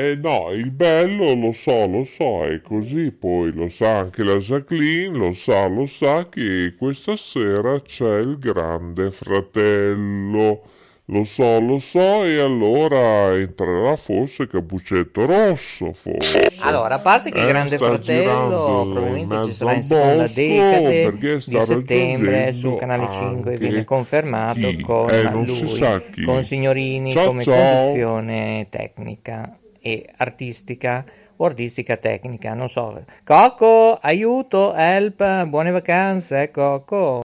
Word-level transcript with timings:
Eh 0.00 0.14
no, 0.14 0.52
il 0.52 0.70
bello 0.70 1.34
lo 1.34 1.50
so, 1.50 1.88
lo 1.88 2.04
so, 2.04 2.44
è 2.44 2.60
così, 2.60 3.10
poi 3.10 3.52
lo 3.52 3.68
sa 3.68 3.96
anche 3.98 4.22
la 4.22 4.36
Jacqueline, 4.36 5.18
lo 5.18 5.32
sa, 5.32 5.66
lo 5.66 5.86
sa 5.86 6.28
che 6.28 6.74
questa 6.78 7.16
sera 7.16 7.80
c'è 7.80 8.18
il 8.20 8.38
grande 8.38 9.10
fratello. 9.10 10.62
Lo 11.06 11.24
so, 11.24 11.58
lo 11.58 11.78
so, 11.78 12.22
e 12.22 12.38
allora 12.38 13.34
entrerà 13.34 13.96
forse 13.96 14.46
Cappuccetto 14.46 15.24
Rosso, 15.24 15.92
forse. 15.94 16.48
Allora, 16.60 16.96
a 16.96 16.98
parte 17.00 17.32
che 17.32 17.38
il 17.38 17.44
Eh, 17.44 17.48
Grande 17.48 17.78
Fratello 17.78 18.86
probabilmente 18.92 19.46
ci 19.46 19.52
sarà 19.52 19.72
in 19.72 19.82
seconda 19.82 20.26
decade 20.26 21.40
di 21.46 21.60
settembre 21.60 22.52
su 22.52 22.76
Canale 22.76 23.10
5 23.10 23.52
anche 23.52 23.56
viene 23.56 23.84
confermato 23.84 24.60
chi? 24.60 24.80
con 24.80 25.08
Eh, 25.08 25.22
lui, 25.22 26.24
con 26.24 26.44
Signorini 26.44 27.12
Ciao, 27.12 27.24
come 27.24 27.42
ciao. 27.42 27.54
conduzione 27.54 28.66
tecnica 28.68 29.58
e 29.88 30.12
artistica 30.16 31.04
o 31.36 31.44
artistica 31.46 31.96
tecnica, 31.96 32.52
non 32.54 32.68
so. 32.68 33.02
Coco, 33.24 33.98
aiuto, 34.00 34.74
help, 34.74 35.46
buone 35.46 35.70
vacanze, 35.70 36.50
Coco. 36.50 37.20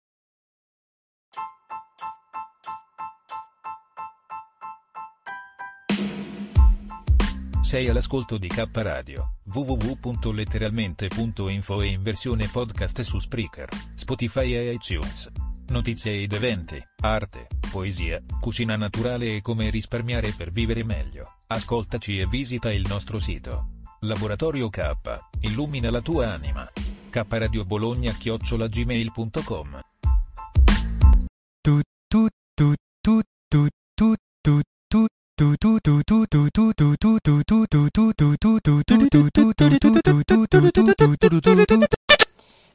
Sei 7.61 7.89
all'ascolto 7.89 8.37
di 8.37 8.47
K 8.47 8.69
Radio, 8.71 9.37
www.letteralmente.info 9.45 11.81
e 11.81 11.87
in 11.87 12.03
versione 12.03 12.47
podcast 12.51 13.01
su 13.01 13.17
Spreaker, 13.17 13.69
Spotify 13.95 14.53
e 14.53 14.73
iTunes. 14.73 15.31
Notizie 15.69 16.21
ed 16.21 16.33
eventi, 16.33 16.79
arte, 17.01 17.47
poesia, 17.71 18.21
cucina 18.39 18.75
naturale 18.75 19.37
e 19.37 19.41
come 19.41 19.71
risparmiare 19.71 20.35
per 20.37 20.51
vivere 20.51 20.83
meglio. 20.83 21.37
Ascoltaci 21.53 22.17
e 22.17 22.25
visita 22.25 22.73
il 22.73 22.83
nostro 22.89 23.19
sito. 23.19 23.67
Laboratorio 23.99 24.69
K, 24.69 24.89
illumina 25.41 25.91
la 25.91 26.01
tua 26.01 26.33
anima. 26.33 26.67
K 27.11 27.25
Radio 27.29 27.63
Bologna 27.63 28.11
chiocciolagmail.com 28.11 29.79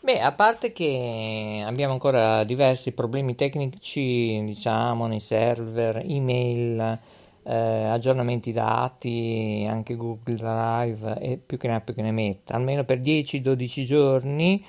Beh, 0.01 0.21
a 0.21 0.33
parte 0.33 0.73
che 0.73 1.65
abbiamo 1.67 1.93
ancora 1.95 2.45
diversi 2.45 2.93
problemi 2.93 3.34
tecnici, 3.34 4.41
diciamo, 4.45 5.09
nei 5.09 5.19
server, 5.19 5.97
email, 6.06 6.99
eh, 7.48 7.84
aggiornamenti 7.84 8.52
dati, 8.52 9.66
anche 9.68 9.96
Google 9.96 10.34
Drive 10.34 11.18
e 11.18 11.38
più 11.38 11.56
che 11.56 11.68
ne 11.68 11.77
ha 11.77 11.80
più 11.80 11.94
che 11.94 12.02
ne 12.02 12.12
metta, 12.12 12.54
almeno 12.54 12.84
per 12.84 13.00
10-12 13.00 13.84
giorni 13.84 14.62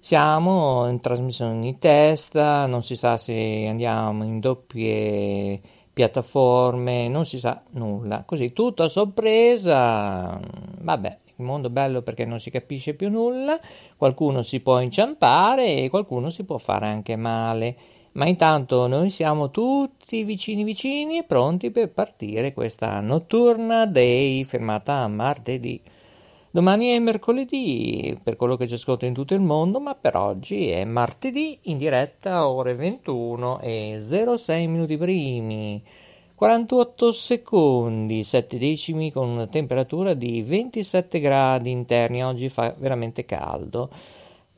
siamo 0.00 0.88
in 0.88 1.00
trasmissione 1.00 1.60
di 1.60 1.78
testa, 1.78 2.64
non 2.66 2.82
si 2.82 2.96
sa 2.96 3.18
se 3.18 3.66
andiamo 3.68 4.24
in 4.24 4.40
doppie 4.40 5.60
piattaforme, 5.92 7.08
non 7.08 7.26
si 7.26 7.38
sa 7.38 7.62
nulla, 7.72 8.22
così 8.24 8.52
tutto 8.54 8.84
a 8.84 8.88
sorpresa, 8.88 10.40
vabbè, 10.80 11.16
il 11.36 11.44
mondo 11.44 11.68
bello 11.68 12.02
perché 12.02 12.24
non 12.24 12.40
si 12.40 12.50
capisce 12.50 12.94
più 12.94 13.10
nulla, 13.10 13.58
qualcuno 13.96 14.42
si 14.42 14.60
può 14.60 14.80
inciampare 14.80 15.76
e 15.76 15.90
qualcuno 15.90 16.30
si 16.30 16.44
può 16.44 16.56
fare 16.56 16.86
anche 16.86 17.16
male, 17.16 17.76
ma 18.14 18.26
intanto 18.26 18.86
noi 18.86 19.10
siamo 19.10 19.50
tutti 19.50 20.22
vicini 20.22 20.62
vicini 20.62 21.18
e 21.18 21.24
pronti 21.24 21.70
per 21.70 21.90
partire 21.90 22.52
questa 22.52 23.00
notturna 23.00 23.86
day 23.86 24.44
firmata 24.44 25.06
martedì. 25.08 25.80
Domani 26.50 26.90
è 26.90 26.98
mercoledì 27.00 28.16
per 28.22 28.36
quello 28.36 28.56
che 28.56 28.68
ci 28.68 28.74
ascolta 28.74 29.06
in 29.06 29.14
tutto 29.14 29.34
il 29.34 29.40
mondo, 29.40 29.80
ma 29.80 29.96
per 29.96 30.16
oggi 30.16 30.68
è 30.68 30.84
martedì 30.84 31.58
in 31.62 31.76
diretta 31.76 32.46
ore 32.46 32.74
21 32.74 33.58
e 33.58 34.00
06 34.36 34.66
minuti 34.68 34.96
primi. 34.96 35.82
48 36.36 37.10
secondi, 37.10 38.22
7 38.22 38.58
decimi 38.58 39.10
con 39.10 39.28
una 39.28 39.48
temperatura 39.48 40.14
di 40.14 40.42
27 40.42 41.18
gradi 41.18 41.72
interni, 41.72 42.22
oggi 42.22 42.48
fa 42.48 42.72
veramente 42.78 43.24
caldo. 43.24 43.90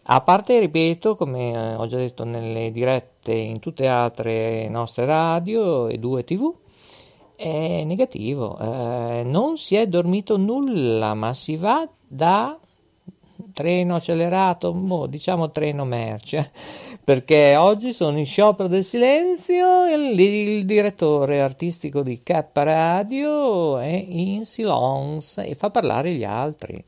A 0.08 0.20
parte, 0.20 0.58
ripeto, 0.60 1.16
come 1.16 1.52
eh, 1.52 1.74
ho 1.74 1.86
già 1.86 1.96
detto 1.96 2.24
nelle 2.24 2.70
dirette 2.70 3.15
in 3.32 3.58
tutte 3.58 3.84
le 3.84 3.88
altre 3.88 4.68
nostre 4.68 5.04
radio 5.06 5.88
e 5.88 5.98
due 5.98 6.24
tv, 6.24 6.52
è 7.36 7.84
negativo, 7.84 8.58
eh, 8.58 9.22
non 9.24 9.58
si 9.58 9.76
è 9.76 9.86
dormito 9.86 10.36
nulla, 10.36 11.14
ma 11.14 11.34
si 11.34 11.56
va 11.56 11.86
da 12.06 12.58
treno 13.52 13.94
accelerato, 13.94 14.72
boh, 14.72 15.06
diciamo 15.06 15.50
treno 15.50 15.84
merce, 15.84 16.50
perché 17.04 17.56
oggi 17.56 17.92
sono 17.92 18.18
in 18.18 18.26
sciopero 18.26 18.68
del 18.68 18.84
silenzio 18.84 19.84
e 19.84 19.94
il, 19.94 20.18
il 20.18 20.64
direttore 20.64 21.40
artistico 21.40 22.02
di 22.02 22.22
K 22.22 22.44
Radio 22.52 23.78
è 23.78 23.86
in 23.86 24.44
silence 24.44 25.44
e 25.44 25.54
fa 25.54 25.70
parlare 25.70 26.12
gli 26.12 26.24
altri. 26.24 26.82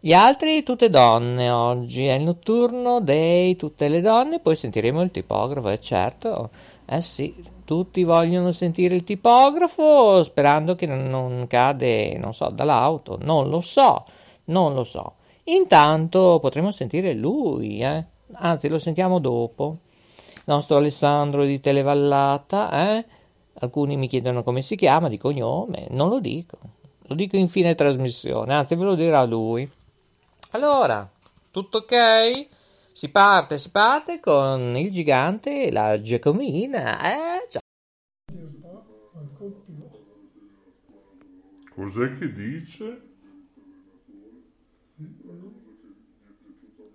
Gli 0.00 0.12
altri 0.12 0.62
tutte 0.62 0.90
donne 0.90 1.50
oggi, 1.50 2.06
è 2.06 2.14
il 2.14 2.22
notturno 2.22 3.00
dei 3.00 3.56
tutte 3.56 3.88
le 3.88 4.00
donne, 4.00 4.38
poi 4.38 4.54
sentiremo 4.54 5.02
il 5.02 5.10
tipografo, 5.10 5.70
è 5.70 5.78
certo, 5.80 6.50
eh 6.86 7.00
sì, 7.00 7.34
tutti 7.64 8.04
vogliono 8.04 8.52
sentire 8.52 8.94
il 8.94 9.02
tipografo 9.02 10.22
sperando 10.22 10.76
che 10.76 10.86
non, 10.86 11.08
non 11.08 11.48
cade, 11.48 12.16
non 12.16 12.32
so, 12.32 12.48
dall'auto, 12.48 13.18
non 13.22 13.48
lo 13.50 13.60
so, 13.60 14.04
non 14.44 14.72
lo 14.72 14.84
so. 14.84 15.14
Intanto 15.44 16.38
potremo 16.40 16.70
sentire 16.70 17.12
lui, 17.14 17.80
eh? 17.80 18.04
anzi 18.34 18.68
lo 18.68 18.78
sentiamo 18.78 19.18
dopo. 19.18 19.78
Il 20.36 20.42
nostro 20.44 20.76
Alessandro 20.76 21.44
di 21.44 21.58
Televallata, 21.58 22.94
eh? 22.94 23.04
alcuni 23.54 23.96
mi 23.96 24.06
chiedono 24.06 24.44
come 24.44 24.62
si 24.62 24.76
chiama, 24.76 25.08
di 25.08 25.18
cognome, 25.18 25.88
non 25.90 26.08
lo 26.08 26.20
dico, 26.20 26.56
lo 27.02 27.16
dico 27.16 27.36
in 27.36 27.48
fine 27.48 27.74
trasmissione, 27.74 28.54
anzi 28.54 28.76
ve 28.76 28.84
lo 28.84 28.94
dirà 28.94 29.24
lui. 29.24 29.68
Allora, 30.52 31.06
tutto 31.50 31.78
ok? 31.78 32.48
Si 32.92 33.10
parte, 33.10 33.58
si 33.58 33.70
parte 33.70 34.18
con 34.18 34.76
il 34.76 34.90
gigante 34.90 35.64
e 35.64 35.70
la 35.70 36.00
Giacomina, 36.00 37.00
eh 37.12 37.46
già. 37.50 37.60
Cos'è 41.74 42.12
che 42.12 42.32
dice? 42.32 43.02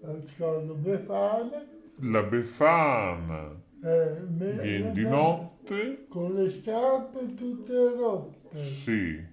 Ascolto 0.01 0.73
Befana, 0.73 1.63
La 1.97 2.23
Befana 2.23 3.55
eh, 3.81 4.19
me- 4.29 4.57
viene 4.61 4.91
di 4.91 5.05
notte? 5.05 6.07
con 6.09 6.33
le 6.33 6.49
scarpe 6.49 7.33
tutte 7.35 7.73
rotte. 7.95 8.57
Sì. 8.65 9.23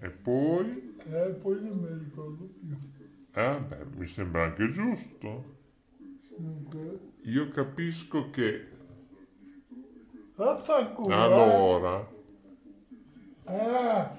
E 0.00 0.10
poi? 0.10 0.85
E 1.10 1.30
poi 1.40 1.62
non 1.62 1.78
mi 1.78 1.88
ricordo 2.04 2.44
più. 2.60 2.76
Eh, 3.34 3.60
beh, 3.60 3.84
mi 3.96 4.06
sembra 4.06 4.42
anche 4.44 4.70
giusto. 4.72 5.44
Dunque, 6.38 6.98
Io 7.24 7.50
capisco 7.50 8.30
che 8.30 8.68
vaffanculo. 10.36 11.10
eh. 11.10 11.14
allora, 11.22 11.94
Ah, 13.46 14.16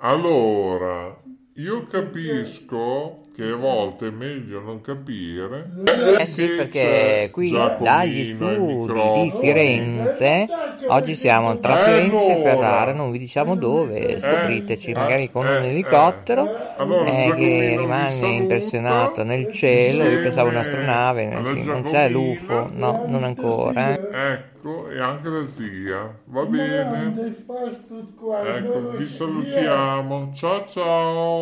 allora, 0.00 1.16
io 1.54 1.86
capisco 1.86 3.21
che 3.34 3.44
a 3.44 3.56
volte 3.56 4.08
è 4.08 4.10
meglio 4.10 4.60
non 4.60 4.82
capire. 4.82 5.70
Eh 6.18 6.26
sì, 6.26 6.48
perché 6.48 7.30
qui 7.32 7.50
dagli 7.80 8.24
studi 8.26 9.22
di 9.22 9.32
Firenze, 9.40 10.46
oggi 10.88 11.14
siamo 11.14 11.58
tra 11.58 11.76
Firenze 11.76 12.38
e 12.38 12.42
Ferrara, 12.42 12.92
non 12.92 13.10
vi 13.10 13.18
diciamo 13.18 13.56
dove, 13.56 14.20
scopriteci, 14.20 14.92
magari 14.92 15.30
con 15.30 15.46
un 15.46 15.62
elicottero 15.62 16.46
eh, 17.06 17.32
che 17.34 17.76
rimane 17.78 18.26
impressionato 18.28 19.24
nel 19.24 19.50
cielo, 19.50 20.04
io 20.04 20.20
pensavo 20.20 20.50
un'astronave, 20.50 21.38
sì, 21.44 21.62
non 21.62 21.82
c'è 21.84 22.10
l'UFO, 22.10 22.70
no, 22.72 23.04
non 23.06 23.24
ancora. 23.24 23.94
Eh. 23.94 24.40
Ecco, 24.62 24.90
e 24.90 25.00
anche 25.00 25.28
la 25.28 25.46
zia, 25.46 26.18
va 26.26 26.44
bene? 26.44 27.44
Ecco, 28.44 28.90
vi 28.90 29.08
salutiamo, 29.08 30.32
ciao 30.34 30.64
ciao! 30.66 31.41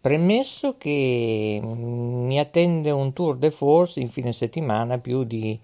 premesso 0.00 0.76
che 0.78 1.60
mi 1.62 2.38
attende 2.38 2.90
un 2.90 3.12
tour 3.12 3.36
de 3.36 3.50
force 3.50 4.00
in 4.00 4.08
fine 4.08 4.32
settimana 4.32 4.98
più 4.98 5.24
di 5.24 5.58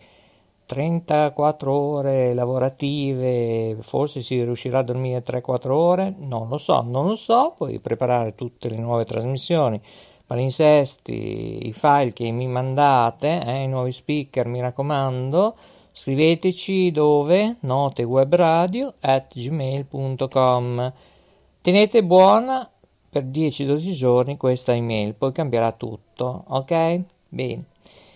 34 0.66 1.72
ore 1.72 2.32
lavorative, 2.32 3.76
forse 3.80 4.22
si 4.22 4.42
riuscirà 4.42 4.78
a 4.78 4.82
dormire 4.82 5.22
3-4 5.22 5.70
ore, 5.70 6.14
non 6.18 6.48
lo 6.48 6.58
so, 6.58 6.80
non 6.80 7.06
lo 7.06 7.16
so, 7.16 7.54
poi 7.56 7.78
preparare 7.78 8.34
tutte 8.34 8.68
le 8.70 8.78
nuove 8.78 9.04
trasmissioni, 9.04 9.80
palinsesti, 10.26 11.66
i 11.66 11.72
file 11.72 12.12
che 12.12 12.30
mi 12.30 12.46
mandate, 12.46 13.44
eh, 13.44 13.62
i 13.62 13.68
nuovi 13.68 13.92
speaker, 13.92 14.46
mi 14.46 14.60
raccomando, 14.60 15.54
scriveteci 15.92 16.90
dove, 16.90 17.56
notewebradio 17.60 18.94
at 19.00 19.34
gmail.com. 19.34 20.92
Tenete 21.60 22.04
buona 22.04 22.68
per 23.14 23.26
10-12 23.26 23.92
giorni 23.92 24.36
questa 24.36 24.74
email, 24.74 25.14
poi 25.14 25.30
cambierà 25.30 25.70
tutto, 25.70 26.42
ok? 26.48 27.00
Bene. 27.28 27.64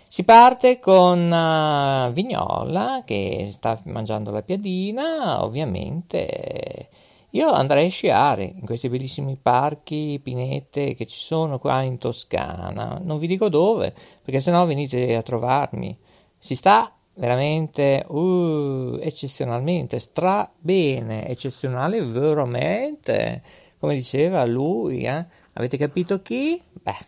Si 0.08 0.24
parte 0.24 0.80
con 0.80 1.30
uh, 1.30 2.10
Vignola 2.12 3.02
che 3.04 3.48
sta 3.52 3.80
mangiando 3.84 4.32
la 4.32 4.42
piadina, 4.42 5.44
ovviamente. 5.44 6.88
Io 7.30 7.48
andrei 7.52 7.86
a 7.86 7.90
sciare 7.90 8.42
in 8.42 8.64
questi 8.64 8.88
bellissimi 8.88 9.38
parchi, 9.40 10.18
pinete 10.20 10.94
che 10.94 11.06
ci 11.06 11.18
sono 11.18 11.60
qua 11.60 11.82
in 11.82 11.98
Toscana. 11.98 13.00
Non 13.00 13.18
vi 13.18 13.28
dico 13.28 13.48
dove, 13.48 13.94
perché 14.24 14.40
sennò 14.40 14.66
venite 14.66 15.14
a 15.14 15.22
trovarmi. 15.22 15.96
Si 16.38 16.56
sta 16.56 16.92
veramente 17.14 18.04
uh, 18.08 18.98
eccezionalmente, 19.00 20.00
stra 20.00 20.50
bene, 20.58 21.28
eccezionale 21.28 22.02
veramente, 22.02 23.42
come 23.78 23.94
diceva 23.94 24.44
lui, 24.44 25.04
eh? 25.04 25.24
avete 25.54 25.76
capito 25.76 26.20
chi? 26.20 26.60
Beh, 26.72 27.06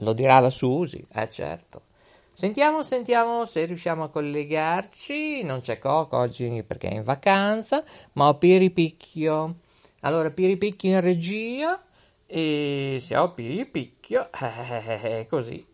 lo 0.00 0.12
dirà 0.12 0.40
la 0.40 0.50
Susi, 0.50 1.04
eh 1.12 1.30
certo. 1.30 1.82
Sentiamo, 2.32 2.82
sentiamo 2.82 3.46
se 3.46 3.64
riusciamo 3.64 4.04
a 4.04 4.08
collegarci, 4.10 5.42
non 5.42 5.60
c'è 5.60 5.78
Coco 5.78 6.18
oggi 6.18 6.62
perché 6.66 6.88
è 6.88 6.94
in 6.94 7.02
vacanza, 7.02 7.82
ma 8.12 8.28
ho 8.28 8.36
Piripicchio. 8.36 9.54
Allora, 10.00 10.28
Piripicchio 10.30 10.90
in 10.90 11.00
regia, 11.00 11.82
e 12.26 12.98
se 13.00 13.16
ho 13.16 13.32
Piripicchio, 13.32 14.28
eh, 14.38 15.26
così, 15.30 15.64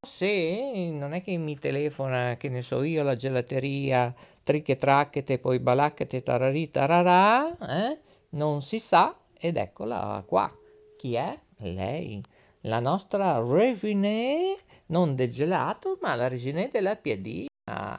se 0.00 0.90
non 0.90 1.12
è 1.12 1.22
che 1.22 1.36
mi 1.36 1.58
telefona, 1.58 2.36
che 2.38 2.48
ne 2.48 2.62
so 2.62 2.82
io, 2.82 3.02
la 3.02 3.14
gelateria, 3.14 4.12
tricche 4.42 4.76
tracchete, 4.76 5.38
poi 5.38 5.58
balacchete, 5.58 6.22
tararì, 6.22 6.70
tararà, 6.70 7.56
eh? 7.58 7.98
Non 8.32 8.62
si 8.62 8.78
sa, 8.78 9.16
ed 9.38 9.56
eccola 9.56 10.22
qua. 10.26 10.50
Chi 10.96 11.14
è? 11.14 11.38
Lei, 11.58 12.22
la 12.62 12.80
nostra 12.80 13.40
Regine, 13.40 14.56
non 14.86 15.14
del 15.14 15.30
gelato, 15.30 15.98
ma 16.00 16.14
la 16.14 16.28
Regine 16.28 16.68
della 16.70 16.96
piadina, 16.96 17.48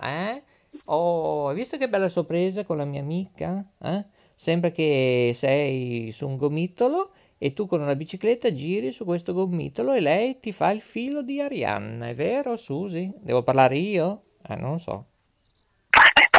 eh? 0.02 0.44
Oh, 0.86 1.48
hai 1.48 1.56
visto 1.56 1.78
che 1.78 1.88
bella 1.88 2.10
sorpresa 2.10 2.64
con 2.66 2.78
la 2.78 2.86
mia 2.86 3.02
amica? 3.02 3.64
Eh? 3.82 4.06
Sembra 4.36 4.72
che 4.72 5.32
sei 5.34 6.12
su 6.12 6.28
un 6.28 6.38
gomitolo 6.38 7.12
e 7.38 7.54
tu 7.54 7.68
con 7.68 7.82
una 7.82 7.96
bicicletta 7.96 8.52
giri 8.52 8.92
su 8.92 9.06
questo 9.06 9.34
gomitolo 9.34 9.94
e 9.94 10.00
lei 10.00 10.40
ti 10.40 10.52
fa 10.52 10.72
il 10.72 10.82
filo 10.82 11.22
di 11.22 11.40
Arianna, 11.40 12.08
è 12.08 12.14
vero 12.14 12.56
Susi? 12.58 13.14
Devo 13.20 13.44
parlare 13.44 13.78
io? 13.78 14.24
Eh, 14.48 14.56
non 14.56 14.80
so. 14.80 15.06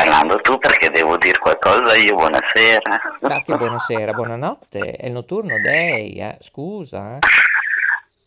Parlando 0.04 0.36
tu 0.42 0.58
perché 0.58 0.90
devo 0.90 1.16
dire 1.16 1.38
qualcosa 1.38 1.96
io, 1.96 2.14
buonasera. 2.14 3.40
Che 3.42 3.56
buonasera, 3.56 4.12
buonanotte, 4.12 4.96
è 4.96 5.06
il 5.06 5.12
notturno 5.12 5.58
day, 5.58 6.20
eh. 6.20 6.36
scusa. 6.40 7.14
Eh. 7.14 7.18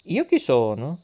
Io 0.05 0.25
chi 0.25 0.39
sono? 0.39 0.97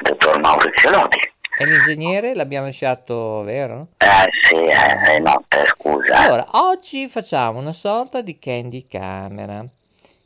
Dottor 0.00 0.40
Maurizio 0.40 0.90
Lodi. 0.90 1.18
E 1.56 1.64
l'ingegnere 1.64 2.34
l'abbiamo 2.34 2.66
lasciato, 2.66 3.44
vero? 3.44 3.90
Eh 3.98 4.28
sì, 4.42 4.56
eh, 4.56 5.00
è 5.00 5.20
notte, 5.20 5.66
scusa. 5.66 6.18
Allora, 6.18 6.46
oggi 6.54 7.06
facciamo 7.08 7.60
una 7.60 7.72
sorta 7.72 8.22
di 8.22 8.40
candy 8.40 8.88
camera 8.88 9.64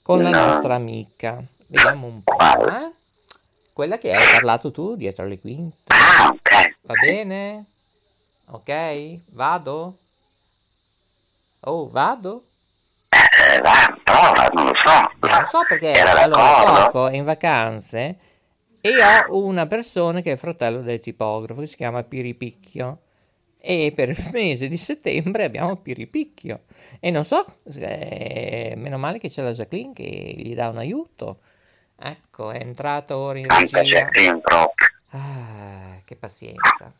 con 0.00 0.22
la 0.22 0.30
nostra 0.30 0.74
amica. 0.74 1.42
Vediamo 1.66 2.06
un 2.06 2.22
po', 2.22 2.66
eh? 2.66 2.92
Quella 3.74 3.98
che 3.98 4.12
hai 4.12 4.24
parlato 4.32 4.70
tu 4.70 4.96
dietro 4.96 5.26
le 5.26 5.38
quinte. 5.38 5.82
Ah, 5.88 6.28
ok. 6.28 6.76
Va 6.80 6.94
bene? 6.94 7.66
Ok? 8.48 9.20
Vado? 9.30 9.98
Oh, 11.60 11.88
vado? 11.88 12.44
Eh, 13.08 13.60
va, 13.60 13.98
prova, 14.04 14.48
non 14.54 14.66
lo 14.66 14.74
so. 14.76 14.90
Non 15.20 15.38
lo 15.38 15.44
so 15.44 15.60
perché 15.68 15.92
Era 15.92 16.22
allora 16.22 17.10
è 17.10 17.16
in 17.16 17.24
vacanze 17.24 18.18
e 18.80 18.90
ho 19.28 19.42
una 19.44 19.66
persona 19.66 20.20
che 20.20 20.32
è 20.32 20.36
fratello 20.36 20.80
del 20.80 21.00
tipografo 21.00 21.60
che 21.60 21.66
si 21.66 21.76
chiama 21.76 22.04
Piripicchio 22.04 23.00
e 23.58 23.92
per 23.94 24.10
il 24.10 24.28
mese 24.32 24.68
di 24.68 24.76
settembre 24.76 25.44
abbiamo 25.44 25.74
Piripicchio 25.76 26.62
e 27.00 27.10
non 27.10 27.24
so, 27.24 27.44
eh, 27.74 28.74
meno 28.76 28.96
male 28.96 29.18
che 29.18 29.28
c'è 29.28 29.42
la 29.42 29.52
Jacqueline 29.52 29.92
che 29.92 30.04
gli 30.04 30.54
dà 30.54 30.68
un 30.68 30.78
aiuto. 30.78 31.40
Ecco, 31.98 32.50
è 32.50 32.60
entrata 32.60 33.16
ora 33.16 33.38
in 33.38 33.48
regia. 33.48 34.08
Ah, 35.10 36.00
che 36.04 36.14
pazienza. 36.14 36.92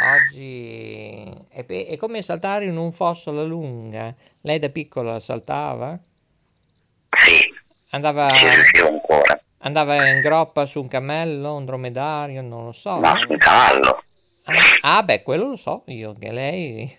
Oggi 0.00 1.46
è, 1.48 1.64
pe- 1.64 1.86
è 1.86 1.96
come 1.96 2.22
saltare 2.22 2.64
in 2.64 2.76
un 2.76 2.92
fosso 2.92 3.30
alla 3.30 3.44
lunga. 3.44 4.14
Lei 4.40 4.58
da 4.58 4.68
piccola 4.68 5.20
saltava? 5.20 5.98
Sì, 7.16 7.52
Andava, 7.94 8.28
andava 9.58 10.08
in 10.08 10.20
groppa 10.20 10.66
su 10.66 10.80
un 10.80 10.88
cammello, 10.88 11.54
un 11.54 11.64
dromedario, 11.64 12.42
non 12.42 12.64
lo 12.64 12.72
so. 12.72 12.98
Ma 12.98 13.12
un 13.28 13.36
cavallo. 13.36 14.02
Ah, 14.80 14.96
ah, 14.96 15.02
beh, 15.04 15.22
quello 15.22 15.50
lo 15.50 15.56
so 15.56 15.84
io, 15.86 16.12
che 16.18 16.32
lei... 16.32 16.96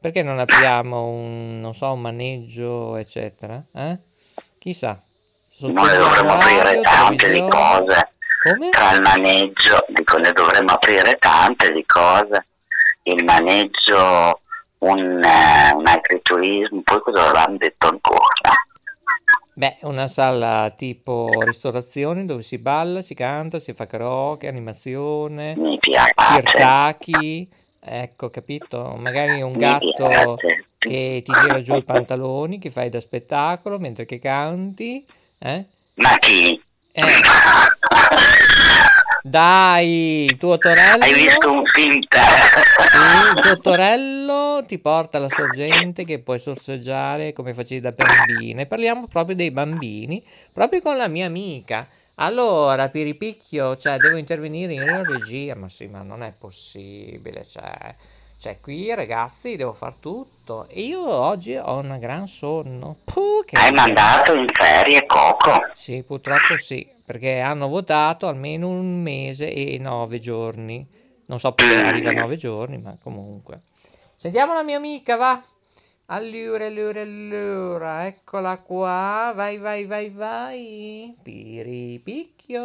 Perché 0.00 0.22
non 0.22 0.38
apriamo 0.40 1.06
un, 1.06 1.60
non 1.60 1.74
so, 1.74 1.92
un 1.92 2.00
maneggio, 2.00 2.96
eccetera? 2.96 3.64
Eh? 3.72 3.98
Chissà. 4.58 5.00
Noi 5.60 5.72
dovremmo 5.72 6.32
aprire 6.32 6.80
tante 6.82 7.48
cose. 7.48 8.13
Come? 8.44 8.68
Tra 8.68 8.92
il 8.92 9.00
maneggio, 9.00 9.86
dico, 9.88 10.18
ne 10.18 10.32
dovremmo 10.32 10.72
aprire 10.72 11.14
tante 11.16 11.72
di 11.72 11.82
cose. 11.86 12.46
Il 13.04 13.24
maneggio, 13.24 14.40
un, 14.80 15.22
eh, 15.24 15.72
un 15.74 15.86
agriturismo, 15.86 16.82
poi 16.82 17.00
cosa 17.00 17.24
avevamo 17.24 17.56
detto 17.56 17.88
ancora? 17.88 18.52
Beh, 19.56 19.78
una 19.82 20.08
sala 20.08 20.74
tipo 20.76 21.30
ristorazione 21.44 22.26
dove 22.26 22.42
si 22.42 22.58
balla, 22.58 23.00
si 23.00 23.14
canta, 23.14 23.60
si 23.60 23.72
fa 23.72 23.86
karaoke, 23.86 24.46
animazione, 24.48 25.54
Mi 25.56 25.78
piace. 25.78 26.12
ecco, 27.80 28.28
capito? 28.28 28.94
Magari 28.98 29.40
un 29.40 29.52
Mi 29.52 29.58
gatto 29.58 30.08
piace. 30.08 30.66
che 30.76 31.22
ti 31.24 31.32
tira 31.32 31.62
giù 31.62 31.76
i 31.76 31.84
pantaloni, 31.84 32.58
che 32.58 32.68
fai 32.68 32.90
da 32.90 33.00
spettacolo 33.00 33.78
mentre 33.78 34.04
che 34.04 34.18
canti, 34.18 35.06
eh? 35.38 35.64
Ma 35.94 36.18
chi? 36.18 36.60
Eh, 36.96 37.02
dai, 39.24 40.32
tuo 40.38 40.58
torello. 40.58 41.02
Hai 41.02 41.12
visto 41.12 41.50
un 41.50 41.64
film? 41.66 41.98
Sì, 41.98 43.34
il 43.34 43.40
tuo 43.40 43.58
torello 43.58 44.62
ti 44.64 44.78
porta 44.78 45.18
alla 45.18 45.28
sorgente 45.28 46.04
che 46.04 46.20
puoi 46.20 46.38
sorseggiare 46.38 47.32
come 47.32 47.52
facevi 47.52 47.80
da 47.80 47.90
bambina. 47.90 48.60
E 48.60 48.66
parliamo 48.66 49.08
proprio 49.08 49.34
dei 49.34 49.50
bambini, 49.50 50.24
proprio 50.52 50.80
con 50.80 50.96
la 50.96 51.08
mia 51.08 51.26
amica. 51.26 51.88
Allora, 52.16 52.88
Piripicchio, 52.88 53.74
cioè, 53.74 53.98
devo 53.98 54.16
intervenire 54.16 54.74
in 54.74 55.04
regia, 55.04 55.56
ma 55.56 55.68
sì, 55.68 55.88
ma 55.88 56.02
non 56.02 56.22
è 56.22 56.32
possibile, 56.32 57.44
cioè, 57.44 57.92
cioè, 58.44 58.60
qui 58.60 58.94
ragazzi 58.94 59.56
devo 59.56 59.72
far 59.72 59.94
tutto 59.94 60.68
e 60.68 60.82
io 60.82 61.00
oggi 61.00 61.56
ho 61.56 61.78
una 61.78 61.96
gran 61.96 62.28
sonno. 62.28 62.98
Puh, 63.02 63.42
che 63.46 63.56
Hai 63.56 63.72
mandato 63.72 64.34
in 64.34 64.44
ferie 64.52 65.06
Coco? 65.06 65.70
Sì, 65.72 66.02
purtroppo 66.02 66.58
sì, 66.58 66.86
perché 67.02 67.40
hanno 67.40 67.68
votato 67.68 68.26
almeno 68.26 68.68
un 68.68 69.00
mese 69.00 69.50
e 69.50 69.78
nove 69.78 70.18
giorni. 70.20 70.86
Non 71.24 71.38
so 71.40 71.52
perché 71.52 71.74
arriva 71.74 72.12
nove 72.12 72.36
giorni, 72.36 72.76
ma 72.76 72.94
comunque. 73.02 73.62
Sentiamo 74.14 74.52
la 74.52 74.62
mia 74.62 74.76
amica, 74.76 75.16
va. 75.16 75.42
Allora, 76.08 76.66
allora, 76.66 77.00
allora, 77.00 78.06
eccola 78.06 78.58
qua. 78.58 79.32
Vai, 79.34 79.56
vai, 79.56 79.86
vai, 79.86 80.10
vai. 80.10 81.16
Piripicchio. 81.22 82.58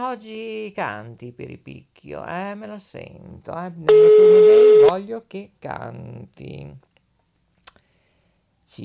Oggi 0.00 0.72
canti, 0.74 1.32
Piripicchio, 1.32 2.24
eh, 2.26 2.54
me 2.54 2.66
la 2.66 2.78
sento, 2.78 3.52
eh. 3.52 3.70
Nel 3.74 3.86
turno 3.86 4.40
day 4.40 4.88
voglio 4.88 5.24
che 5.26 5.52
canti. 5.58 6.76
Ci 8.64 8.84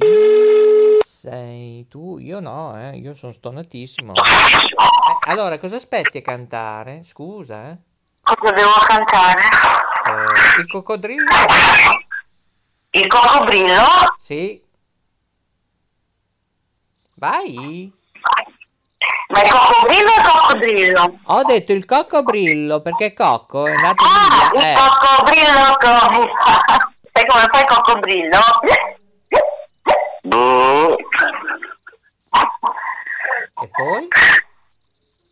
sei 1.04 1.88
tu? 1.88 2.18
Io 2.20 2.40
no, 2.40 2.80
eh, 2.80 2.98
io 2.98 3.14
sono 3.14 3.32
stonatissimo. 3.32 4.14
Eh, 4.14 5.30
allora, 5.30 5.58
cosa 5.58 5.78
aspetti 5.78 6.20
a 6.20 6.22
cantare? 6.22 7.04
Scusa, 7.04 7.72
eh. 7.72 7.78
Cosa 8.22 8.52
devo 8.54 8.72
cantare? 8.88 9.42
Eh, 9.42 10.62
il 10.62 10.68
coccodrillo? 10.68 11.32
Il 12.92 13.08
coccodrillo? 13.08 14.16
Sì. 14.20 14.64
Vai. 17.16 17.99
Ma 19.32 19.44
il 19.44 19.50
coccodrillo 19.52 20.10
o 20.10 20.16
il 20.16 20.24
coccodrillo? 20.28 21.20
Ho 21.26 21.44
detto 21.44 21.72
il 21.74 21.86
coccobrillo 21.86 22.82
perché 22.82 23.14
Cocco 23.14 23.68
è 23.68 23.74
andato 23.74 24.04
Ah, 24.04 24.50
via. 24.52 24.60
il 24.60 24.66
Eh, 24.66 24.76
coccodrillo 24.76 25.76
come 25.80 26.32
Sai 27.12 27.26
come 27.28 27.48
fa 27.52 27.60
il 27.60 27.66
coccodrillo? 27.68 28.40
Boh. 30.24 30.96
e 33.62 33.70
poi? 33.72 34.08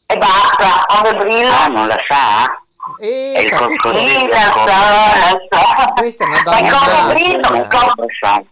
E 0.10 0.18
basta, 0.18 0.86
come 0.88 1.14
brilla? 1.18 1.64
Ah, 1.64 1.68
non 1.68 1.88
la 1.88 1.98
sa? 2.08 2.62
E 3.00 3.34
È 3.34 3.40
il 3.42 3.52
coccodrillo. 3.52 4.08
Sì, 4.20 4.28
la 4.28 4.42
so, 4.52 4.66
la 4.66 5.38
so. 5.50 5.94
Questa 5.96 6.24
è 6.24 6.28
una 6.28 6.42
Ma 6.46 6.60
il 6.60 6.70
donna 6.70 6.78
coccodrillo, 6.78 7.50
magica. 7.50 7.56
il 7.58 7.68
coccodrillo. 7.68 8.48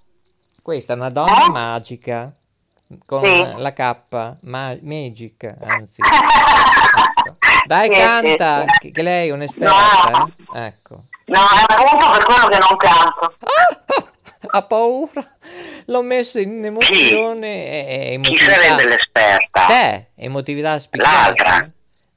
Questa 0.63 0.93
è 0.93 0.95
una 0.95 1.09
donna 1.09 1.45
Eh? 1.45 1.49
magica 1.51 2.31
con 3.05 3.23
Sì. 3.25 3.53
la 3.57 3.73
K, 3.73 3.95
ma- 4.41 4.77
magic, 4.81 5.55
anzi. 5.59 6.01
Ecco. 6.01 7.37
Dai, 7.65 7.91
Sì, 7.91 7.99
canta, 7.99 8.65
sì, 8.79 8.91
che 8.91 9.01
lei 9.01 9.29
è 9.29 9.31
un'esperta, 9.31 10.31
eh? 10.53 10.65
Ecco. 10.65 11.05
No, 11.25 11.39
è 11.39 11.73
appunto 11.73 12.11
per 12.11 12.23
quello 12.23 12.47
che 12.47 12.57
non 12.59 12.77
canto. 12.77 13.37
ha 14.51 14.61
paura. 14.61 15.27
L'ho 15.87 16.01
messo 16.03 16.39
in 16.39 16.63
emozione 16.63 17.47
e, 17.65 17.77
e 17.87 18.07
Chi 18.07 18.13
emotività. 18.13 18.51
sarebbe 18.51 18.85
l'esperta? 18.87 19.65
Te, 19.65 20.07
emotività 20.15 20.77
spiccata. 20.79 21.11
L'altra. 21.43 21.71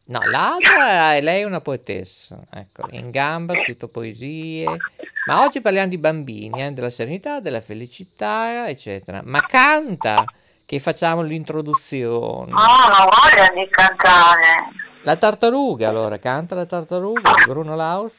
No, 0.05 0.23
l'altra 0.27 1.15
è 1.15 1.21
lei 1.21 1.45
una 1.45 1.61
poetessa, 1.61 2.39
ecco, 2.51 2.83
in 2.91 3.11
gamba, 3.11 3.53
ha 3.53 3.57
scritto 3.59 3.89
poesie, 3.89 4.79
ma 5.27 5.43
oggi 5.43 5.61
parliamo 5.61 5.89
di 5.89 5.99
bambini, 5.99 6.65
eh, 6.65 6.71
della 6.73 6.89
serenità, 6.89 7.41
della 7.41 7.61
felicità, 7.61 8.69
eccetera. 8.71 9.21
Ma 9.23 9.39
canta, 9.47 10.25
che 10.69 10.81
facciamo 10.81 11.23
l'introduzione. 11.23 12.51
No, 12.53 12.59
non 12.59 13.07
voglio 13.09 13.55
di 13.65 13.67
cantare. 13.71 14.69
La 15.01 15.17
tartaruga, 15.17 15.89
allora, 15.89 16.19
canta 16.19 16.55
la 16.55 16.67
tartaruga, 16.67 17.33
di 17.37 17.45
Bruno 17.47 17.75
Laus. 17.75 18.17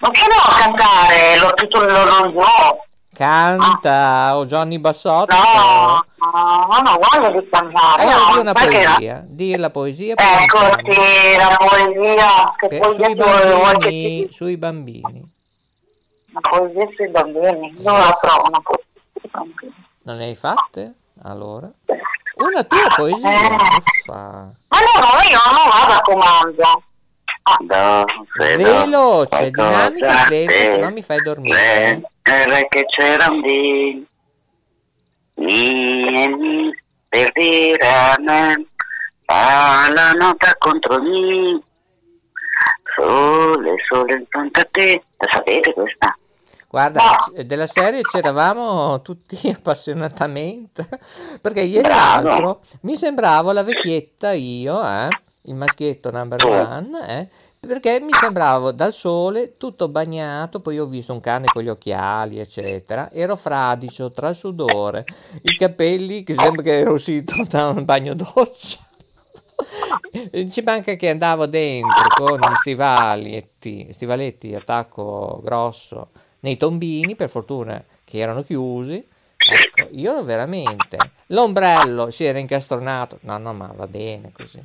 Ma 0.00 0.10
che 0.10 0.20
devo 0.28 0.58
cantare? 0.58 1.38
L'ho 1.40 1.54
tutto 1.54 1.80
lo, 1.80 2.04
lo, 2.04 2.30
no. 2.32 2.84
Canta, 3.14 4.36
o 4.36 4.44
Johnny 4.44 4.78
Bassotto. 4.78 5.34
No, 5.34 6.04
no, 6.18 6.66
no, 6.68 6.82
non 6.82 6.98
voglio 7.00 7.40
di 7.40 7.48
cantare. 7.48 8.02
Allora, 8.02 8.18
di 8.28 8.34
no, 8.34 8.40
una 8.42 8.52
perché 8.52 8.82
la- 8.82 8.90
poesia, 8.90 9.24
di 9.26 9.56
la 9.56 9.70
poesia. 9.70 10.14
Ecco, 10.18 10.58
cantiamo. 10.58 10.92
sì, 10.92 11.36
la 11.38 11.56
poesia, 11.56 12.54
che 12.58 12.68
Per- 12.68 12.78
poesia 12.80 13.06
sui 13.06 13.14
che 13.14 13.24
bambini, 13.24 14.26
ti... 14.26 14.32
sui 14.34 14.56
bambini. 14.58 15.30
Una 16.32 16.40
poesia 16.42 16.88
sui 16.94 17.08
bambini, 17.08 17.74
dove 17.78 17.98
la 18.00 18.18
trovo 18.20 18.48
una 18.48 18.60
poesia 18.60 18.84
sui 19.18 19.30
bambini? 19.32 19.74
Non 20.02 20.16
ne 20.18 20.24
hai 20.24 20.34
fatte? 20.34 20.94
Allora? 21.26 21.68
Una 22.36 22.62
tua 22.62 22.86
poesia, 22.94 23.30
Eh. 23.30 23.48
no, 24.06 24.54
io 25.28 25.40
non 25.50 25.68
vado 25.68 25.92
a 25.92 26.00
comando. 26.02 26.82
Veloce, 28.36 29.50
dinamica, 29.50 30.24
se 30.26 30.76
no 30.78 30.90
mi 30.90 31.02
fai 31.02 31.18
dormire. 31.22 32.02
Era 32.22 32.62
che 32.68 32.84
c'era 32.86 33.30
un 33.30 33.40
dì, 33.40 34.06
mi 35.34 36.70
per 37.08 37.32
dire 37.32 37.88
a 37.88 38.16
me, 38.20 38.66
fa 39.24 39.90
la 39.92 40.12
nota 40.12 40.54
contro 40.58 41.02
me, 41.02 41.60
sole, 42.94 43.74
sole 43.88 44.14
intanto 44.14 44.60
a 44.60 44.68
te. 44.70 45.02
La 45.16 45.28
sapete 45.32 45.72
questa? 45.72 46.16
Guarda, 46.76 47.00
No. 47.00 47.42
della 47.44 47.66
serie 47.66 48.02
c'eravamo 48.02 49.00
tutti 49.00 49.38
appassionatamente, 49.48 50.86
perché 51.40 51.62
ieri 51.62 51.88
l'altro 51.88 52.60
mi 52.82 52.96
sembravo 52.96 53.50
la 53.52 53.62
vecchietta 53.62 54.32
io, 54.32 54.86
eh, 54.86 55.08
il 55.44 55.54
maschietto 55.54 56.10
number 56.10 56.44
one, 56.44 57.08
eh, 57.08 57.28
perché 57.58 57.98
mi 58.00 58.12
sembravo 58.12 58.72
dal 58.72 58.92
sole 58.92 59.56
tutto 59.56 59.88
bagnato, 59.88 60.60
poi 60.60 60.78
ho 60.78 60.84
visto 60.84 61.14
un 61.14 61.20
cane 61.20 61.46
con 61.46 61.62
gli 61.62 61.70
occhiali, 61.70 62.40
eccetera, 62.40 63.10
ero 63.10 63.36
fradicio 63.36 64.10
tra 64.10 64.28
il 64.28 64.36
sudore, 64.36 65.06
i 65.40 65.56
capelli 65.56 66.24
che 66.24 66.34
sembra 66.36 66.60
che 66.60 66.78
ero 66.78 66.92
uscito 66.92 67.36
da 67.48 67.68
un 67.68 67.86
bagno 67.86 68.12
doccia. 68.12 68.80
Ci 70.50 70.60
manca 70.60 70.92
che 70.92 71.08
andavo 71.08 71.46
dentro 71.46 72.26
con 72.26 72.38
gli 72.38 72.54
stivaletti, 72.60 73.88
stivaletti 73.94 74.54
a 74.54 74.60
tacco 74.60 75.40
grosso 75.42 76.10
nei 76.46 76.56
tombini, 76.56 77.16
per 77.16 77.28
fortuna 77.28 77.82
che 78.04 78.18
erano 78.18 78.44
chiusi. 78.44 79.04
Ecco, 79.36 79.88
io 79.90 80.22
veramente. 80.22 80.96
L'ombrello 81.26 82.12
si 82.12 82.24
era 82.24 82.38
incastronato. 82.38 83.18
No, 83.22 83.36
no, 83.38 83.52
ma 83.52 83.72
va 83.74 83.88
bene 83.88 84.30
così. 84.30 84.64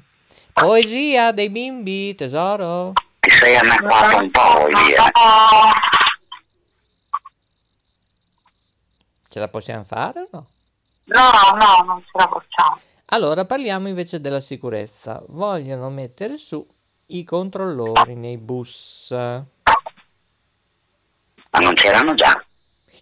Poesia 0.54 1.32
dei 1.32 1.50
bimbi, 1.50 2.14
tesoro. 2.14 2.94
Ti 3.20 3.30
sei 3.32 3.56
annacquato 3.56 4.18
un 4.18 4.30
po', 4.30 4.54
vuol 4.58 4.70
dire. 4.86 5.02
Ce 9.28 9.40
la 9.40 9.48
possiamo 9.48 9.84
fare 9.84 10.20
o 10.20 10.28
no? 10.32 10.48
No, 11.06 11.30
no, 11.58 11.86
non 11.86 12.02
ce 12.02 12.12
la 12.14 12.28
facciamo. 12.28 12.80
Allora 13.06 13.46
parliamo 13.46 13.88
invece 13.88 14.22
della 14.22 14.40
sicurezza. 14.40 15.24
Vogliono 15.30 15.90
mettere 15.90 16.38
su 16.38 16.64
i 17.08 17.24
controllori 17.24 18.14
nei 18.14 18.38
bus. 18.38 19.16
Ma 21.51 21.60
non 21.60 21.74
c'erano 21.74 22.13
già? 22.15 22.34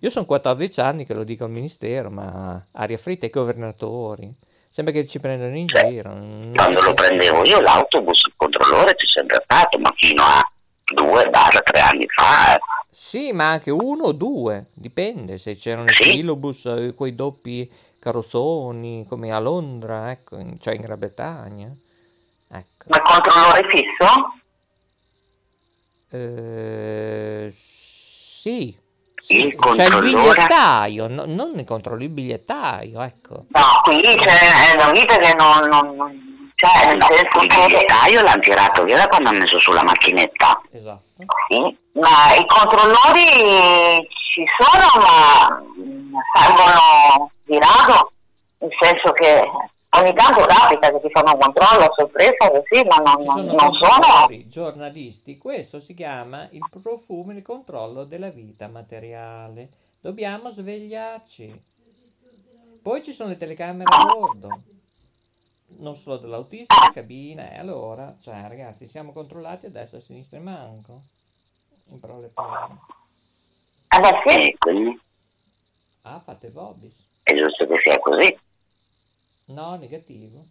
Io 0.00 0.10
sono 0.10 0.26
14 0.26 0.80
anni 0.80 1.06
che 1.06 1.14
lo 1.14 1.24
dico 1.24 1.44
al 1.44 1.50
ministero, 1.50 2.10
ma 2.10 2.66
aria 2.72 2.96
fritta 2.98 3.26
ai 3.26 3.30
governatori. 3.32 4.32
Sembra 4.68 4.92
che 4.92 5.06
ci 5.06 5.20
prendono 5.20 5.56
in 5.56 5.66
giro. 5.66 6.12
non 6.14 6.52
Quando 6.54 6.80
lo 6.82 6.94
prendevo 6.94 7.44
io 7.44 7.60
l'autobus, 7.60 8.22
il 8.26 8.32
controllore 8.36 8.94
c'è 8.94 9.06
sempre 9.06 9.40
stato, 9.44 9.78
ma 9.78 9.92
fino 9.96 10.22
a 10.22 10.40
due, 10.92 11.28
barra, 11.30 11.60
tre 11.60 11.80
anni 11.80 12.06
fa. 12.08 12.54
eh. 12.54 12.58
Sì, 12.90 13.32
ma 13.32 13.50
anche 13.50 13.70
uno 13.70 14.04
o 14.04 14.12
due, 14.12 14.66
dipende 14.74 15.38
se 15.38 15.54
c'erano 15.54 15.88
i 15.88 15.94
Sì. 15.94 16.10
filobus, 16.10 16.66
eh, 16.66 16.92
quei 16.94 17.14
doppi 17.14 17.70
carrozzoni 17.98 19.06
come 19.08 19.32
a 19.32 19.38
Londra, 19.38 20.10
ecco, 20.10 20.38
cioè 20.58 20.74
in 20.74 20.80
Gran 20.80 20.98
Bretagna. 20.98 21.66
Ecco. 22.48 22.84
Ma 22.88 22.96
il 22.96 23.02
controllore 23.02 23.66
fisso? 23.68 24.06
Eh, 26.14 27.52
sì, 27.52 28.66
Il 28.68 28.76
cioè 29.26 29.46
il 29.46 29.56
controllore? 29.56 30.00
bigliettaio, 30.12 31.08
no- 31.08 31.24
non 31.26 31.50
ne 31.54 31.64
controlli 31.64 32.04
il 32.04 32.10
bigliettaio, 32.10 33.02
ecco. 33.02 33.46
No, 33.48 33.62
qui 33.82 34.00
c'è 34.00 34.72
è 34.72 34.76
da 34.76 34.92
vita 34.92 35.16
che 35.16 35.34
non, 35.34 35.68
non, 35.68 35.96
non 35.96 36.32
cioè 36.54 36.86
nel 36.94 37.02
senso 37.02 37.40
il 37.42 37.46
bigliettaio 37.48 38.22
l'hanno 38.22 38.40
tirato 38.40 38.84
via 38.84 38.96
da 38.98 39.08
quando 39.08 39.30
ha 39.30 39.32
messo 39.32 39.58
sulla 39.58 39.82
macchinetta. 39.82 40.60
Esatto. 40.70 41.02
Sì, 41.48 41.76
ma 41.94 42.34
i 42.38 42.46
controllori 42.46 44.06
ci 44.06 44.44
sono, 44.58 45.02
ma 45.04 45.62
salgono 46.34 47.30
di 47.44 47.58
rado, 47.58 48.12
nel 48.58 48.70
senso 48.80 49.10
che 49.14 49.42
ogni 50.00 50.14
tanto 50.14 50.44
capita 50.46 50.90
che 50.90 51.00
ti 51.00 51.10
fanno 51.10 51.32
un 51.34 51.40
controllo 51.40 51.84
a 51.84 51.92
sorpresa 51.94 52.50
così, 52.50 52.84
ma 52.84 52.96
non, 52.96 53.20
sono 53.20 53.52
non 53.52 53.72
sono... 53.74 54.46
giornalisti, 54.46 55.38
questo 55.38 55.80
si 55.80 55.94
chiama 55.94 56.48
il 56.50 56.64
profumo, 56.70 57.32
il 57.32 57.42
controllo 57.42 58.04
della 58.04 58.30
vita 58.30 58.68
materiale. 58.68 59.70
Dobbiamo 60.00 60.50
svegliarci. 60.50 61.62
Poi 62.82 63.02
ci 63.02 63.12
sono 63.12 63.30
le 63.30 63.36
telecamere 63.36 63.88
a 63.94 64.04
bordo, 64.04 64.62
non 65.78 65.96
solo 65.96 66.18
dell'autista, 66.18 66.74
la 66.84 66.92
cabina, 66.92 67.50
e 67.50 67.58
allora, 67.58 68.14
cioè 68.20 68.46
ragazzi, 68.46 68.86
siamo 68.86 69.12
controllati 69.12 69.66
a 69.66 69.70
destra, 69.70 69.98
a 69.98 70.02
sinistra 70.02 70.36
e 70.36 70.40
manco. 70.40 71.02
In 71.86 72.00
parole 72.00 72.28
povere. 72.28 72.80
Beh 73.88 74.22
sì, 74.26 74.56
quindi 74.58 75.00
Ah, 76.06 76.20
fate 76.20 76.50
vobis. 76.50 77.02
è 77.22 77.32
giusto 77.34 77.66
che 77.66 77.80
sia 77.82 77.98
così. 77.98 78.38
No, 79.46 79.76
negativo. 79.76 80.48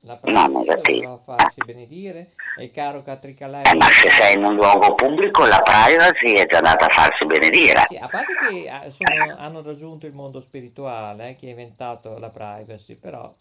La 0.00 0.16
No, 0.22 0.46
privacy 0.46 0.58
negativo. 0.60 1.00
doveva 1.02 1.18
farsi 1.18 1.60
benedire 1.62 2.34
e 2.56 2.64
il 2.64 2.70
caro 2.70 3.02
Catricalà 3.02 3.62
Eh, 3.62 3.74
ma 3.76 3.86
se 3.86 4.10
sei 4.10 4.34
in 4.36 4.44
un 4.44 4.54
luogo 4.54 4.94
pubblico 4.94 5.44
la 5.44 5.60
privacy 5.60 6.32
è 6.34 6.46
già 6.46 6.58
andata 6.58 6.86
a 6.86 6.88
farsi 6.88 7.26
benedire. 7.26 7.84
Sì, 7.86 7.96
a 7.96 8.08
parte 8.08 8.34
che 8.36 8.68
ah, 8.68 8.90
sono- 8.90 9.36
hanno 9.36 9.62
raggiunto 9.62 10.06
il 10.06 10.12
mondo 10.14 10.40
spirituale, 10.40 11.30
eh, 11.30 11.34
chi 11.36 11.46
ha 11.46 11.50
inventato 11.50 12.16
la 12.18 12.30
privacy, 12.30 12.94
però 12.96 13.34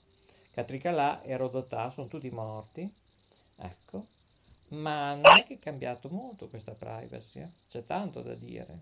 Catricalà 0.51 1.21
e 1.21 1.37
Rodotà 1.37 1.89
sono 1.91 2.07
tutti 2.07 2.29
morti, 2.31 2.91
ecco, 3.57 4.07
ma 4.69 5.13
non 5.15 5.37
è 5.37 5.43
che 5.43 5.55
è 5.55 5.59
cambiato 5.59 6.09
molto 6.09 6.49
questa 6.49 6.73
privacy, 6.73 7.41
eh. 7.41 7.49
C'è 7.67 7.83
tanto 7.83 8.21
da 8.21 8.33
dire, 8.35 8.79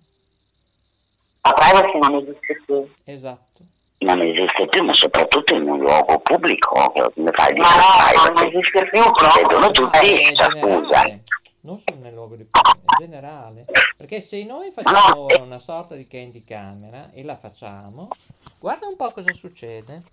La 1.45 1.53
privacy 1.53 1.97
non 1.99 2.15
esiste 2.21 2.55
più. 2.65 2.91
esatto. 3.05 3.65
Non 4.05 4.21
esiste 4.21 4.67
più, 4.67 4.83
ma 4.83 4.93
soprattutto 4.93 5.55
in 5.55 5.67
un 5.67 5.79
luogo 5.79 6.19
pubblico. 6.19 6.91
Come 6.93 7.31
fai 7.31 7.53
dire 7.53 7.65
Ma 7.65 8.23
no, 8.27 8.33
non 8.33 8.47
esiste 8.47 8.87
più 8.91 9.01
proprio. 9.01 9.31
vedono 9.41 9.65
No, 9.65 9.71
tutti, 9.71 9.97
è 9.97 10.33
cioè, 10.35 10.59
scusa. 10.59 11.19
non 11.61 11.79
solo 11.79 11.99
nel 12.01 12.13
luogo 12.13 12.35
di 12.35 12.43
pubblico, 12.43 12.85
è 12.85 12.99
generale, 12.99 13.65
perché 13.97 14.19
se 14.19 14.43
noi 14.43 14.69
facciamo 14.69 15.21
ora 15.23 15.41
una 15.41 15.57
sorta 15.57 15.95
di 15.95 16.05
candy 16.05 16.43
camera 16.43 17.09
e 17.13 17.23
la 17.23 17.35
facciamo, 17.35 18.09
guarda 18.59 18.85
un 18.85 18.95
po' 18.95 19.09
cosa 19.09 19.33
succede. 19.33 20.03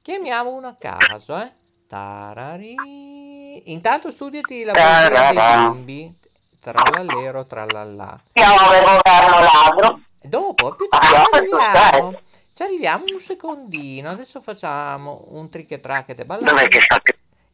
Chiamiamo 0.00 0.54
uno 0.54 0.68
a 0.68 0.76
caso, 0.78 1.38
eh. 1.38 1.52
Tarari. 1.86 3.70
Intanto 3.70 4.10
studiati 4.10 4.64
la 4.64 4.72
poesia 4.72 5.32
dei 5.32 5.68
bimbi. 5.68 6.18
Trallallero, 6.58 7.44
trallallà. 7.44 8.18
Del 8.32 8.44
governo 8.46 9.38
ladro. 9.40 10.00
Dopo, 10.22 10.74
più 10.74 10.88
tardi, 10.88 11.48
no. 11.50 12.20
Ci 12.56 12.62
arriviamo 12.62 13.04
un 13.12 13.20
secondino. 13.20 14.08
Adesso 14.08 14.40
facciamo 14.40 15.26
un 15.32 15.50
trick 15.50 15.72
e 15.72 15.80
track 15.80 16.08
e 16.08 16.14
Dov'è 16.14 16.24
ballare 16.24 16.68
che 16.68 16.80
sta? 16.80 16.98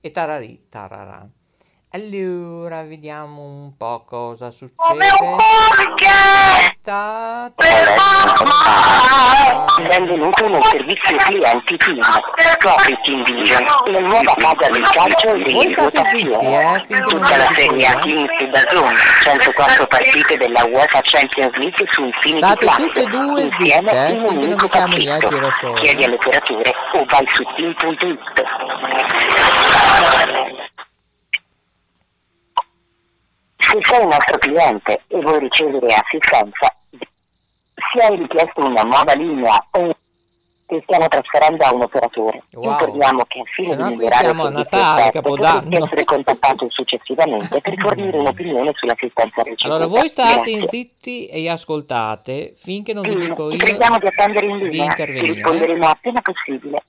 e 0.00 0.10
tararì, 0.12 0.66
tararà. 0.68 1.28
Allora, 1.94 2.82
vediamo 2.84 3.42
un 3.42 3.76
po' 3.76 4.02
cosa 4.06 4.48
Come 4.76 5.08
succede. 5.10 5.24
un 5.24 5.36
cuore 5.36 6.76
Ta-. 6.80 7.52
Benvenuto 9.86 10.48
nel 10.48 10.64
servizio 10.64 11.16
clienti 11.18 11.76
team. 11.76 12.00
Scopri 12.00 12.98
Team 13.02 13.22
Vision, 13.24 13.62
la 13.92 13.98
nuova 14.00 14.34
casa 14.36 14.70
del 14.70 14.80
calcio 14.88 15.34
e 15.34 15.44
zitti, 15.44 15.74
votazioni. 15.74 16.54
eh, 16.54 16.82
Tutta 17.08 17.36
la 17.36 17.50
serie 17.54 17.86
A. 17.86 17.98
Team 17.98 18.26
da 18.50 18.60
Zoom, 18.70 18.94
104 19.24 19.86
partite 19.86 20.36
della 20.38 20.64
UEFA 20.64 21.00
Champions 21.02 21.54
League 21.56 21.84
su 21.90 22.04
Infinity 22.04 22.38
State 22.38 22.64
Plus. 22.64 22.76
tutte 22.76 23.00
e 23.02 23.06
due 23.06 23.42
Insieme 23.42 23.88
zitte, 23.90 24.06
eh, 24.06 24.10
in 24.12 24.22
un 24.22 24.36
unico 24.38 24.68
pacchetto. 24.68 25.28
Chiedi 25.74 26.04
all'operatore 26.04 26.72
o 26.94 27.04
vai 27.06 27.24
su 27.28 27.42
team.it. 27.54 28.20
Se 33.72 33.78
sei 33.80 34.02
un 34.02 34.08
nostro 34.08 34.36
cliente 34.36 35.00
e 35.08 35.20
vuoi 35.22 35.38
ricevere 35.38 35.86
assistenza, 35.94 36.76
se 37.90 38.02
hai 38.02 38.16
richiesto 38.16 38.60
una 38.66 38.82
nuova 38.82 39.14
linea 39.14 39.66
o 39.70 39.96
ti 40.66 40.78
stiamo 40.84 41.08
trasferendo 41.08 41.64
a 41.64 41.72
un 41.72 41.80
operatore, 41.82 42.42
Wow. 42.52 42.70
informiamo 42.72 43.24
che 43.26 43.38
al 43.40 43.46
fine 43.46 43.74
no 43.74 43.88
di 43.88 43.94
migliorare 43.96 44.30
il 44.30 44.38
a 44.40 44.48
Natale, 44.50 45.10
Capodanno. 45.10 45.60
potresti 45.62 45.84
essere 45.84 46.04
contattato 46.04 46.66
successivamente 46.68 47.60
per 47.62 47.74
fornire 47.78 48.16
un'opinione 48.18 48.70
sull'assistenza 48.74 49.42
ricevuta. 49.42 49.66
Allora, 49.66 49.86
voi 49.86 50.08
state 50.08 50.50
Grazie. 50.52 50.68
zitti 50.68 51.26
e 51.28 51.48
ascoltate 51.48 52.52
finché 52.56 52.92
non 52.92 53.02
vi 53.04 53.16
dico 53.16 53.48
Ti 53.48 53.56
io 53.56 53.98
di 53.98 54.06
attendere 54.06 54.46
in 54.46 54.56
linea, 54.58 54.84
intervenire. 54.84 55.32
risponderemo 55.32 55.86
appena 55.86 56.20
possibile. 56.20 56.82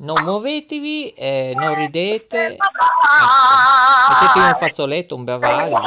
Non 0.00 0.22
muovetevi, 0.22 1.10
eh, 1.10 1.54
non 1.56 1.74
ridete. 1.74 2.52
Ecco. 2.52 2.66
Mettetevi 4.10 4.46
un 4.46 4.54
fazzoletto, 4.54 5.16
un 5.16 5.24
bavaglio. 5.24 5.80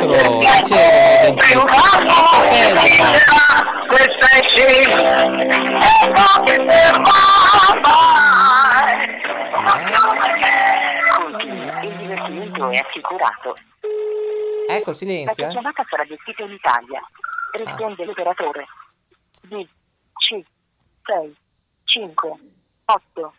E 0.00 1.32
dicevo, 1.34 1.64
Il 11.80 11.96
divertimento 11.96 12.70
è 12.70 12.76
assicurato. 12.78 13.54
Ecco, 14.68 14.90
La 14.90 14.96
silenzio. 14.96 15.46
eh. 15.46 15.50
chiamata 15.50 15.84
sarà 15.88 16.04
gestita 16.04 16.42
in 16.42 16.52
Italia. 16.52 17.00
Risponde 17.52 18.04
l'operatore. 18.04 18.66
D, 19.42 19.66
C, 20.14 20.44
6, 21.02 21.36
5, 21.84 22.38
8. 22.84 23.32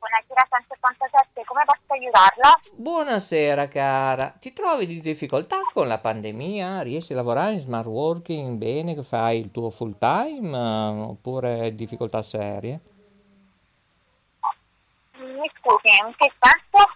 Buonasera 0.00 0.46
177, 0.48 1.44
come 1.44 1.62
posso 1.66 1.92
aiutarla? 1.92 2.60
Buonasera 2.72 3.68
cara, 3.68 4.30
ti 4.30 4.52
trovi 4.52 4.86
di 4.86 5.00
difficoltà 5.00 5.58
con 5.72 5.88
la 5.88 5.98
pandemia? 5.98 6.80
Riesci 6.80 7.12
a 7.12 7.16
lavorare 7.16 7.52
in 7.52 7.60
smart 7.60 7.86
working 7.86 8.56
bene, 8.56 8.94
che 8.94 9.02
fai 9.02 9.40
il 9.40 9.50
tuo 9.50 9.70
full 9.70 9.98
time 9.98 10.56
eh, 10.56 11.00
oppure 11.02 11.74
difficoltà 11.74 12.22
serie? 12.22 12.80
Mi 15.16 15.50
scusi, 15.58 15.96
in 16.02 16.14
che 16.16 16.32
senso? 16.38 16.90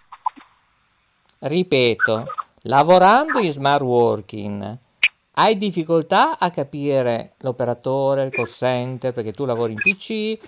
Ripeto, 1.40 2.24
lavorando 2.62 3.38
in 3.38 3.52
smart 3.52 3.82
working, 3.82 4.78
hai 5.34 5.56
difficoltà 5.56 6.38
a 6.38 6.50
capire 6.50 7.32
l'operatore, 7.38 8.22
il 8.22 8.30
call 8.30 8.46
center, 8.46 9.12
perché 9.12 9.32
tu 9.32 9.44
lavori 9.44 9.72
in 9.72 9.80
PC, 9.80 10.38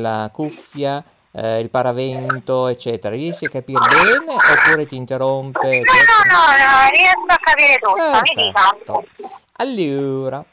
la 0.00 0.28
cuffia, 0.32 1.02
eh, 1.30 1.60
il 1.60 1.70
paravento, 1.70 2.66
eccetera. 2.66 3.14
Riesci 3.14 3.46
a 3.46 3.48
capire 3.48 3.80
bene 3.88 4.34
oppure 4.34 4.86
ti 4.86 4.96
interrompe? 4.96 5.60
No, 5.68 6.36
no, 6.36 6.44
no, 6.44 6.90
riesco 6.92 7.24
a 7.26 7.38
capire 7.40 7.78
tutto. 7.78 7.94
Perfetto. 8.34 9.04
Allora, 9.52 10.44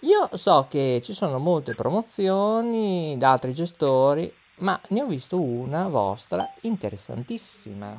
io 0.00 0.28
so 0.34 0.66
che 0.68 1.00
ci 1.02 1.14
sono 1.14 1.38
molte 1.38 1.74
promozioni 1.74 3.16
da 3.16 3.32
altri 3.32 3.54
gestori, 3.54 4.30
ma 4.56 4.78
ne 4.88 5.02
ho 5.02 5.06
visto 5.06 5.40
una 5.40 5.88
vostra 5.88 6.46
interessantissima, 6.60 7.98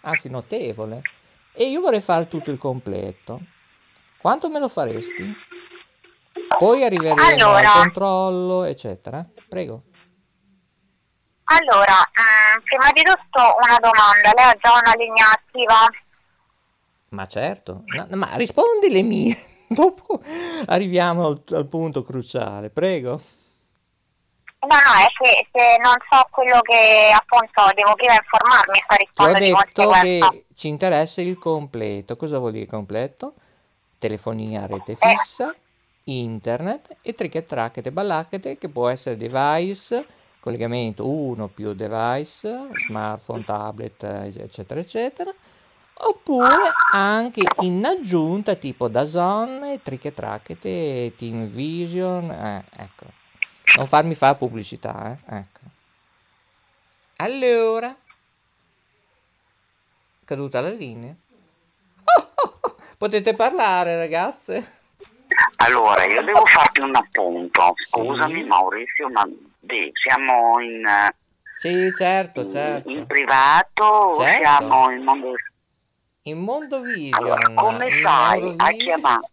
anzi 0.00 0.28
notevole, 0.28 1.00
e 1.52 1.68
io 1.68 1.80
vorrei 1.80 2.00
fare 2.00 2.26
tutto 2.26 2.50
il 2.50 2.58
completo. 2.58 3.40
Quanto 4.24 4.48
me 4.48 4.58
lo 4.58 4.70
faresti? 4.70 5.36
Poi 6.56 6.82
arriveremo 6.82 7.22
Allora. 7.22 7.74
al 7.74 7.82
controllo, 7.82 8.64
eccetera. 8.64 9.22
Prego. 9.46 9.82
Allora, 11.44 11.92
mm, 11.92 12.62
prima 12.64 12.90
di 12.94 13.02
tutto 13.02 13.54
una 13.60 13.76
domanda, 13.78 14.32
lei 14.34 14.44
ha 14.46 14.56
già 14.58 14.72
una 14.82 14.94
linea 14.96 15.30
attiva? 15.30 15.86
Ma 17.10 17.26
certo, 17.26 17.82
No, 17.84 18.06
ma 18.16 18.34
rispondi 18.36 18.88
le 18.88 19.02
mie. 19.02 19.36
Dopo 19.68 20.22
arriviamo 20.68 21.26
al, 21.26 21.42
al 21.50 21.66
punto 21.66 22.02
cruciale, 22.02 22.70
prego. 22.70 23.20
No, 24.60 24.68
no, 24.68 25.04
è 25.04 25.06
che 25.18 25.48
se 25.52 25.76
non 25.82 25.96
so 26.08 26.26
quello 26.30 26.62
che 26.62 27.12
appunto 27.14 27.70
devo 27.74 27.94
prima 27.94 28.14
informarmi 28.14 28.78
e 28.78 28.84
poi 28.86 29.08
Ti 29.12 29.22
ho 29.22 29.32
di 29.34 29.52
detto 29.52 29.90
che 30.00 30.46
ci 30.54 30.68
interessa 30.68 31.20
il 31.20 31.36
completo. 31.36 32.16
Cosa 32.16 32.38
vuol 32.38 32.52
dire 32.52 32.64
completo? 32.64 33.34
Telefonia 34.04 34.64
a 34.64 34.66
rete 34.66 34.96
fissa, 34.96 35.54
internet 36.04 36.96
e 37.00 37.14
trick 37.14 37.46
tracket 37.46 37.86
e 37.86 37.90
ballacchete 37.90 38.58
che 38.58 38.68
può 38.68 38.90
essere 38.90 39.16
device, 39.16 40.04
collegamento 40.40 41.08
uno 41.08 41.48
più 41.48 41.72
device, 41.72 42.68
smartphone, 42.84 43.44
tablet, 43.44 44.02
eh, 44.02 44.30
eccetera, 44.36 44.78
eccetera. 44.78 45.32
Oppure 45.94 46.70
anche 46.92 47.40
in 47.60 47.82
aggiunta 47.82 48.56
tipo 48.56 48.88
DAZN, 48.88 49.80
trick 49.82 50.12
tracket 50.12 50.62
e 50.66 51.14
Team 51.16 51.46
Vision. 51.46 52.30
eh, 52.30 52.62
ecco. 52.76 53.06
Non 53.78 53.86
farmi 53.86 54.14
fare 54.14 54.36
pubblicità, 54.36 55.12
eh. 55.14 55.36
Ecco. 55.36 55.60
Allora, 57.16 57.96
caduta 60.26 60.60
la 60.60 60.68
linea. 60.68 61.16
Potete 62.98 63.34
parlare, 63.34 63.96
ragazze? 63.96 64.82
Allora, 65.56 66.04
io 66.04 66.22
devo 66.22 66.44
farti 66.46 66.80
un 66.80 66.94
appunto. 66.94 67.74
Sì. 67.76 67.84
Scusami 67.86 68.44
Maurizio, 68.44 69.08
ma 69.10 69.24
di- 69.60 69.90
siamo 69.92 70.60
in, 70.60 70.84
Sì, 71.52 71.92
certo, 71.94 72.48
certo. 72.48 72.90
in 72.90 73.06
privato 73.06 74.16
Certo. 74.18 74.38
siamo 74.38 74.90
in 74.90 75.02
mondo... 75.02 75.32
In 76.26 76.38
Mondo 76.38 76.80
Vision, 76.80 77.22
Allora, 77.22 77.52
come 77.52 77.88
in 77.88 78.00
fai 78.02 78.54
a 78.56 78.70
chiamare? 78.70 79.28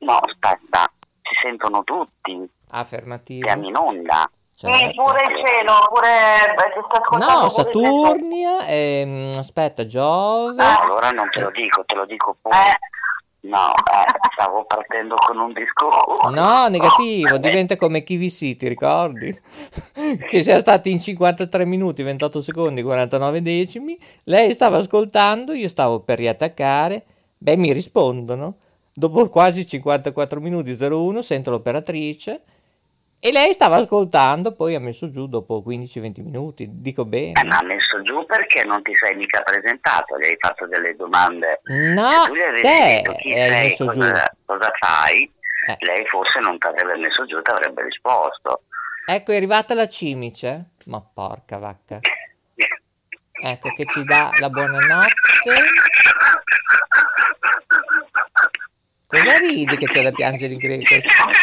No, 0.00 0.18
aspetta, 0.18 0.92
ci 1.22 1.34
sentono 1.40 1.82
tutti, 1.84 2.46
Affermativo. 2.68 3.46
siamo 3.46 3.66
in 3.68 3.74
onda. 3.76 4.30
Certo. 4.54 4.76
Sì, 4.76 4.94
pure 4.94 5.22
il 5.22 5.46
cielo, 5.46 5.72
pure 5.92 6.54
ti 6.72 7.18
No, 7.18 7.48
Saturnia, 7.48 8.66
ehm, 8.66 9.32
aspetta, 9.36 9.86
Giove. 9.86 10.54
No, 10.54 10.78
allora 10.80 11.10
non 11.10 11.28
te 11.30 11.40
lo 11.40 11.50
dico, 11.50 11.84
te 11.84 11.94
lo 11.94 12.06
dico 12.06 12.36
pure. 12.40 12.56
Eh. 12.56 12.92
No, 13.44 13.74
eh, 13.74 14.30
stavo 14.32 14.64
partendo 14.64 15.16
con 15.16 15.38
un 15.38 15.52
discorso. 15.52 16.30
No, 16.30 16.66
negativo, 16.68 17.36
diventa 17.36 17.76
come 17.76 18.02
Kiwi 18.02 18.30
City, 18.30 18.68
ricordi? 18.68 19.38
Che 20.28 20.42
sia 20.42 20.58
stati 20.60 20.90
in 20.90 20.98
53 20.98 21.66
minuti, 21.66 22.02
28 22.02 22.40
secondi, 22.40 22.82
49 22.82 23.42
decimi. 23.42 23.98
Lei 24.24 24.54
stava 24.54 24.78
ascoltando, 24.78 25.52
io 25.52 25.68
stavo 25.68 26.00
per 26.00 26.18
riattaccare. 26.18 27.04
Beh, 27.36 27.56
mi 27.56 27.72
rispondono. 27.72 28.56
Dopo 28.94 29.28
quasi 29.28 29.66
54 29.66 30.40
minuti 30.40 30.72
01 30.80 31.20
sento 31.20 31.50
l'operatrice 31.50 32.42
e 33.26 33.32
lei 33.32 33.54
stava 33.54 33.76
ascoltando, 33.76 34.52
poi 34.52 34.74
ha 34.74 34.80
messo 34.80 35.08
giù 35.10 35.26
dopo 35.28 35.62
15-20 35.66 36.22
minuti. 36.22 36.68
Dico 36.70 37.02
Eh, 37.02 37.06
bene. 37.06 37.44
ma 37.44 37.56
ha 37.56 37.64
messo 37.64 38.02
giù 38.02 38.22
perché 38.26 38.64
non 38.64 38.82
ti 38.82 38.94
sei 38.94 39.16
mica 39.16 39.40
presentato, 39.40 40.18
gli 40.18 40.24
hai 40.26 40.36
fatto 40.38 40.66
delle 40.66 40.94
domande. 40.94 41.62
No, 41.64 42.06
Se 42.10 42.28
tu 42.28 42.34
gli 42.34 42.40
avessi 42.42 42.62
te 42.62 42.84
detto 42.84 43.12
chi 43.14 43.32
hai 43.32 43.48
sei, 43.48 43.62
messo 43.62 43.84
giù. 43.92 43.98
cosa, 44.00 44.36
cosa 44.44 44.70
fai, 44.78 45.32
Eh. 45.68 45.76
lei 45.78 46.06
forse 46.08 46.38
non 46.40 46.58
ti 46.58 46.66
avrebbe 46.66 46.98
messo 46.98 47.24
giù, 47.24 47.40
ti 47.40 47.50
avrebbe 47.50 47.82
risposto. 47.84 48.60
Ecco, 49.06 49.32
è 49.32 49.36
arrivata 49.36 49.72
la 49.72 49.88
cimice. 49.88 50.72
Ma 50.84 51.00
porca 51.00 51.56
vacca. 51.56 52.00
Ecco 53.42 53.68
che 53.72 53.86
ci 53.86 54.04
dà 54.04 54.28
la 54.38 54.50
buonanotte. 54.50 55.54
Cosa 59.14 59.38
ridi 59.38 59.76
che 59.76 59.86
c'è 59.86 60.02
da 60.02 60.10
piangere 60.10 60.54
in 60.54 60.58
greco 60.58 60.96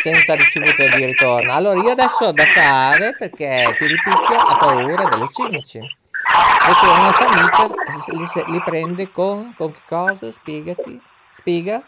senza 0.04 0.36
ricevuta 0.36 0.88
di 0.94 1.06
ritorno? 1.06 1.54
Allora 1.54 1.80
io 1.80 1.92
adesso 1.92 2.26
ho 2.26 2.32
da 2.34 2.44
fare 2.44 3.16
perché 3.18 3.74
Piripicchio 3.78 4.38
ha 4.38 4.58
paura 4.58 5.06
delle 5.06 5.30
cimici. 5.32 5.78
Invece 5.78 6.86
la 6.86 6.98
nostra 6.98 7.28
amica 7.30 8.12
li, 8.12 8.26
se- 8.28 8.44
li 8.48 8.62
prende 8.62 9.10
con, 9.10 9.54
con 9.56 9.72
che 9.72 9.80
cosa? 9.88 10.30
Spiegati. 10.32 11.02
Spiega. 11.34 11.82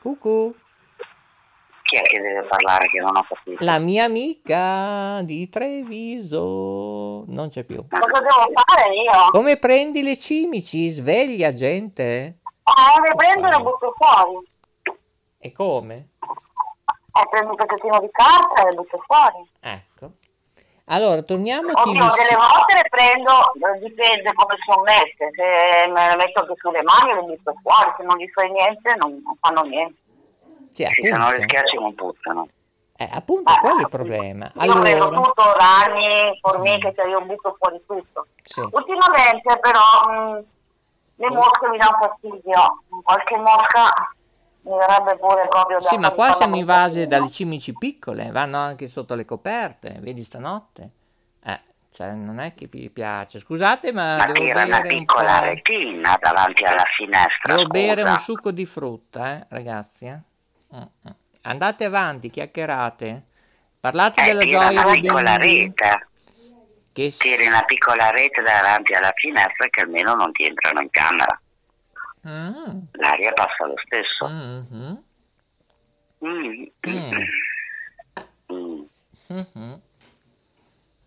Cucù. 0.00 0.54
Chi 1.82 1.96
è 1.96 2.02
che 2.02 2.20
deve 2.20 2.46
parlare 2.48 2.88
che 2.88 2.98
non 3.00 3.14
ho 3.14 3.26
capito? 3.28 3.62
La 3.62 3.78
mia 3.78 4.04
amica 4.04 5.20
di 5.22 5.48
Treviso 5.50 7.24
non 7.28 7.50
c'è 7.50 7.64
più. 7.64 7.84
Cosa 7.88 8.20
devo 8.20 8.52
fare 8.54 8.94
io? 8.94 9.30
Come 9.32 9.58
prendi 9.58 10.02
le 10.02 10.18
cimici? 10.18 10.88
Sveglia, 10.88 11.52
gente. 11.52 12.38
Eh, 12.68 13.00
le 13.08 13.14
prendo 13.14 13.46
e 13.46 13.50
le 13.50 13.62
butto 13.62 13.94
fuori. 13.96 14.46
E 15.38 15.52
come? 15.52 16.08
Eh, 16.20 17.28
prendo 17.30 17.50
un 17.50 17.56
pezzettino 17.56 17.98
di 18.00 18.08
carta 18.10 18.62
e 18.62 18.64
le 18.70 18.74
butto 18.76 19.02
fuori. 19.06 19.48
Ecco. 19.60 20.10
Allora, 20.90 21.20
torniamo 21.22 21.68
a 21.70 21.82
chi 21.82 21.90
Oddio, 21.90 22.00
delle 22.16 22.36
volte 22.36 22.74
le 22.74 22.88
prendo, 22.88 23.32
eh, 23.52 23.78
dipende 23.80 24.32
come 24.32 24.56
sono 24.64 24.82
messe. 24.82 25.28
Se 25.34 25.88
me 25.90 26.08
le 26.08 26.16
metto 26.16 26.40
anche 26.40 26.54
sulle 26.56 26.82
mani 26.82 27.14
le 27.14 27.22
butto 27.34 27.52
fuori, 27.62 27.92
se 27.96 28.02
non 28.04 28.16
gli 28.16 28.28
fai 28.30 28.50
niente 28.50 28.94
non, 28.96 29.20
non 29.22 29.36
fanno 29.40 29.62
niente. 29.68 29.96
Sì, 30.72 30.84
Sì, 30.92 31.02
se 31.02 31.10
non 31.10 31.18
le 31.18 31.24
appunto. 31.26 31.42
schiacci 31.42 31.76
non 31.76 31.94
puzzano. 31.94 32.48
Eh, 33.00 33.08
appunto, 33.12 33.52
quello 33.60 33.78
è 33.78 33.82
il 33.82 33.88
problema. 33.88 34.50
Io 34.62 34.80
prendo 34.80 35.04
Allora, 35.04 35.16
tutto, 35.22 35.52
ragni, 35.52 36.38
formiche, 36.40 36.92
cioè 36.96 37.06
io 37.06 37.20
butto 37.20 37.56
fuori 37.60 37.80
tutto. 37.86 38.26
sì. 38.42 38.60
Ultimamente 38.72 39.58
però 39.58 39.80
mh, 40.10 40.44
le 41.18 41.30
mosche 41.30 41.68
mi 41.68 41.78
danno 41.78 41.98
fastidio. 42.00 42.84
Qualche 43.02 43.36
mosca 43.36 43.90
mi 44.62 44.76
verrebbe 44.76 45.16
pure 45.18 45.46
proprio 45.48 45.78
da 45.78 45.88
Sì, 45.88 45.96
ma 45.98 46.10
qua 46.10 46.32
siamo 46.32 46.54
via. 46.54 47.06
dalle 47.06 47.30
cimici 47.30 47.72
piccole, 47.74 48.30
vanno 48.30 48.58
anche 48.58 48.88
sotto 48.88 49.14
le 49.14 49.24
coperte, 49.24 49.98
vedi 50.00 50.22
stanotte? 50.24 50.90
Eh, 51.42 51.60
cioè, 51.90 52.12
non 52.12 52.38
è 52.40 52.54
che 52.54 52.66
vi 52.66 52.90
piace. 52.90 53.38
Scusate, 53.38 53.92
ma 53.92 54.16
Ma 54.16 54.24
devo 54.26 54.34
tira 54.34 54.64
una 54.64 54.80
un 54.80 54.86
piccola 54.86 55.38
po'... 55.38 55.44
retina 55.44 56.16
davanti 56.20 56.64
alla 56.64 56.84
finestra, 56.96 57.54
Devo 57.54 57.66
bere 57.68 58.02
un 58.02 58.08
scusa. 58.08 58.18
succo 58.18 58.50
di 58.50 58.66
frutta, 58.66 59.36
eh, 59.38 59.46
ragazzi. 59.48 60.06
eh. 60.06 60.20
Mm, 60.74 60.80
mm. 60.80 61.10
Andate 61.42 61.84
avanti, 61.84 62.30
chiacchierate. 62.30 63.24
Parlate 63.80 64.20
Eh, 64.22 64.26
della 64.26 64.44
gioia 64.44 64.70
una 64.70 64.82
dei 64.84 65.00
piccola 65.00 65.36
rete. 65.36 66.07
Che 66.98 67.14
Tiri 67.16 67.46
una 67.46 67.62
piccola 67.62 68.10
rete 68.10 68.42
davanti 68.42 68.92
alla 68.92 69.12
finestra 69.14 69.68
che 69.70 69.82
almeno 69.82 70.16
non 70.16 70.32
ti 70.32 70.42
entrano 70.44 70.80
in 70.80 70.90
camera. 70.90 71.40
Mm, 72.26 72.80
L'aria 72.94 73.32
passa 73.34 73.66
lo 73.66 73.74
stesso. 73.84 74.26
mhm, 74.26 75.00
Mm. 76.24 76.64
Mm. 76.88 77.12
Mm. 78.52 78.82
mhm, 79.28 79.80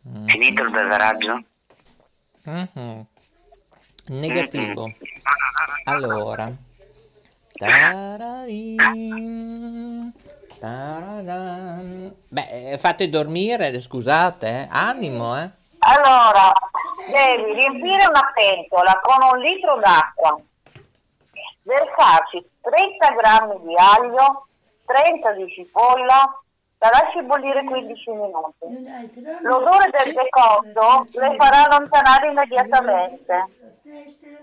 mm, 0.08 0.28
Finito 0.28 0.64
il 0.64 0.72
beveraggio? 0.72 1.44
mhm. 2.46 3.06
Negativo. 4.08 4.86
Mm-mm. 4.86 4.94
Allora. 5.84 6.50
Tararin, 7.58 8.94
tararan. 10.58 12.16
Beh, 12.30 12.78
fate 12.80 13.10
dormire, 13.10 13.78
scusate, 13.82 14.48
eh. 14.48 14.68
Animo, 14.72 15.38
eh. 15.38 15.60
Allora, 15.92 16.54
devi 17.10 17.54
riempire 17.54 18.08
una 18.08 18.32
pentola 18.34 18.98
con 19.02 19.18
un 19.34 19.40
litro 19.40 19.78
d'acqua, 19.78 20.36
versarci 21.64 22.50
30 22.62 23.10
grammi 23.10 23.60
di 23.66 23.76
aglio, 23.76 24.48
30 24.86 25.34
di 25.34 25.52
cipolla, 25.52 26.42
la 26.78 26.90
lasci 26.90 27.22
bollire 27.24 27.66
15 27.66 28.10
minuti. 28.12 29.22
L'odore 29.42 29.90
del 29.92 30.14
decotto 30.14 31.08
le 31.12 31.36
farà 31.36 31.66
allontanare 31.68 32.30
immediatamente. 32.30 33.46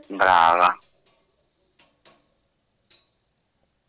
Brava. 0.09 0.79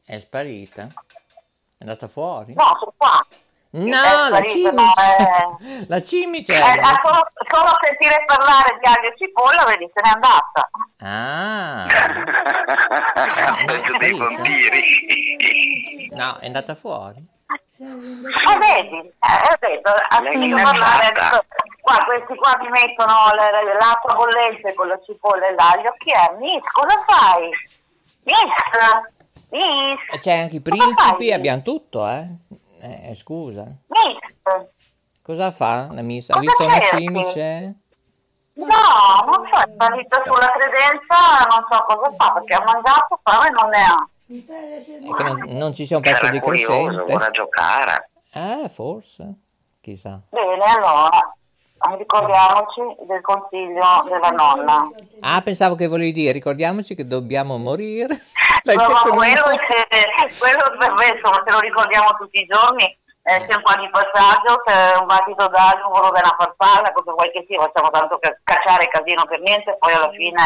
È 0.05 0.19
sparita? 0.19 0.87
È 0.87 1.81
andata 1.81 2.07
fuori? 2.07 2.53
No, 2.53 2.75
sono 2.79 2.93
qua. 2.95 3.27
No, 3.71 4.01
è 4.01 4.29
la 4.29 4.41
cimice. 4.41 4.71
no, 4.71 5.57
La 5.87 6.01
cimice. 6.01 6.55
Eh, 6.55 6.81
solo, 7.03 7.23
solo 7.47 7.69
a 7.69 7.77
sentire 7.81 8.23
parlare 8.25 8.79
di 8.81 8.87
aglio 8.87 9.09
e 9.09 9.15
cipolla, 9.15 9.63
vedi, 9.65 9.87
se 9.93 10.01
n'è 10.01 10.09
andata. 10.09 10.69
Ah, 11.01 11.85
Peggio 13.65 13.93
dei 13.99 14.17
vampiri. 14.17 14.89
no, 16.13 16.37
è 16.39 16.47
andata 16.47 16.73
fuori. 16.73 17.23
Ma 17.77 18.57
vedi, 18.57 18.97
eh, 18.97 19.49
ho 19.49 19.55
detto, 19.59 19.89
a 19.89 20.17
è 20.17 20.61
parlare 20.63 21.05
adesso, 21.05 21.45
qua, 21.81 21.97
questi 22.05 22.35
qua 22.35 22.57
mi 22.59 22.69
mettono 22.69 23.13
l'acqua 23.79 24.15
bollente 24.15 24.73
con 24.73 24.87
la 24.87 24.99
cipolla 25.05 25.47
e 25.47 25.53
l'aglio. 25.53 25.93
Chi 25.99 26.11
è? 26.11 26.35
Miss, 26.39 26.63
cosa 26.71 27.03
fai? 27.07 27.49
Miss, 28.23 28.51
Miss, 29.51 30.19
C'è 30.19 30.39
anche 30.39 30.57
i 30.57 30.61
principi, 30.61 31.31
abbiamo 31.31 31.61
tutto, 31.61 32.07
eh. 32.07 32.27
Eh, 32.81 33.13
scusa. 33.15 33.63
Miss. 33.63 34.67
Cosa 35.21 35.51
fa 35.51 35.89
la 35.91 36.01
miss? 36.01 36.29
Ha 36.29 36.39
visto 36.39 36.63
una 36.63 36.79
cimice? 36.79 37.75
No, 38.53 38.65
non 39.25 39.47
so, 39.51 39.59
è 39.59 39.73
salita 39.77 40.21
sulla 40.25 40.51
credenza, 40.51 41.45
non 41.49 41.65
so 41.69 41.85
cosa 41.85 42.09
fa, 42.15 42.31
perché 42.33 42.53
ha 42.55 42.63
mangiato, 42.65 43.19
fame 43.23 43.49
non 43.51 43.69
ne 43.69 43.83
ha. 43.83 44.09
È 44.27 45.15
che 45.15 45.23
non, 45.23 45.43
non 45.57 45.73
ci 45.73 45.85
sia 45.85 45.97
un 45.97 46.03
pezzo 46.03 46.29
di 46.29 46.39
curioso, 46.39 46.71
crescente. 46.71 47.11
vuole 47.11 47.31
giocare. 47.31 48.09
Eh, 48.33 48.69
forse. 48.69 49.33
Chissà. 49.81 50.21
Bene, 50.29 50.63
allora, 50.65 51.35
ricordiamoci 51.97 52.81
del 53.07 53.21
consiglio 53.21 54.03
della 54.07 54.29
nonna. 54.29 54.89
Ah, 55.21 55.41
pensavo 55.41 55.75
che 55.75 55.87
volevi 55.87 56.11
dire, 56.11 56.31
ricordiamoci 56.31 56.95
che 56.95 57.07
dobbiamo 57.07 57.57
morire. 57.57 58.19
No, 58.61 58.75
ma 58.75 59.01
quello, 59.15 59.45
se, 59.65 59.87
quello 60.37 60.77
per 60.77 60.91
me, 60.93 61.15
insomma, 61.15 61.41
se 61.47 61.53
lo 61.53 61.59
ricordiamo 61.59 62.09
tutti 62.19 62.39
i 62.41 62.45
giorni, 62.45 62.83
eh, 62.83 63.47
c'è 63.47 63.55
un 63.55 63.63
po' 63.63 63.79
di 63.79 63.89
passaggio, 63.89 64.61
c'è 64.65 64.97
un 64.99 65.07
battito 65.07 65.47
d'aglio, 65.47 65.87
un 65.87 65.93
volo 65.93 66.11
della 66.11 66.35
farfalla, 66.37 66.91
cosa 66.91 67.13
vuoi 67.13 67.31
che 67.31 67.45
sia, 67.47 67.57
facciamo 67.57 67.89
tanto 67.89 68.19
ca- 68.19 68.37
cacciare 68.43 68.89
casino 68.89 69.23
per 69.25 69.39
niente, 69.39 69.75
poi 69.79 69.93
alla 69.93 70.11
fine 70.11 70.43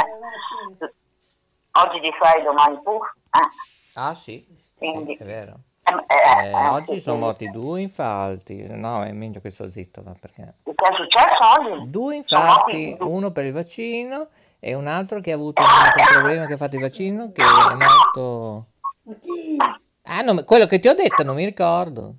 oggi 1.71 1.99
di 1.99 2.11
sai, 2.21 2.43
domani 2.43 2.79
puff. 2.83 3.03
Eh, 3.31 3.49
Ah, 3.95 4.13
sì, 4.13 4.37
sì, 4.47 4.73
Quindi- 4.77 5.15
è 5.17 5.23
vero. 5.25 5.53
Eh, 5.99 6.41
eh, 6.43 6.45
Eh, 6.45 6.49
eh, 6.49 6.67
oggi 6.69 6.99
sono 6.99 7.17
morti 7.17 7.49
due 7.49 7.81
infatti. 7.81 8.65
No, 8.69 9.03
è 9.03 9.11
meglio 9.11 9.39
che 9.39 9.49
sto 9.49 9.69
zitto, 9.69 10.01
va, 10.03 10.13
perché... 10.19 10.55
Che 10.63 10.71
è 10.71 10.95
successo 10.95 11.37
oggi? 11.59 11.89
Due 11.89 12.15
infatti, 12.15 12.95
uno 12.99 13.31
per 13.31 13.45
il 13.45 13.53
vaccino 13.53 14.27
e 14.59 14.73
un 14.75 14.87
altro 14.87 15.19
che 15.19 15.31
ha 15.31 15.35
avuto 15.35 15.61
un 15.61 15.67
altro 15.67 16.03
problema 16.19 16.45
che 16.45 16.53
ha 16.53 16.57
fatto 16.57 16.75
il 16.75 16.81
vaccino, 16.81 17.31
che 17.31 17.41
è 17.41 17.73
morto 17.75 18.65
Ma 19.03 19.13
chi? 19.21 19.57
Ah, 20.03 20.21
no, 20.21 20.43
quello 20.43 20.65
che 20.65 20.79
ti 20.79 20.87
ho 20.87 20.93
detto 20.93 21.23
non 21.23 21.35
mi 21.35 21.45
ricordo. 21.45 22.15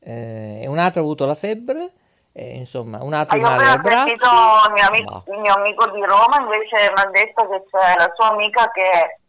Eh, 0.00 0.60
e 0.62 0.66
un 0.66 0.78
altro 0.78 1.00
ha 1.00 1.04
avuto 1.04 1.24
la 1.26 1.34
febbre, 1.34 1.92
e, 2.32 2.56
insomma, 2.56 3.02
un 3.02 3.14
altro 3.14 3.36
Ah, 3.36 3.40
il 3.40 3.44
Io 3.44 3.48
male 3.50 3.62
appena 3.70 3.74
al 3.74 3.80
braccio. 3.80 4.06
sentito 4.06 4.28
il 4.66 4.72
mio, 4.72 4.86
amico, 4.88 5.10
No. 5.10 5.34
il 5.34 5.40
mio 5.40 5.54
amico 5.54 5.90
di 5.90 6.00
Roma 6.04 6.40
invece 6.40 6.92
mi 6.92 7.00
ha 7.00 7.10
detto 7.10 7.48
che 7.48 7.64
c'è 7.70 7.94
la 7.96 8.12
sua 8.14 8.30
amica 8.32 8.70
che 8.72 9.20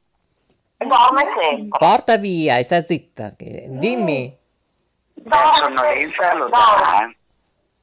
dorme 0.78 1.24
sempre. 1.42 1.78
Porta 1.80 2.18
via 2.18 2.58
e 2.58 2.64
sta 2.64 2.82
zitta. 2.82 3.34
che- 3.38 3.66
Dimmi. 3.70 4.38
Dorme 5.14 5.54
sonnolenza 5.54 6.34
lo 6.36 6.50
dà, 6.50 7.00
eh. 7.08 7.18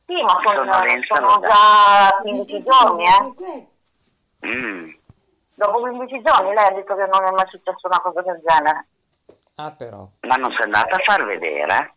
Sì, 0.07 0.20
ma 0.22 0.38
sono, 0.42 0.72
sono 1.09 1.40
già 1.46 2.18
15 2.20 2.62
giorni, 2.62 3.05
eh. 3.07 3.66
Mm. 4.46 4.90
Dopo 5.55 5.81
15 5.81 6.20
giorni 6.22 6.52
lei 6.55 6.66
ha 6.66 6.70
detto 6.72 6.94
che 6.96 7.07
non 7.07 7.24
è 7.24 7.31
mai 7.31 7.46
successa 7.48 7.78
una 7.88 8.00
cosa 8.00 8.20
del 8.22 8.40
genere. 8.44 8.87
Ah, 9.57 9.70
però. 9.70 10.07
Ma 10.20 10.35
non 10.37 10.50
sei 10.52 10.64
andata 10.64 10.96
a 10.96 11.00
far 11.02 11.24
vedere? 11.24 11.94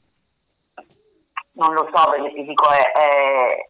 Non 1.54 1.74
lo 1.74 1.90
so 1.94 2.10
perché 2.12 2.34
ti 2.34 2.44
dico, 2.46 2.70
è, 2.70 2.92
è, 2.92 3.70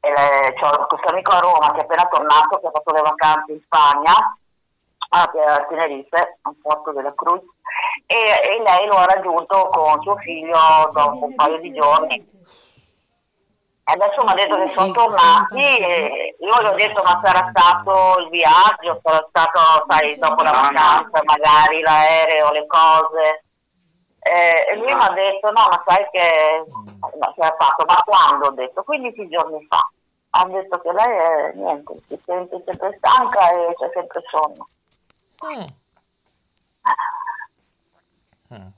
è- 0.00 0.54
c'ho 0.54 0.86
questo 0.86 1.08
amico 1.08 1.32
a 1.32 1.40
Roma 1.40 1.72
che 1.72 1.80
è 1.80 1.82
appena 1.82 2.06
tornato, 2.06 2.60
che 2.60 2.66
ha 2.68 2.70
fatto 2.70 2.92
le 2.94 3.00
vacanze 3.02 3.52
in 3.52 3.60
Spagna, 3.64 4.38
a, 5.08 5.22
a 5.22 5.66
Tenerife, 5.66 6.38
a 6.42 6.54
Porto 6.60 6.92
della 6.92 7.14
Cruz, 7.14 7.42
e, 8.06 8.16
e 8.16 8.62
lei 8.62 8.86
lo 8.86 8.96
ha 8.96 9.04
raggiunto 9.04 9.68
con 9.68 10.00
suo 10.02 10.16
figlio 10.16 10.90
dopo 10.92 11.26
un 11.26 11.34
paio 11.34 11.58
di 11.58 11.72
giorni. 11.72 12.36
E 13.88 13.92
adesso 13.92 14.22
mi 14.22 14.30
ha 14.30 14.34
detto 14.34 14.56
che 14.56 14.68
sono 14.68 14.92
tornati 14.92 15.78
e 15.78 16.36
io 16.38 16.62
gli 16.62 16.66
ho 16.66 16.74
detto 16.74 17.02
ma 17.02 17.20
sarà 17.24 17.50
stato 17.50 18.20
il 18.20 18.28
viaggio, 18.28 19.00
sarà 19.02 19.26
stato, 19.30 19.86
sai, 19.88 20.18
dopo 20.18 20.42
la 20.42 20.50
vacanza, 20.50 21.22
magari 21.24 21.80
l'aereo, 21.80 22.52
le 22.52 22.66
cose. 22.66 23.44
Eh, 24.20 24.72
e 24.72 24.76
lui 24.76 24.92
mi 24.92 25.00
ha 25.00 25.10
detto 25.10 25.50
no, 25.52 25.62
ma 25.70 25.82
sai 25.86 26.06
che 26.10 26.64
no, 26.68 27.32
si 27.34 27.40
era 27.40 27.56
fatto, 27.58 27.84
ma 27.86 28.02
quando? 28.04 28.48
Ho 28.48 28.50
detto 28.50 28.82
15 28.82 29.28
giorni 29.28 29.66
fa. 29.70 29.88
Ha 30.30 30.44
detto 30.44 30.80
che 30.80 30.92
lei 30.92 31.16
è 31.16 31.52
niente, 31.54 31.94
si 32.06 32.20
sente 32.22 32.62
sempre 32.66 32.94
stanca 32.98 33.50
e 33.52 33.72
c'è 33.72 33.90
sempre 33.94 34.22
sonno. 34.28 34.68
Mm. 35.44 35.66
Mm. 38.54 38.68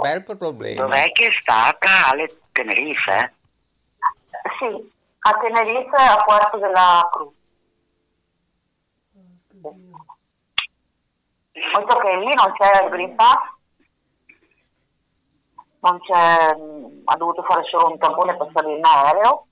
Bel 0.00 0.24
problema. 0.24 0.82
Dov'è 0.82 1.12
che 1.12 1.26
è 1.26 1.30
stata? 1.40 2.08
Alle 2.10 2.28
Tenerife? 2.52 3.34
Sì, 4.58 4.92
a 5.20 5.38
Tenerife 5.38 5.96
a 5.96 6.22
Puerto 6.24 6.58
della 6.58 7.08
Cruz. 7.10 7.32
Ho 9.62 9.74
detto 11.78 11.98
che 11.98 12.16
lì 12.16 12.34
non 12.34 12.52
c'è 12.52 12.84
il 12.84 12.90
Green 12.90 13.14
Pass, 13.16 13.38
non 15.80 15.98
c'è, 16.00 16.56
ha 17.04 17.16
dovuto 17.16 17.42
fare 17.42 17.64
solo 17.64 17.90
un 17.90 17.98
tampone 17.98 18.36
per 18.36 18.50
salire 18.52 18.76
in 18.76 18.84
aereo. 18.84 19.46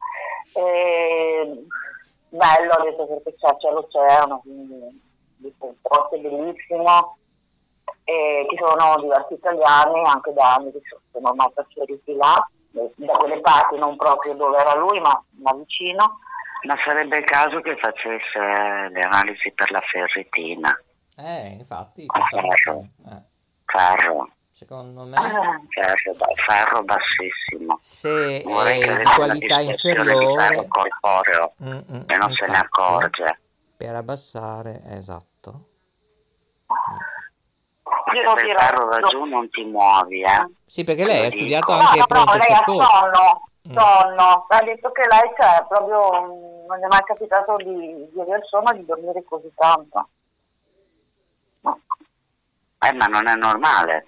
E, 0.55 1.67
bello, 2.29 2.73
ha 2.73 2.83
detto 2.83 3.07
perché 3.07 3.35
c'è, 3.37 3.57
c'è 3.57 3.71
l'oceano, 3.71 4.41
quindi 4.41 5.08
posto 5.83 6.15
è 6.15 6.19
bellissimo. 6.19 7.17
E 8.05 8.47
ci 8.51 8.57
sono 8.57 8.97
diversi 9.01 9.35
italiani 9.35 10.03
anche 10.07 10.33
da 10.33 10.55
anni 10.55 10.73
che 10.73 10.81
sono- 10.89 11.29
ormai 11.29 11.51
trasferiti 11.55 12.15
là, 12.17 12.47
da 12.71 13.13
quelle 13.19 13.41
parti, 13.41 13.77
non 13.77 13.97
proprio 13.97 14.35
dove 14.35 14.57
era 14.59 14.75
lui, 14.77 15.01
ma, 15.01 15.23
ma 15.43 15.53
vicino. 15.55 16.19
Ma 16.67 16.75
sarebbe 16.85 17.19
il 17.19 17.25
caso 17.25 17.61
che 17.61 17.77
facesse 17.77 18.39
le 18.91 19.01
analisi 19.01 19.53
per 19.53 19.71
la 19.71 19.81
ferritina. 19.81 20.77
Eh, 21.17 21.49
infatti, 21.59 22.07
che- 22.07 22.21
eh, 23.09 23.23
Ferro, 23.65 24.29
secondo 24.53 25.03
me, 25.05 25.17
Ah, 25.17 25.61
ferro, 25.69 26.15
ferro 26.47 26.83
bassissimo. 26.83 27.77
se 27.81 28.43
Vorrei 28.45 28.81
è 28.81 28.97
di 28.97 29.05
qualità 29.05 29.59
di 29.59 29.67
inferiore, 29.67 30.35
ferro 30.35 30.67
corporeo 30.69 31.53
Mm, 31.63 31.67
mm, 31.69 32.03
e 32.07 32.17
non 32.17 32.33
se 32.33 32.47
ne 32.47 32.59
infatti, 32.59 32.59
accorge. 32.59 33.41
Per 33.79 33.95
abbassare, 33.95 34.83
esatto. 34.87 35.69
Io 38.13 38.37
Se 38.37 38.45
il 38.45 38.51
dirò- 38.51 38.59
ferro 38.59 38.87
va 38.87 38.97
giù 39.07 39.23
non 39.25 39.49
ti 39.51 39.63
muovi, 39.63 40.23
eh. 40.23 40.49
Sì, 40.67 40.83
perché 40.83 41.05
lei 41.05 41.27
ha 41.27 41.31
studiato 41.31 41.73
No, 41.73 41.79
anche 41.79 41.99
no, 41.99 42.01
no, 42.01 42.07
pronto 42.07 42.37
lei 42.39 42.51
ha 42.53 42.57
soccorso. 42.57 42.91
sonno, 42.91 43.41
Mm. 43.69 43.77
sonno. 43.77 44.47
Ha 44.49 44.63
detto 44.65 44.91
che 44.91 45.03
lei 45.09 45.33
c'è 45.37 45.65
proprio, 45.69 46.11
mh, 46.23 46.67
non 46.67 46.79
gli 46.79 46.83
è 46.83 46.87
mai 46.89 47.03
capitato 47.05 47.55
di, 47.57 48.09
di 48.11 48.21
aver 48.21 48.45
sonno 48.47 48.71
e 48.73 48.79
di 48.79 48.85
dormire 48.85 49.23
così 49.25 49.53
tanto. 49.55 50.09
No. 51.61 51.81
Eh, 52.81 52.93
ma 52.95 53.05
non 53.07 53.29
è 53.29 53.35
normale. 53.37 54.08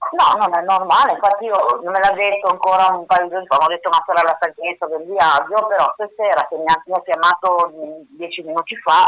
No, 0.00 0.34
non 0.38 0.56
è 0.56 0.62
normale, 0.62 1.12
infatti 1.12 1.44
io 1.44 1.80
me 1.84 1.98
l'ha 2.00 2.12
detto 2.12 2.48
ancora 2.48 2.88
un 2.88 3.04
paio 3.04 3.24
di 3.24 3.30
giorni 3.30 3.46
fa, 3.46 3.58
ho 3.58 3.68
detto 3.68 3.90
ma 3.90 4.02
sarà 4.06 4.22
la 4.22 4.38
stanchezza 4.40 4.86
del 4.86 5.04
viaggio, 5.04 5.66
però 5.66 5.92
stasera 5.92 6.46
che 6.48 6.56
mi 6.56 6.64
ha, 6.66 6.82
mi 6.86 6.94
ha 6.94 7.02
chiamato 7.02 7.70
dieci 8.16 8.42
minuti 8.42 8.74
fa, 8.76 9.04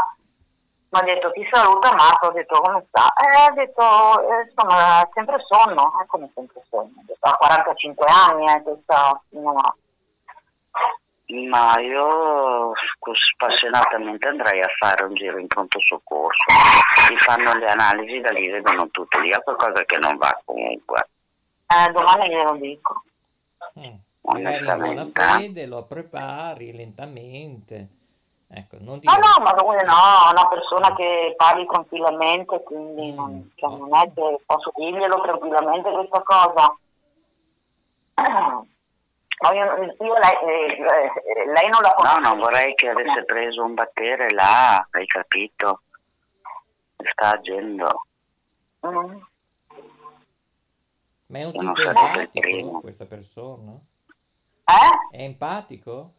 mi 0.89 0.99
ha 0.99 1.01
detto 1.01 1.31
ti 1.31 1.45
saluta 1.51 1.93
Marco, 1.95 2.27
ho 2.27 2.31
detto 2.31 2.61
come 2.61 2.85
sta? 2.87 3.11
E 3.15 3.27
ha 3.27 3.51
detto 3.51 3.81
eh, 3.81 4.43
insomma 4.47 5.09
sempre 5.13 5.43
sonno, 5.49 5.99
eh, 5.99 6.05
come 6.05 6.31
sempre 6.35 6.63
sonno, 6.69 6.93
ha 6.95 7.03
detto, 7.05 7.27
ha 7.27 7.37
45 7.37 8.05
anni 8.05 8.53
eh, 8.53 8.61
questa 8.61 9.19
signora. 9.29 9.75
Ma 11.25 11.79
io 11.79 12.73
spassionatamente 13.13 14.27
andrei 14.27 14.59
a 14.61 14.67
fare 14.77 15.05
un 15.05 15.15
giro 15.15 15.39
in 15.39 15.47
pronto 15.47 15.79
soccorso. 15.79 16.43
Ti 17.07 17.17
fanno 17.17 17.53
le 17.53 17.65
analisi, 17.65 18.19
da 18.19 18.31
lì 18.31 18.49
vedono 18.49 18.89
tutto. 18.89 19.19
Lì 19.19 19.29
è 19.29 19.41
qualcosa 19.41 19.83
che 19.85 19.97
non 19.99 20.17
va 20.17 20.37
comunque. 20.43 21.07
Eh, 21.67 21.91
domani 21.91 22.27
glielo 22.27 22.55
dico. 22.57 23.03
Mm. 23.79 23.95
Magari 24.21 24.65
in 24.65 24.77
buona 24.77 25.05
fede 25.05 25.65
lo 25.65 25.85
prepari 25.85 26.73
lentamente. 26.73 27.87
Ecco, 28.55 28.77
non 28.79 28.99
ti 28.99 29.07
No, 29.07 29.13
no, 29.13 29.43
ma 29.43 29.55
lui 29.59 29.75
no, 29.83 30.27
è 30.27 30.31
una 30.31 30.47
persona 30.47 30.93
che 30.93 31.33
parli 31.35 31.65
tranquillamente, 31.65 32.61
quindi 32.63 33.11
non, 33.11 33.51
cioè, 33.55 33.75
non 33.75 33.89
è 33.95 34.11
che 34.13 34.41
posso 34.45 34.71
dirglielo 34.75 35.21
tranquillamente 35.21 35.89
questa 35.89 36.21
cosa. 36.21 36.77
Ma 39.43 39.51
io, 39.51 39.61
io 39.99 40.13
lei, 40.13 40.71
eh, 40.71 41.45
lei 41.51 41.67
non 41.69 41.81
la 41.81 41.89
No, 41.89 41.95
conosce. 41.95 42.19
non 42.21 42.39
vorrei 42.39 42.73
che 42.75 42.87
avesse 42.87 43.25
preso 43.25 43.61
un 43.61 43.73
battere 43.73 44.29
là, 44.29 44.87
hai 44.89 45.05
capito? 45.05 45.81
Sta 46.95 47.31
agendo. 47.31 48.05
Mm. 48.87 49.19
Ma 51.25 51.39
è 51.39 51.43
un 51.43 51.51
tipo 51.51 51.81
empatico 51.81 52.79
questa 52.79 53.05
persona? 53.05 53.73
Eh? 54.63 55.17
È 55.17 55.21
empatico? 55.23 56.13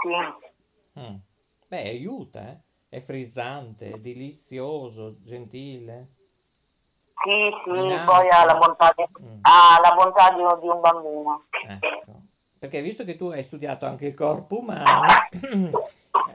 Sì. 0.00 1.00
Mm. 1.00 1.16
Beh, 1.66 1.88
aiuta, 1.88 2.40
eh? 2.50 2.58
È 2.88 3.00
frizzante, 3.00 3.94
è 3.94 3.98
delizioso, 3.98 5.20
gentile. 5.22 6.10
Sì, 7.22 7.50
sì, 7.64 7.70
Dinamico. 7.72 8.04
poi 8.12 8.28
ha 8.30 8.44
la 8.44 8.54
bontà 8.56 8.92
di, 8.96 9.04
Mm. 9.22 9.38
ha 9.42 9.78
la 9.82 9.92
bontà 9.94 10.30
di, 10.30 10.60
di 10.60 10.68
un 10.68 10.80
bambino. 10.80 11.44
Ecco. 11.68 12.12
Perché 12.58 12.80
visto 12.82 13.04
che 13.04 13.16
tu 13.16 13.26
hai 13.26 13.42
studiato 13.42 13.86
anche 13.86 14.06
il 14.06 14.14
corpo 14.14 14.58
umano, 14.60 15.06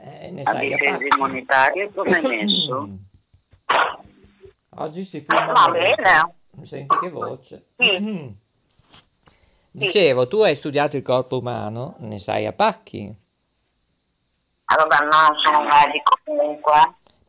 eh, 0.02 0.30
ne 0.30 0.42
A 0.42 0.50
sai 0.50 0.68
difesa 0.68 1.04
immunitaria 1.04 1.88
come 1.94 2.16
hai 2.16 2.22
messo? 2.22 2.88
Oggi 4.78 5.04
si 5.04 5.20
filma 5.20 5.52
Va 5.52 5.68
molto. 5.68 5.72
bene. 5.72 6.34
Senti 6.62 6.98
che 6.98 7.10
voce. 7.10 7.66
Sì. 7.76 8.34
Dicevo, 9.70 10.26
tu 10.26 10.40
hai 10.42 10.54
studiato 10.54 10.96
il 10.96 11.02
corpo 11.02 11.38
umano, 11.38 11.94
ne 11.98 12.18
sai 12.18 12.46
a 12.46 12.52
pacchi, 12.52 13.24
Ah, 14.68 14.74
vabbè, 14.74 15.04
non 15.04 15.36
sono 15.44 15.60
un 15.60 15.66
medico 15.68 16.18
comunque. 16.24 16.72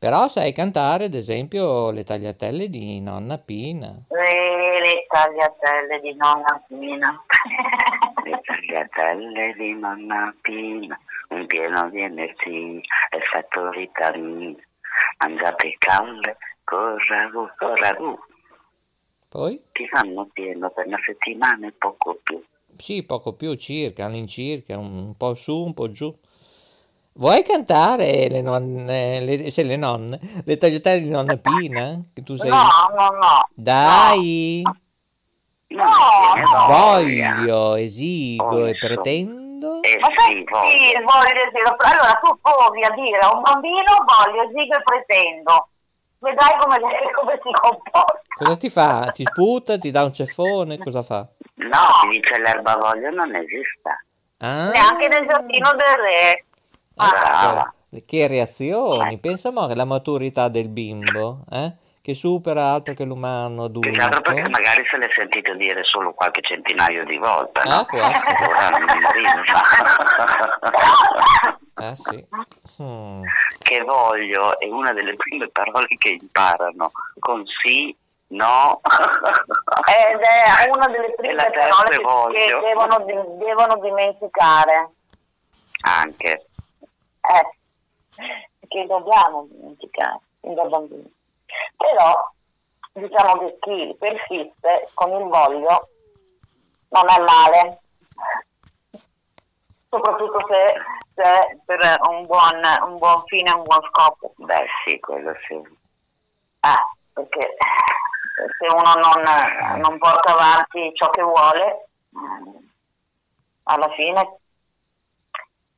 Però 0.07 0.29
sai 0.29 0.53
cantare, 0.53 1.03
ad 1.03 1.15
esempio, 1.15 1.91
le 1.91 2.05
tagliatelle 2.05 2.69
di 2.69 3.01
nonna 3.01 3.37
Pina. 3.37 3.93
Le, 4.07 4.79
le 4.79 5.05
tagliatelle 5.05 5.99
di 5.99 6.15
nonna 6.15 6.63
Pina. 6.65 7.21
Le 8.23 8.41
tagliatelle 8.41 9.53
di 9.57 9.73
nonna 9.73 10.33
Pina, 10.39 10.97
un 11.27 11.45
pieno 11.45 11.89
di 11.89 11.99
energia, 11.99 12.79
effetto 13.09 13.69
vitamina, 13.71 14.55
mangiate 15.17 15.75
calde, 15.77 16.37
con 16.63 16.97
ragù, 17.09 17.45
con 17.57 17.75
ragù. 17.75 18.17
Poi? 19.27 19.61
Ti 19.73 19.87
fanno 19.89 20.29
pieno 20.31 20.69
per 20.69 20.85
una 20.85 20.99
settimana 21.05 21.67
e 21.67 21.73
poco 21.77 22.17
più. 22.23 22.41
Sì, 22.77 23.03
poco 23.03 23.33
più 23.33 23.53
circa, 23.55 24.05
all'incirca, 24.05 24.77
un 24.77 25.17
po' 25.17 25.35
su, 25.35 25.65
un 25.65 25.73
po' 25.73 25.91
giù. 25.91 26.17
Vuoi 27.17 27.41
cantare 27.43 28.27
le 28.29 28.41
nonne, 28.41 29.19
le, 29.21 29.49
se 29.49 29.63
le 29.63 29.75
nonne, 29.75 30.19
le 30.45 30.55
tagliatelle 30.57 31.01
di 31.01 31.09
nonna 31.09 31.35
Pina? 31.37 31.99
Che 32.13 32.21
tu 32.21 32.35
sei... 32.35 32.49
No, 32.49 32.61
no, 32.95 33.07
no. 33.09 33.47
Dai! 33.55 34.61
No, 35.69 35.83
no. 35.83 36.65
Voglio, 36.67 37.75
esigo 37.75 38.67
e 38.67 38.77
pretendo... 38.77 39.81
Eh 39.81 39.97
Ma 39.99 40.07
sì, 40.09 40.13
sai, 40.15 40.43
voglio. 40.47 40.69
sì, 40.69 40.93
voglio 41.03 41.49
dire, 41.51 41.75
allora 41.75 42.19
tu 42.21 42.39
provi 42.39 42.83
a 42.83 42.89
dire 42.91 43.17
a 43.17 43.33
un 43.35 43.41
bambino 43.41 43.83
voglio, 44.05 44.43
esigo 44.43 44.77
e 44.77 44.83
pretendo. 44.83 45.67
vedrai 46.19 46.53
come, 46.59 46.77
come 47.19 47.39
si 47.41 47.49
comporta. 47.59 48.21
Cosa 48.37 48.57
ti 48.57 48.69
fa? 48.69 49.09
Ti 49.11 49.23
sputa, 49.23 49.79
ti 49.79 49.89
dà 49.89 50.03
un 50.03 50.13
ceffone, 50.13 50.77
cosa 50.77 51.01
fa? 51.01 51.27
No, 51.55 51.79
ti 52.03 52.09
dice 52.09 52.39
l'erbavoglio 52.39 53.09
non 53.09 53.35
esiste. 53.35 54.05
Ah, 54.37 54.69
Neanche 54.69 55.07
nel 55.07 55.25
giardino 55.27 55.71
del 55.71 55.95
re. 55.97 56.45
Ecco, 57.05 57.19
Brava. 57.19 57.73
che 58.05 58.27
reazioni, 58.27 59.17
pensa 59.19 59.51
mo 59.51 59.67
che 59.67 59.75
la 59.75 59.85
maturità 59.85 60.47
del 60.49 60.67
bimbo, 60.69 61.43
eh? 61.51 61.73
Che 62.01 62.13
supera 62.13 62.71
altro 62.71 62.93
che 62.93 63.03
l'umano 63.03 63.69
Più 63.69 63.81
che 63.81 63.89
altro 64.01 64.19
adulto. 64.19 64.33
perché 64.33 64.49
magari 64.49 64.85
se 64.89 64.97
l'è 64.97 65.07
sentito 65.11 65.53
dire 65.55 65.83
solo 65.83 66.13
qualche 66.13 66.39
centinaio 66.41 67.03
di 67.03 67.17
volte, 67.17 67.61
no? 67.65 67.79
Ah, 67.79 67.85
essere. 67.85 68.47
Ora 68.47 68.69
non 68.69 68.85
Ah 71.79 71.93
sì. 71.93 72.25
Hmm. 72.81 73.21
che 73.59 73.83
voglio 73.83 74.57
è 74.59 74.67
una 74.67 74.93
delle 74.93 75.15
prime 75.15 75.47
parole 75.49 75.85
che 75.99 76.17
imparano 76.19 76.89
con 77.19 77.43
sì, 77.61 77.95
no. 78.29 78.81
Ed 79.85 80.19
è 80.19 80.69
una 80.73 80.87
delle 80.87 81.13
prime 81.15 81.35
parole 81.35 82.35
che, 82.35 82.45
che 82.45 82.59
devono, 82.61 83.05
devono 83.37 83.77
dimenticare. 83.79 84.89
Anche. 85.81 86.46
Eh, 87.29 88.65
che 88.67 88.85
dobbiamo 88.85 89.47
dimenticare 89.49 90.19
fin 90.41 90.53
da 90.53 90.63
bambini. 90.65 91.13
Però 91.75 92.31
diciamo 92.93 93.37
che 93.39 93.57
chi 93.59 93.95
persiste 93.99 94.89
con 94.93 95.11
il 95.11 95.27
voglio 95.27 95.89
non 96.89 97.09
è 97.09 97.19
male, 97.19 97.81
soprattutto 99.89 100.45
se, 100.47 100.73
se 101.15 101.61
per 101.65 101.99
un 102.09 102.25
buon, 102.25 102.61
un 102.85 102.95
buon 102.97 103.23
fine, 103.25 103.51
un 103.51 103.63
buon 103.63 103.81
scopo. 103.91 104.33
Beh 104.37 104.67
sì, 104.85 104.99
quello 104.99 105.33
sì. 105.47 105.55
Eh, 105.55 106.85
perché 107.13 107.55
se 108.59 108.73
uno 108.73 108.93
non, 108.95 109.79
non 109.79 109.97
porta 109.97 110.33
avanti 110.33 110.91
ciò 110.93 111.09
che 111.09 111.21
vuole, 111.21 111.87
alla 113.63 113.89
fine 113.89 114.39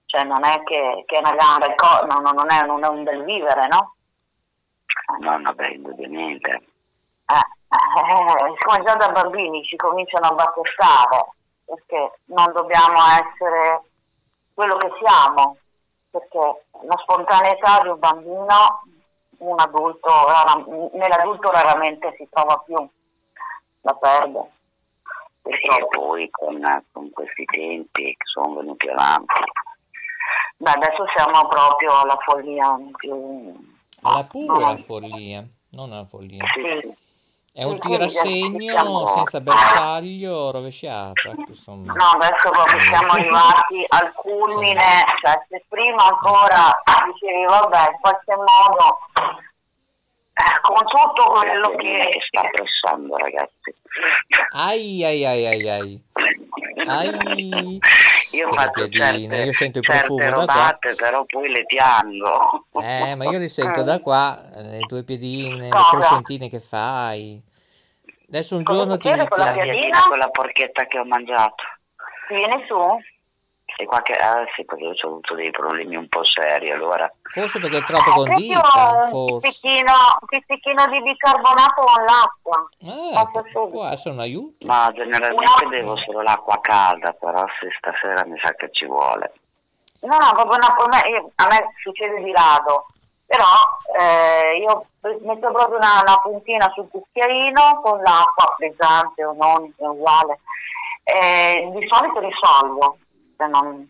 cioè 0.09 0.23
non 0.23 0.43
è 0.43 0.63
che, 0.63 1.03
che 1.05 1.17
è 1.17 1.19
una 1.19 1.75
cosa, 1.75 2.01
no, 2.05 2.19
no, 2.19 2.31
non, 2.31 2.51
è, 2.51 2.65
non 2.65 2.83
è 2.83 2.87
un 2.87 3.03
bel 3.03 3.23
vivere, 3.23 3.67
no? 3.67 3.93
No, 5.19 5.39
vabbè, 5.39 5.69
indubbiamente. 5.69 6.49
Eh, 6.49 7.33
eh, 7.35 8.53
siccome 8.57 8.83
già 8.83 8.95
da 8.95 9.09
bambini 9.09 9.63
ci 9.65 9.75
cominciano 9.75 10.29
a 10.29 10.33
battezzare, 10.33 11.27
perché 11.63 12.19
non 12.25 12.51
dobbiamo 12.53 12.97
essere 13.21 13.83
quello 14.55 14.77
che 14.77 14.89
siamo, 14.99 15.57
perché 16.09 16.39
la 16.39 16.97
spontaneità 17.03 17.77
di 17.83 17.89
un 17.89 17.99
bambino, 17.99 18.81
un 19.37 19.59
adulto, 19.59 20.09
nell'adulto 20.93 21.51
raramente 21.51 22.15
si 22.17 22.27
trova 22.31 22.57
più, 22.65 22.75
la 23.81 23.93
perde. 23.93 24.51
E 25.43 25.87
poi 25.87 26.27
con, 26.31 26.83
con 26.91 27.11
questi 27.11 27.45
tempi 27.45 28.15
che 28.17 28.25
sono 28.25 28.55
venuti 28.55 28.87
avanti. 28.87 29.33
Beh, 30.61 30.71
adesso 30.71 31.05
siamo 31.15 31.47
proprio 31.47 32.01
alla 32.01 32.17
follia 32.19 32.77
più... 32.97 33.53
Alla 34.01 34.25
pura 34.25 34.71
no. 34.71 34.77
follia, 34.77 35.47
non 35.71 35.93
alla 35.93 36.03
follia. 36.03 36.43
Sì. 36.53 37.07
È 37.53 37.63
un 37.63 37.79
quindi 37.79 37.97
tirassegno 37.97 38.71
siamo- 38.73 39.07
senza 39.07 39.39
bersaglio 39.39 40.51
rovesciata, 40.51 41.33
insomma. 41.47 41.93
No, 41.93 42.05
adesso 42.05 42.49
proprio 42.49 42.79
siamo 42.81 43.11
arrivati 43.13 43.85
al 43.87 44.13
culmine, 44.13 45.03
cioè 45.21 45.45
se 45.47 45.65
prima 45.69 46.03
ancora 46.07 46.71
dicevi 47.05 47.45
vabbè 47.45 47.91
in 47.91 47.99
qualche 48.01 48.35
modo 48.35 48.99
con 50.61 50.83
tutto 50.85 51.31
quello 51.31 51.75
che 51.77 52.09
sta 52.27 52.41
pressando, 52.51 53.15
ragazzi. 53.17 53.75
Ai 54.53 55.03
ai 55.03 55.25
ai 55.25 55.45
ai 55.45 55.69
ai. 55.69 56.01
Ai. 56.87 57.79
Io 58.31 58.53
faccio 58.53 58.87
certe, 58.89 59.35
io 59.35 59.53
sento 59.53 59.79
il 59.79 59.85
profumo 59.85 60.19
da 60.19 60.31
qua. 60.31 60.39
robate, 60.39 60.95
però 60.95 61.25
poi 61.25 61.49
le 61.49 61.65
piango. 61.65 62.67
Eh, 62.81 63.15
ma 63.15 63.25
io 63.25 63.39
li 63.39 63.49
sento 63.49 63.81
da 63.83 63.99
qua, 63.99 64.39
eh, 64.55 64.61
le 64.63 64.79
tue 64.87 65.03
piedine, 65.03 65.63
le 65.65 65.69
Cosa? 65.69 65.97
crescentine 65.97 66.47
che 66.49 66.59
fai. 66.59 67.41
Adesso 68.27 68.55
un 68.57 68.63
Cosa 68.63 68.79
giorno 68.79 68.97
ti 68.97 69.09
con 69.27 69.39
la 69.39 69.51
piadina? 69.51 69.99
Con 70.07 70.19
la 70.19 70.29
porchetta 70.29 70.85
che 70.85 70.99
ho 70.99 71.05
mangiato. 71.05 71.63
Ti 72.27 72.35
viene 72.35 72.63
su? 72.67 72.77
E 73.79 73.85
qualche... 73.85 74.11
Ah 74.11 74.43
sì, 74.57 74.65
perché 74.65 74.87
ho 74.87 75.07
avuto 75.07 75.35
dei 75.35 75.51
problemi 75.51 75.95
un 75.95 76.09
po' 76.09 76.25
seri, 76.25 76.69
allora... 76.69 77.09
Forse 77.21 77.59
perché 77.61 77.77
è 77.77 77.83
troppo 77.85 78.11
proprio 78.11 78.33
condita, 78.33 79.09
un 79.09 79.39
pizzichino, 79.39 79.93
un 80.19 80.27
pizzichino 80.27 80.85
di 80.87 81.01
bicarbonato 81.01 81.81
con 81.85 82.03
l'acqua. 82.03 82.69
Eh, 82.79 83.31
subito. 83.31 83.67
può 83.67 83.85
essere 83.87 84.15
un 84.15 84.19
aiuto. 84.19 84.67
Ma 84.67 84.91
generalmente 84.93 85.65
bevo 85.69 85.95
solo 85.95 86.21
l'acqua 86.21 86.59
calda, 86.59 87.13
però 87.13 87.45
se 87.57 87.69
stasera 87.77 88.25
mi 88.25 88.37
sa 88.43 88.51
che 88.55 88.67
ci 88.71 88.85
vuole. 88.85 89.31
No, 90.01 90.17
no, 90.17 90.29
proprio 90.33 90.57
una, 90.57 90.75
a, 90.75 90.87
me, 90.89 91.09
io- 91.09 91.31
a 91.35 91.47
me 91.47 91.73
succede 91.81 92.21
di 92.21 92.33
rado, 92.33 92.87
però 93.25 93.45
eh, 93.97 94.57
io 94.57 94.87
metto 95.21 95.51
proprio 95.51 95.77
una, 95.77 96.01
una 96.01 96.17
puntina 96.17 96.69
sul 96.73 96.89
cucchiaino 96.89 97.79
con 97.81 98.01
l'acqua 98.01 98.55
frizzante 98.57 99.23
o 99.23 99.33
non, 99.39 99.73
è 99.77 99.85
uguale. 99.85 100.39
Eh, 101.05 101.71
di 101.73 101.87
solito 101.87 102.19
risolvo, 102.19 102.97
se 103.39 103.47
non, 103.47 103.89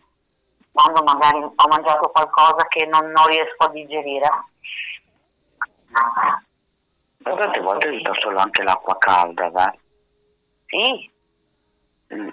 quando 0.70 1.02
magari 1.02 1.38
ho 1.42 1.68
mangiato 1.68 2.08
qualcosa 2.10 2.66
che 2.68 2.86
non, 2.86 3.10
non 3.10 3.26
riesco 3.26 3.64
a 3.64 3.70
digerire. 3.70 4.28
Ma 7.18 7.36
tante 7.36 7.60
volte 7.60 7.88
uso 7.88 8.14
solo 8.20 8.38
anche 8.38 8.62
l'acqua 8.62 8.96
calda, 8.96 9.50
va? 9.50 9.74
Sì, 10.66 11.10
Mm. 12.12 12.28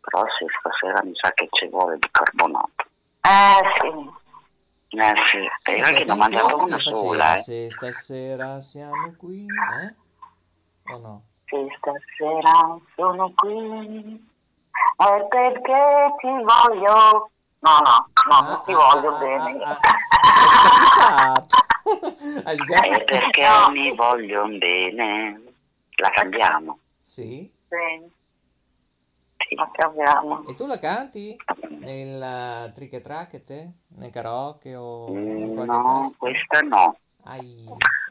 Però 0.00 0.24
sì, 0.36 0.44
stasera 0.58 1.04
mi 1.04 1.12
sa 1.14 1.30
che 1.32 1.46
ci 1.52 1.68
vuole 1.68 1.96
bicarbonato. 1.98 2.84
eh 3.20 3.62
sì. 3.80 4.24
Eh 4.88 5.12
sì, 5.26 5.70
e 5.70 5.76
io 5.76 5.84
anche 5.84 6.04
ne 6.04 6.12
ho 6.12 6.16
mangiato 6.16 6.58
una 6.58 6.80
sola, 6.80 7.36
eh. 7.36 7.42
Se 7.42 7.70
stasera 7.70 8.60
siamo 8.60 9.14
qui, 9.16 9.46
eh? 9.46 9.94
O 10.92 10.98
no? 10.98 11.22
Se 11.44 11.64
stasera 11.78 12.76
sono 12.96 13.32
qui 13.36 14.35
è 14.96 15.26
perché 15.28 16.14
ti 16.18 16.28
voglio. 16.28 17.30
No, 17.58 17.78
no, 17.82 18.10
no, 18.30 18.40
non 18.48 18.62
ti 18.64 18.72
voglio 18.72 19.16
bene. 19.18 19.62
ah, 19.64 19.78
ah. 21.00 21.46
E 22.50 22.56
sgamato? 22.56 23.04
perché 23.04 23.46
No. 23.48 23.70
mi 23.72 23.94
voglio 23.94 24.46
bene. 24.58 25.42
La 25.98 26.10
cambiamo. 26.10 26.78
Sì? 27.02 27.50
Sì, 27.68 29.54
la 29.54 29.70
cambiamo. 29.72 30.44
E 30.46 30.54
tu 30.54 30.66
la 30.66 30.78
canti? 30.78 31.36
Nel 31.80 32.68
uh, 32.70 32.72
trick 32.72 32.92
e 32.94 33.00
track 33.00 33.44
te? 33.44 33.72
Nel 33.96 34.10
karaoke 34.10 34.74
o 34.74 35.08
in 35.14 35.50
Mm, 35.50 35.54
qualche 35.54 35.72
No, 35.72 36.02
festa? 36.02 36.16
questa 36.18 36.60
no. 36.60 36.98
Ai, 37.28 37.64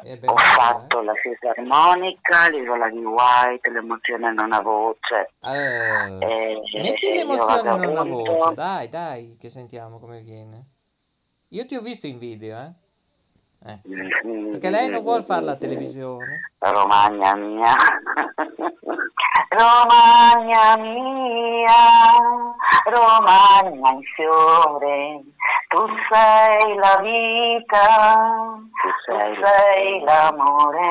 è 0.03 0.17
ben 0.17 0.29
Ho 0.29 0.33
bella, 0.33 0.47
fatto 0.49 1.01
la 1.01 1.13
fisarmonica, 1.13 2.49
l'isola 2.49 2.89
di 2.89 3.03
White, 3.03 3.71
l'emozione 3.71 4.33
non 4.33 4.51
ha 4.51 4.61
voce. 4.61 5.29
eh. 5.41 6.17
Eh, 6.19 6.61
Metti 6.81 7.05
io 7.07 7.13
l'emozione 7.15 7.61
una 7.69 7.75
vagabondo. 7.77 8.23
voce, 8.33 8.53
dai, 8.55 8.89
dai, 8.89 9.37
che 9.39 9.49
sentiamo 9.49 9.99
come 9.99 10.19
viene. 10.21 10.65
Io 11.49 11.65
ti 11.65 11.75
ho 11.75 11.81
visto 11.81 12.07
in 12.07 12.17
video, 12.17 12.57
eh? 12.59 12.71
Eh. 13.67 13.79
Perché 14.51 14.69
lei 14.69 14.89
non 14.89 15.01
vuole 15.01 15.23
fare 15.23 15.43
la 15.43 15.55
televisione. 15.55 16.51
Romagna 16.59 17.35
mia. 17.35 17.73
Romagna 19.49 20.77
mia, 20.77 21.75
Romagna 22.91 23.89
in 23.91 24.01
fiore, 24.15 25.21
tu 25.75 25.85
sei 26.09 26.75
la 26.75 26.95
vita, 27.01 27.83
Tu 28.81 28.87
tu 28.87 28.89
sei, 29.05 29.35
sei 29.43 29.99
tu 29.99 30.05
l'amore. 30.05 30.87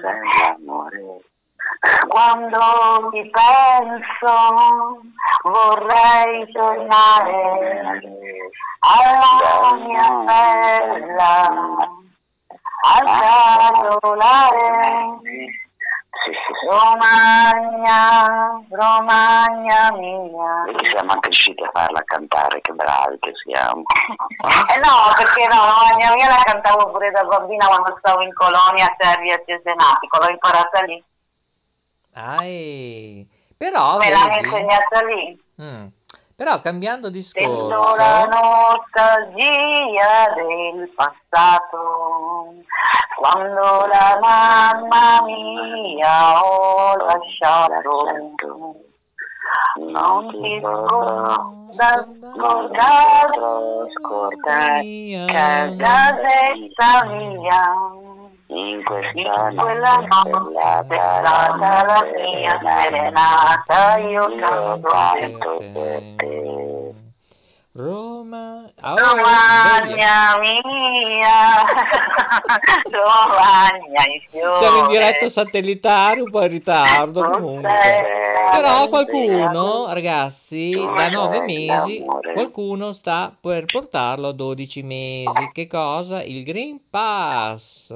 sei 0.00 0.22
l'amore. 0.38 1.02
Quando 2.08 3.08
ti 3.10 3.30
penso 3.30 4.34
vorrei 5.42 6.52
tornare 6.52 7.98
alla 8.80 9.74
mia 9.76 10.08
bella, 10.26 11.34
al 12.82 13.06
calolare. 13.72 14.68
Sì, 16.10 16.32
sì, 16.32 16.52
sì. 16.58 16.66
Romagna, 16.66 18.60
Romagna 18.68 19.92
mia. 19.92 20.64
Vedi, 20.66 20.86
siamo 20.86 21.12
anche 21.12 21.28
riusciti 21.28 21.62
a 21.62 21.70
farla 21.72 22.02
cantare, 22.04 22.60
che 22.60 22.72
bravi 22.72 23.18
che 23.20 23.32
siamo. 23.44 23.82
Eh 23.86 24.78
no, 24.78 25.14
perché 25.16 25.46
no, 25.46 25.60
Romagna 25.64 26.14
mia 26.14 26.28
la 26.28 26.42
cantavo 26.44 26.90
pure 26.90 27.10
da 27.10 27.24
bambina 27.24 27.66
quando 27.66 27.96
stavo 27.98 28.22
in 28.22 28.34
colonia 28.34 28.94
Servia 28.98 29.40
Cesenatico, 29.46 30.18
l'ho 30.18 30.28
imparata 30.28 30.82
lì, 30.82 31.02
Ai. 32.14 33.28
Però, 33.56 33.98
me 33.98 34.10
l'hanno 34.10 34.36
insegnata 34.36 35.04
lì. 35.04 35.42
Mm. 35.60 35.86
Però 36.40 36.58
cambiando 36.60 37.12
Sento 37.12 37.94
la 37.96 38.24
discorso, 38.24 38.30
nostalgia 38.88 40.32
del 40.36 40.88
passato, 40.96 42.54
Quando 43.18 43.86
la 43.86 44.18
mamma 44.18 45.22
mia 45.26 46.42
ho 46.42 46.96
lasciato, 46.96 48.06
non 49.80 50.30
ti 50.30 50.60
scorda, 50.62 51.52
scordare, 52.32 53.36
scordare 53.98 55.26
casetta 55.76 57.04
mia. 57.04 58.09
In 58.50 58.82
questa 58.82 59.48
In 59.50 59.56
quella 59.56 59.96
notte 59.96 60.50
stata 60.50 61.84
la 61.84 62.04
mia 62.16 62.60
serenata, 62.62 63.98
io 63.98 64.28
canto 64.82 65.64
per 65.72 66.02
te. 66.16 67.09
Roma. 67.72 68.68
Romagna 68.80 70.38
mia, 70.40 71.62
Romagna 72.90 74.02
in 74.12 74.20
fiore. 74.28 74.56
Siamo 74.56 74.78
in 74.80 74.88
diretta 74.88 75.28
satellitare, 75.28 76.20
un 76.20 76.30
po' 76.30 76.42
in 76.42 76.48
ritardo 76.48 77.22
comunque. 77.22 77.70
Però 78.50 78.88
qualcuno, 78.88 79.92
ragazzi, 79.92 80.74
da 80.74 81.08
nove 81.10 81.42
mesi, 81.42 82.04
qualcuno 82.34 82.90
sta 82.90 83.32
per 83.40 83.66
portarlo 83.66 84.28
a 84.28 84.32
12 84.32 84.82
mesi. 84.82 85.50
Che 85.52 85.66
cosa? 85.68 86.24
Il 86.24 86.42
Green 86.42 86.80
Pass. 86.90 87.94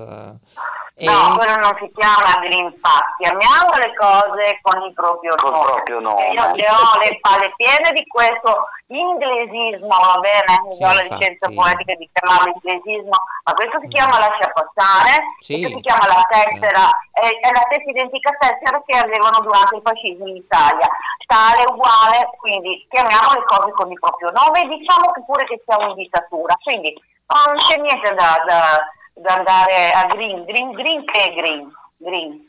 E 0.96 1.06
No, 1.10 1.34
quello 1.34 1.56
non 1.56 1.74
si 1.82 1.90
chiama 1.90 2.38
Green 2.46 2.70
Pass, 2.78 3.02
chiamiamo 3.18 3.66
le 3.82 3.90
cose 3.98 4.58
con 4.62 4.80
il 4.86 4.92
proprio 4.94 5.34
Col 5.34 5.50
nome. 5.50 5.64
proprio 5.72 5.98
nome. 5.98 6.26
Io 6.30 6.44
ne 6.54 6.68
ho 6.70 6.98
le 7.02 7.18
palle 7.18 7.52
piene 7.56 7.90
di 7.90 8.06
questo 8.06 8.62
inglesismo, 8.86 9.88
va 9.90 10.18
bene? 10.22 10.54
Sì, 10.70 10.78
do 10.78 10.86
la 10.86 11.02
infatti. 11.02 11.18
licenza 11.18 11.46
poetica 11.50 11.94
di 11.98 12.08
chiamarlo 12.14 12.52
inglesismo, 12.54 13.16
ma 13.42 13.52
questo 13.58 13.80
si 13.80 13.88
chiama 13.88 14.18
lascia 14.22 14.48
passare, 14.54 15.12
Sì. 15.42 15.58
questo 15.58 15.76
si 15.78 15.82
chiama 15.82 16.06
la 16.06 16.22
tessera, 16.30 16.82
è, 17.10 17.26
è 17.42 17.50
la 17.50 17.64
stessa 17.66 17.90
identica 17.90 18.30
tessera 18.38 18.78
che 18.86 18.94
avevano 18.96 19.38
durante 19.42 19.74
il 19.74 19.82
fascismo 19.82 20.26
in 20.30 20.36
Italia, 20.46 20.86
tale 21.26 21.62
uguale, 21.74 22.30
quindi 22.38 22.86
chiamiamo 22.86 23.34
le 23.34 23.42
cose 23.50 23.70
con 23.74 23.90
il 23.90 23.98
proprio 23.98 24.30
nome 24.30 24.62
e 24.62 24.68
diciamo 24.78 25.10
che 25.10 25.22
pure 25.26 25.42
che 25.50 25.58
siamo 25.66 25.90
in 25.90 25.98
dittatura, 25.98 26.54
quindi 26.62 26.94
non 27.26 27.50
c'è 27.66 27.82
niente 27.82 28.14
da, 28.14 28.38
da- 28.46 28.78
da 29.14 29.34
andare 29.34 29.92
a 29.92 30.04
green, 30.06 30.44
green, 30.44 30.72
green 30.72 31.04
che 31.04 31.24
è 31.24 31.34
green, 31.34 31.72
green. 31.96 32.42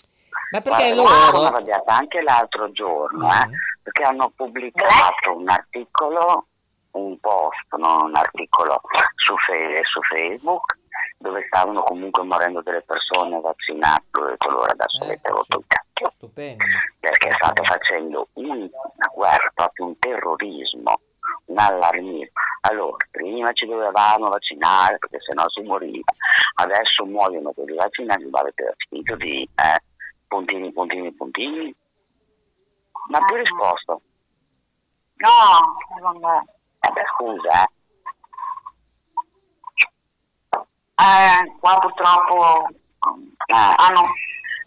Ma 0.52 0.62
perché 0.62 0.94
Guarda, 0.94 1.32
loro... 1.32 1.46
arrabbiata 1.48 1.96
anche 1.96 2.22
l'altro 2.22 2.72
giorno, 2.72 3.32
eh, 3.32 3.48
Mm. 3.48 3.54
perché 3.84 4.04
hanno 4.04 4.32
pubblicato 4.36 5.36
un 5.36 5.50
articolo, 5.50 6.48
un 6.92 7.20
post, 7.20 7.74
non 7.78 8.06
un 8.06 8.16
articolo 8.16 8.82
su, 9.16 9.36
Fe- 9.38 9.82
su 9.84 10.02
Facebook, 10.02 10.78
dove 11.18 11.44
stavano 11.48 11.82
comunque 11.84 12.24
morendo 12.24 12.62
delle 12.62 12.82
persone 12.84 13.40
vaccinate, 13.40 14.04
ho 14.20 14.26
detto 14.26 14.50
loro 14.50 14.66
adesso 14.72 15.02
Eh, 15.04 15.06
avete 15.06 15.30
rotto 15.32 15.58
il 15.60 15.66
cacchio, 15.68 16.10
Stupendo. 16.12 16.64
perché 17.00 17.30
state 17.36 17.64
facendo 17.64 18.28
un- 18.34 18.50
una 18.70 19.12
guerra, 19.14 19.52
proprio 19.54 19.86
un 19.88 20.00
terrorismo, 20.00 21.00
un 21.46 21.58
allarmismo. 21.58 22.32
Allora, 22.68 22.98
prima 23.12 23.52
ci 23.54 23.66
dovevamo 23.68 24.28
vaccinare 24.28 24.98
perché 24.98 25.20
sennò 25.22 25.48
si 25.50 25.62
moriva, 25.62 26.12
adesso 26.56 27.06
muoiono 27.06 27.52
quelli 27.52 27.76
vaccinati, 27.76 28.26
ma 28.26 28.40
avete 28.40 28.74
finito 28.90 29.16
di 29.18 29.44
eh, 29.56 29.82
puntini, 30.28 30.72
puntini, 30.72 31.14
puntini. 31.14 31.76
Ma 33.10 33.20
più 33.24 33.36
Ah. 33.36 33.40
risposto. 33.40 34.02
No, 35.18 35.30
vabbè. 36.02 36.40
Eh 36.80 36.92
beh, 36.92 37.04
scusa, 37.16 37.64
eh. 37.64 37.68
Eh, 40.98 41.56
qua 41.60 41.78
purtroppo 41.80 42.68
eh, 42.68 43.74
hanno 43.78 44.02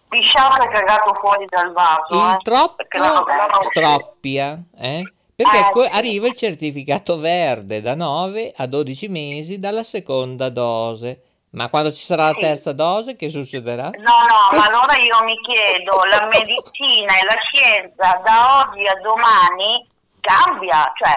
pisciato 0.09 0.62
e 0.62 0.68
cagato 0.68 1.14
fuori 1.14 1.44
dal 1.46 1.72
vaso. 1.72 2.14
Il 2.14 2.34
eh, 2.34 2.36
troppo 2.42 2.84
l'hanno- 2.90 3.62
stroppia, 3.62 4.62
eh? 4.76 5.12
Perché 5.39 5.68
Eh, 5.68 5.70
que- 5.70 5.84
sì. 5.89 5.97
arriva 5.97 6.26
il 6.26 6.34
certificato 6.36 7.16
verde 7.16 7.80
da 7.80 7.95
9 7.95 8.53
a 8.57 8.66
12 8.66 9.07
mesi 9.07 9.61
dalla 9.61 9.84
seconda 9.84 10.49
dose. 10.51 11.22
Ma 11.53 11.68
quando 11.68 11.93
ci 11.93 12.03
sarà 12.05 12.24
la 12.24 12.34
Sì. 12.34 12.41
terza 12.41 12.72
dose, 12.72 13.14
che 13.14 13.28
succederà? 13.28 13.84
No, 13.91 14.18
no, 14.26 14.59
ma 14.59 14.64
allora 14.66 14.97
io 14.97 15.22
mi 15.22 15.39
chiedo, 15.47 16.03
la 16.11 16.26
medicina 16.26 17.14
e 17.14 17.24
la 17.24 17.39
scienza 17.41 18.20
da 18.24 18.66
oggi 18.66 18.84
a 18.84 18.99
domani 19.01 19.86
cambia, 20.20 20.93
cioè 20.97 21.14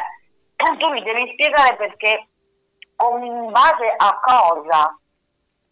tu 0.78 0.88
mi 0.90 1.02
devi 1.02 1.28
spiegare 1.34 1.76
perché 1.76 2.28
con 2.96 3.24
in 3.24 3.50
base 3.52 3.92
a 3.98 4.20
cosa, 4.24 4.96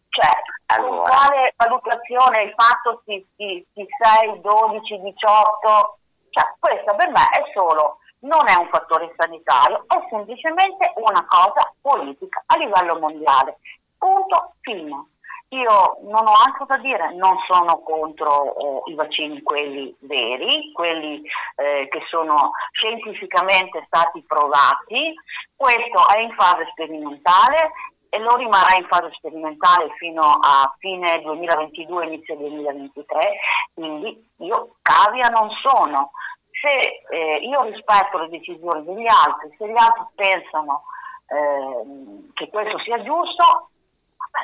cioè 0.08 0.32
con 0.76 0.84
Allora. 0.86 1.08
quale 1.08 1.54
valutazione 1.56 2.42
il 2.42 2.54
fatto 2.56 3.00
si, 3.06 3.24
si, 3.36 3.64
si 3.72 3.86
6, 4.02 4.40
12, 4.40 4.98
18, 5.00 5.98
cioè 6.30 6.44
questa 6.58 6.94
per 6.96 7.08
me 7.10 7.22
è 7.30 7.42
solo, 7.54 7.98
non 8.20 8.48
è 8.48 8.54
un 8.56 8.68
fattore 8.68 9.14
sanitario, 9.16 9.84
è 9.86 9.96
semplicemente 10.08 10.92
una 10.96 11.24
cosa 11.26 11.72
politica 11.80 12.42
a 12.46 12.56
livello 12.56 12.98
mondiale. 12.98 13.58
Punto, 13.96 14.54
fine. 14.60 15.06
Io 15.52 15.98
non 16.02 16.26
ho 16.28 16.32
altro 16.46 16.64
da 16.66 16.76
dire, 16.76 17.12
non 17.14 17.36
sono 17.48 17.80
contro 17.80 18.84
eh, 18.86 18.92
i 18.92 18.94
vaccini, 18.94 19.42
quelli 19.42 19.94
veri, 20.00 20.70
quelli 20.72 21.22
eh, 21.56 21.88
che 21.90 22.02
sono 22.08 22.52
scientificamente 22.70 23.82
stati 23.86 24.22
provati. 24.22 25.12
Questo 25.56 26.08
è 26.14 26.20
in 26.20 26.32
fase 26.34 26.68
sperimentale 26.70 27.72
e 28.10 28.18
lo 28.18 28.36
rimarrà 28.36 28.76
in 28.76 28.86
fase 28.86 29.10
sperimentale 29.14 29.92
fino 29.98 30.22
a 30.22 30.72
fine 30.78 31.20
2022, 31.22 32.06
inizio 32.06 32.36
2023, 32.36 33.36
quindi 33.74 34.30
io 34.38 34.76
cavia 34.82 35.28
non 35.28 35.48
sono. 35.62 36.12
Se 36.60 37.14
eh, 37.14 37.36
io 37.42 37.62
rispetto 37.62 38.18
le 38.18 38.28
decisioni 38.28 38.84
degli 38.84 39.06
altri, 39.08 39.54
se 39.56 39.66
gli 39.66 39.78
altri 39.78 40.04
pensano 40.14 40.84
ehm, 41.28 42.32
che 42.34 42.48
questo 42.50 42.78
sia 42.80 43.02
giusto, 43.02 43.70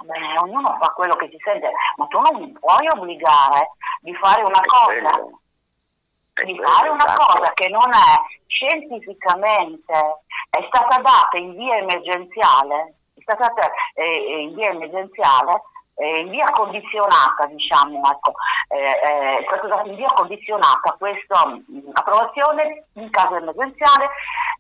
Beh, 0.02 0.38
ognuno 0.42 0.76
fa 0.80 0.88
quello 0.90 1.14
che 1.14 1.28
si 1.28 1.38
sente, 1.42 1.70
ma 1.96 2.06
tu 2.06 2.20
non 2.20 2.40
mi 2.40 2.52
puoi 2.52 2.88
obbligare 2.88 3.72
di 4.00 4.14
fare 4.14 4.42
una 4.42 4.60
È 4.60 4.66
cosa, 4.66 4.86
quello. 4.86 5.40
È 6.32 6.44
di 6.44 6.56
quello, 6.56 6.70
fare 6.70 6.88
una 6.88 7.04
esatto. 7.04 7.24
cosa 7.24 7.52
che 7.54 7.68
non 7.68 7.88
è 7.92 8.36
scientificamente, 8.46 9.92
è 10.50 10.68
stata 10.68 11.00
data 11.00 11.36
in 11.36 11.54
via 11.54 11.76
emergenziale, 11.76 12.94
è 13.14 13.20
stata 13.22 13.46
data 13.46 13.70
eh, 13.94 14.40
in 14.42 14.54
via 14.54 14.70
emergenziale, 14.70 15.62
eh, 15.96 16.20
in 16.20 16.30
via 16.30 16.46
condizionata, 16.52 17.46
diciamo, 17.48 18.00
ecco, 18.10 18.32
eh, 18.68 19.40
eh, 19.40 19.68
data 19.68 19.88
in 19.88 19.96
via 19.96 20.12
condizionata 20.14 20.94
questa 20.98 21.46
mh, 21.46 21.90
approvazione 21.92 22.84
in 22.94 23.10
caso 23.10 23.36
emergenziale 23.36 24.08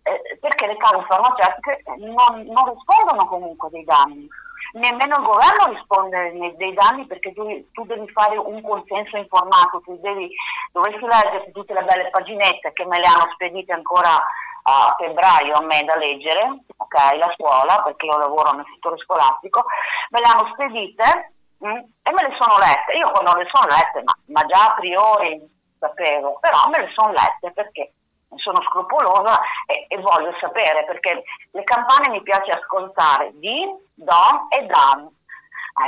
eh, 0.02 0.38
perché 0.40 0.66
le 0.66 0.76
case 0.76 1.04
farmaceutiche 1.08 1.82
non, 1.98 2.46
non 2.46 2.72
rispondono 2.72 3.26
comunque 3.26 3.68
dei 3.70 3.84
danni. 3.84 4.26
Nemmeno 4.72 5.16
il 5.16 5.22
governo 5.22 5.72
risponde 5.72 6.54
dei 6.56 6.74
danni 6.74 7.06
perché 7.06 7.32
tu, 7.32 7.44
tu 7.72 7.84
devi 7.84 8.08
fare 8.10 8.36
un 8.36 8.60
consenso 8.62 9.16
informato, 9.16 9.80
tu 9.84 9.98
devi, 10.00 10.30
dovresti 10.72 11.04
leggere 11.04 11.50
tutte 11.52 11.72
le 11.72 11.84
belle 11.84 12.10
paginette 12.10 12.72
che 12.72 12.84
me 12.84 12.98
le 12.98 13.06
hanno 13.06 13.30
spedite 13.32 13.72
ancora 13.72 14.22
a 14.68 14.94
febbraio 14.98 15.54
a 15.54 15.62
me 15.62 15.82
da 15.84 15.96
leggere, 15.96 16.64
ok, 16.76 16.94
la 17.18 17.32
scuola, 17.36 17.82
perché 17.82 18.06
io 18.06 18.18
lavoro 18.18 18.50
nel 18.52 18.66
settore 18.74 18.98
scolastico, 18.98 19.64
me 20.10 20.20
le 20.20 20.26
hanno 20.26 20.50
spedite 20.52 21.34
mm, 21.64 21.78
e 22.02 22.10
me 22.12 22.22
le 22.26 22.36
sono 22.38 22.58
lette. 22.58 22.92
Io 22.98 23.10
quando 23.12 23.38
le 23.38 23.48
sono 23.52 23.66
lette, 23.70 24.02
ma, 24.02 24.12
ma 24.26 24.44
già 24.46 24.66
a 24.66 24.74
priori 24.74 25.40
sapevo, 25.78 26.38
però 26.40 26.66
me 26.68 26.80
le 26.80 26.90
sono 26.94 27.12
lette 27.12 27.52
perché 27.52 27.92
sono 28.36 28.60
scrupolosa 28.62 29.38
e, 29.66 29.86
e 29.88 30.00
voglio 30.00 30.34
sapere 30.40 30.84
perché 30.84 31.22
le 31.52 31.62
campane 31.62 32.10
mi 32.10 32.22
piace 32.22 32.50
ascoltare 32.50 33.30
din, 33.34 33.70
don 33.94 34.46
e 34.48 34.66
dan. 34.66 35.08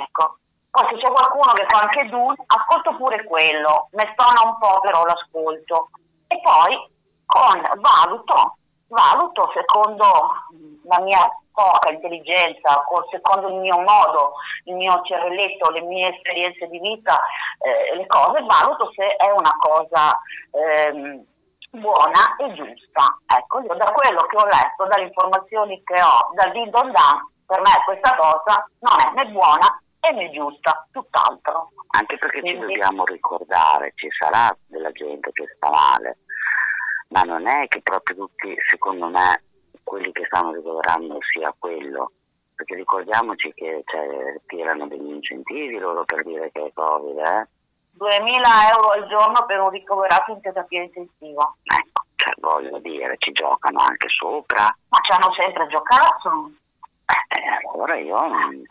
Ecco. 0.02 0.38
Poi 0.70 0.86
se 0.90 1.02
c'è 1.02 1.10
qualcuno 1.10 1.52
che 1.52 1.66
fa 1.66 1.80
anche 1.80 2.08
dun, 2.08 2.34
ascolto 2.46 2.94
pure 2.96 3.24
quello, 3.24 3.88
mi 3.92 4.08
stona 4.12 4.48
un 4.48 4.58
po' 4.58 4.78
però 4.80 5.02
l'ascolto. 5.04 5.90
E 6.28 6.40
poi 6.42 6.96
con 7.26 7.60
valuto, 7.80 8.57
valuto 8.88 9.50
secondo 9.54 10.06
la 10.84 11.00
mia 11.00 11.28
poca 11.52 11.90
intelligenza, 11.90 12.84
secondo 13.10 13.48
il 13.48 13.54
mio 13.54 13.78
modo, 13.80 14.34
il 14.64 14.74
mio 14.74 15.00
cervelletto, 15.02 15.70
le 15.70 15.80
mie 15.82 16.14
esperienze 16.14 16.66
di 16.68 16.78
vita, 16.78 17.20
eh, 17.58 17.96
le 17.96 18.06
cose, 18.06 18.44
valuto 18.44 18.92
se 18.94 19.16
è 19.16 19.30
una 19.30 19.54
cosa 19.58 20.16
ehm, 20.52 21.24
buona 21.70 22.36
e 22.38 22.52
giusta. 22.54 23.18
Ecco, 23.26 23.60
io 23.60 23.74
da 23.74 23.90
quello 23.92 24.20
che 24.22 24.36
ho 24.36 24.44
letto, 24.44 24.86
dalle 24.86 25.06
informazioni 25.06 25.82
che 25.82 26.00
ho, 26.00 26.32
dal 26.34 26.52
din 26.52 26.70
don 26.70 26.92
dan, 26.92 27.26
per 27.44 27.60
me 27.60 27.72
questa 27.84 28.16
cosa 28.16 28.68
non 28.80 28.94
è 29.00 29.12
né 29.14 29.30
buona 29.32 29.80
e 30.00 30.12
né 30.12 30.30
giusta, 30.30 30.86
tutt'altro. 30.92 31.70
Anche 31.90 32.18
perché 32.18 32.36
ci 32.36 32.42
Quindi- 32.42 32.66
dobbiamo 32.66 33.04
ricordare, 33.04 33.92
ci 33.96 34.08
sarà 34.16 34.54
della 34.66 34.92
gente 34.92 35.32
che 35.32 35.44
sta 35.56 35.70
male, 35.70 36.18
ma 37.08 37.22
non 37.22 37.46
è 37.46 37.66
che 37.68 37.80
proprio 37.82 38.16
tutti, 38.16 38.54
secondo 38.66 39.08
me, 39.08 39.42
quelli 39.82 40.12
che 40.12 40.24
stanno 40.26 40.52
ricoverando 40.52 41.18
sia 41.32 41.54
quello. 41.58 42.12
perché 42.54 42.74
ricordiamoci 42.74 43.52
che 43.54 43.82
cioè, 43.86 44.40
tirano 44.46 44.88
degli 44.88 45.10
incentivi 45.10 45.78
loro 45.78 46.04
per 46.04 46.24
dire 46.24 46.50
che 46.50 46.66
è 46.66 46.72
Covid, 46.72 47.18
eh? 47.18 47.48
2000 47.92 48.70
euro 48.74 48.88
al 48.88 49.08
giorno 49.08 49.44
per 49.46 49.60
un 49.60 49.70
ricoverato 49.70 50.32
in 50.32 50.40
terapia 50.40 50.82
intensiva. 50.82 51.54
Ecco, 51.62 52.02
cioè, 52.16 52.34
voglio 52.38 52.78
dire, 52.78 53.16
ci 53.18 53.32
giocano 53.32 53.80
anche 53.80 54.08
sopra. 54.08 54.64
Ma 54.88 54.98
ci 55.02 55.12
hanno 55.12 55.32
sempre 55.34 55.66
giocato. 55.68 56.50
Eh, 57.06 57.68
allora 57.72 57.96
io 57.96 58.20
non, 58.20 58.62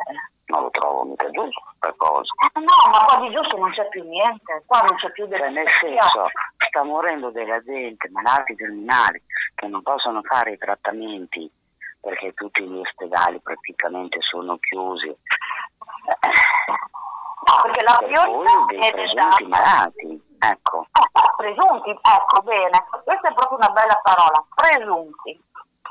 non 0.45 0.61
lo 0.61 0.69
trovo 0.69 1.03
mica 1.03 1.29
giusto 1.29 1.66
questa 1.80 1.93
cosa. 1.97 2.34
Eh, 2.53 2.59
no, 2.59 2.91
ma 2.91 3.05
qua 3.05 3.17
di 3.21 3.34
giusto 3.34 3.57
non 3.57 3.71
c'è 3.71 3.88
più 3.89 4.03
niente, 4.03 4.63
qua 4.65 4.82
non 4.82 4.97
c'è 4.97 5.11
più 5.11 5.28
Cioè, 5.28 5.39
del 5.39 5.53
nel 5.53 5.69
senso, 5.69 6.25
sta 6.57 6.84
morendo 6.84 7.30
della 7.30 7.61
gente, 7.63 8.09
malati 8.09 8.55
terminali, 8.55 9.21
che 9.55 9.67
non 9.67 9.82
possono 9.84 10.21
fare 10.23 10.51
i 10.53 10.57
trattamenti 10.57 11.49
perché 11.99 12.34
tutti 12.34 12.63
gli 12.63 12.78
ospedali 12.78 13.39
praticamente 13.41 14.19
sono 14.21 14.57
chiusi. 14.59 15.07
No, 17.47 17.61
perché 17.63 17.84
la 17.84 17.97
Per 17.97 18.07
priorità 18.07 18.65
dei 18.67 18.80
è 18.80 18.91
presunti 18.91 19.45
malati, 19.45 20.21
ecco. 20.39 20.88
Eh, 20.91 21.34
presunti, 21.38 21.89
ecco 21.89 22.41
bene, 22.43 22.86
questa 23.03 23.30
è 23.30 23.34
proprio 23.34 23.57
una 23.57 23.69
bella 23.69 23.99
parola, 24.03 24.45
presunti, 24.55 25.41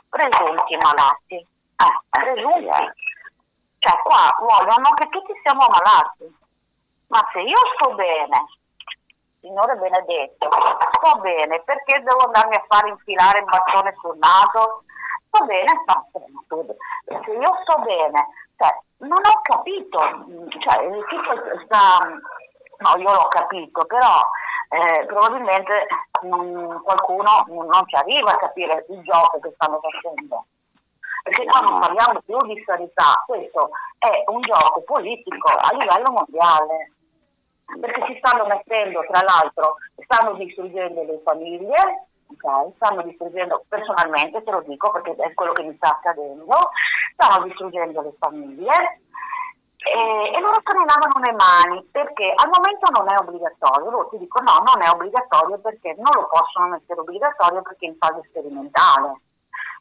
presunti 0.09 0.77
malati, 0.77 1.37
eh, 1.37 2.01
presunti, 2.11 2.93
cioè 3.79 4.03
qua 4.03 4.35
vogliono 4.41 4.91
che 4.97 5.09
tutti 5.09 5.33
siamo 5.43 5.67
malati, 5.69 6.37
ma 7.09 7.21
se 7.33 7.41
io 7.41 7.59
sto 7.75 7.95
bene, 7.95 8.47
Signore 9.41 9.77
benedetto, 9.77 10.49
sto 10.51 11.21
bene, 11.21 11.61
perché 11.63 12.03
devo 12.03 12.25
andarmi 12.25 12.57
a 12.57 12.65
fare 12.67 12.89
infilare 12.89 13.39
il 13.39 13.45
bastone 13.45 13.95
sul 14.01 14.17
naso? 14.19 14.83
Sto 15.29 15.45
bene, 15.45 15.71
bene, 16.49 16.77
se 17.25 17.31
io 17.31 17.59
sto 17.63 17.81
bene, 17.83 18.27
cioè, 18.57 18.77
non 18.99 19.19
ho 19.19 19.41
capito, 19.43 19.99
cioè, 20.59 20.91
sta, 21.65 21.99
no, 22.79 23.01
io 23.01 23.13
l'ho 23.13 23.29
capito, 23.29 23.85
però 23.85 24.21
eh, 24.69 25.05
probabilmente 25.07 25.87
non- 26.23 26.81
qualcuno 26.83 27.45
non 27.47 27.87
ci 27.87 27.95
arriva 27.95 28.33
a 28.33 28.39
capire 28.39 28.85
il 28.89 29.03
gioco 29.03 29.39
che 29.39 29.53
stanno 29.55 29.79
facendo. 29.81 30.47
Perché 31.27 31.45
qua 31.45 31.59
non 31.59 31.81
parliamo 31.81 32.21
più 32.25 32.37
di 32.47 32.63
sanità, 32.65 33.25
questo 33.27 33.71
è 33.99 34.23
un 34.31 34.41
gioco 34.43 34.81
politico 34.83 35.49
a 35.49 35.75
livello 35.75 36.13
mondiale. 36.13 36.93
Perché 37.81 38.05
si 38.07 38.21
stanno 38.23 38.47
mettendo, 38.47 39.05
tra 39.11 39.23
l'altro, 39.27 39.75
stanno 40.05 40.35
distruggendo 40.35 41.03
le 41.03 41.21
famiglie, 41.25 42.07
ok? 42.31 42.77
stanno 42.77 43.03
distruggendo, 43.03 43.65
personalmente 43.67 44.45
te 44.45 44.51
lo 44.53 44.63
dico 44.69 44.93
perché 44.93 45.17
è 45.17 45.35
quello 45.35 45.51
che 45.51 45.65
mi 45.65 45.75
sta 45.75 45.99
accadendo, 45.99 46.71
stanno 47.15 47.43
distruggendo 47.43 48.03
le 48.03 48.15
famiglie, 48.21 49.01
e, 49.83 50.31
e 50.31 50.41
loro 50.41 50.63
se 50.63 50.79
ne 50.79 50.87
lavano 50.87 51.19
le 51.27 51.33
mani 51.33 51.89
perché 51.91 52.33
al 52.37 52.51
momento 52.55 52.87
non 52.95 53.11
è 53.11 53.19
obbligatorio. 53.19 53.91
Loro 53.91 54.09
ti 54.11 54.19
dicono 54.19 54.47
no, 54.47 54.63
non 54.63 54.81
è 54.81 54.91
obbligatorio 54.91 55.59
perché 55.59 55.93
non 55.99 56.13
lo 56.15 56.29
possono 56.31 56.69
mettere 56.69 57.01
obbligatorio 57.01 57.63
perché 57.63 57.87
è 57.87 57.89
in 57.89 57.97
fase 57.99 58.23
sperimentale. 58.29 59.26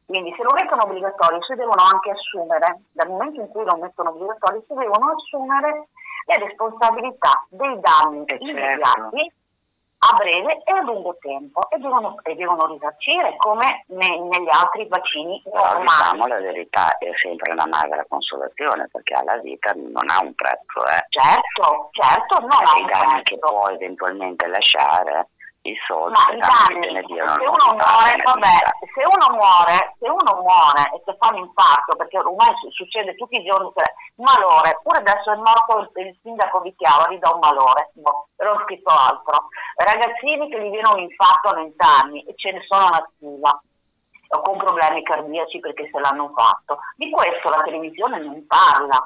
Quindi 0.05 0.33
se 0.37 0.43
lo 0.43 0.51
mettono 0.53 0.83
obbligatorio 0.83 1.41
si 1.43 1.55
devono 1.55 1.81
anche 1.91 2.11
assumere, 2.11 2.81
dal 2.91 3.09
momento 3.09 3.41
in 3.41 3.49
cui 3.49 3.63
lo 3.65 3.75
mettono 3.77 4.09
obbligatorio, 4.11 4.61
si 4.67 4.73
devono 4.73 5.11
assumere 5.15 5.87
le 6.27 6.45
responsabilità 6.45 7.45
dei 7.49 7.79
danni 7.79 8.23
Eh, 8.25 8.37
certo. 8.37 8.43
immediati 8.45 9.33
a 9.97 10.13
breve 10.13 10.61
e 10.63 10.71
a 10.71 10.81
lungo 10.81 11.17
tempo 11.19 11.67
e 11.71 11.77
devono, 11.79 12.15
e 12.21 12.35
devono 12.35 12.65
risarcire 12.67 13.35
come 13.37 13.85
ne- 13.87 14.19
negli 14.19 14.49
altri 14.51 14.87
vaccini 14.87 15.41
Però 15.43 15.57
normali. 15.63 15.85
diciamo 15.85 16.27
la 16.27 16.39
verità, 16.39 16.97
è 16.99 17.09
sempre 17.17 17.53
una 17.53 17.65
magra 17.65 18.05
consolazione 18.07 18.87
perché 18.91 19.15
alla 19.15 19.37
vita 19.37 19.71
non 19.75 20.07
ha 20.09 20.19
un 20.21 20.35
prezzo, 20.35 20.85
eh. 20.85 21.05
Certo, 21.09 21.89
certo, 21.93 22.39
non 22.41 22.51
ha 22.51 22.77
I 22.77 22.81
un 22.81 22.87
danni 22.91 23.23
che 23.23 23.37
prezzo. 23.39 23.55
può 23.55 23.67
eventualmente 23.69 24.45
lasciare, 24.47 25.29
i 25.65 25.75
soldi, 25.87 26.13
Ma 26.13 26.45
danni, 26.45 27.01
se 27.01 27.09
uno 27.09 27.67
muore, 27.73 28.13
vabbè, 28.21 28.57
se 28.93 29.01
uno 29.01 29.27
muore, 29.33 29.95
se 29.97 30.07
uno 30.09 30.33
muore 30.45 30.83
e 30.93 31.01
se 31.03 31.17
fa 31.17 31.33
un 31.33 31.37
infarto, 31.41 31.95
perché 31.95 32.19
ormai 32.19 32.53
su- 32.61 32.69
succede 32.69 33.15
tutti 33.15 33.39
i 33.39 33.43
giorni, 33.43 33.71
cioè, 33.73 33.89
un 34.15 34.25
malore, 34.29 34.79
pure 34.83 34.99
adesso 34.99 35.31
è 35.31 35.35
morto 35.35 35.79
il, 35.79 36.05
il 36.05 36.17
sindaco 36.21 36.61
di 36.61 36.75
Chiavari 36.75 37.17
da 37.17 37.31
un 37.31 37.39
malore, 37.39 37.89
boh, 37.93 38.27
però 38.35 38.53
ho 38.53 38.61
scritto 38.63 38.93
altro. 38.93 39.49
Ragazzini 39.75 40.49
che 40.49 40.61
gli 40.61 40.69
viene 40.69 40.89
un 40.93 40.99
infarto 40.99 41.49
a 41.49 41.55
20 41.55 41.75
anni 41.81 42.23
e 42.25 42.33
ce 42.35 42.51
ne 42.51 42.61
sono 42.67 42.85
una 42.85 43.09
stiva, 43.15 43.61
o 44.29 44.41
con 44.41 44.57
problemi 44.57 45.01
cardiaci 45.01 45.59
perché 45.59 45.89
se 45.91 45.99
l'hanno 45.99 46.31
fatto. 46.35 46.77
Di 46.95 47.09
questo 47.09 47.49
la 47.49 47.63
televisione 47.63 48.19
non 48.19 48.45
parla, 48.45 49.01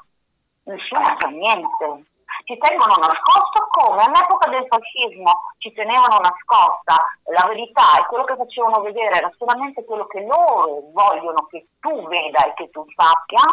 nessuno 0.63 1.15
sa 1.19 1.27
niente. 1.27 2.03
Ci 2.49 2.57
tengono 2.57 2.95
nascosto 2.97 3.67
come 3.69 4.01
all'epoca 4.01 4.49
del 4.49 4.65
fascismo 4.67 5.53
ci 5.59 5.71
tenevano 5.71 6.17
nascosta 6.17 6.97
la 7.25 7.45
verità 7.45 7.99
e 7.99 8.07
quello 8.07 8.23
che 8.23 8.35
facevano 8.37 8.81
vedere 8.81 9.17
era 9.17 9.31
solamente 9.37 9.85
quello 9.85 10.07
che 10.07 10.25
loro 10.25 10.81
vogliono 10.91 11.45
che 11.45 11.67
tu 11.79 12.07
veda 12.07 12.43
e 12.45 12.53
che 12.55 12.71
tu 12.71 12.83
sappia, 12.95 13.45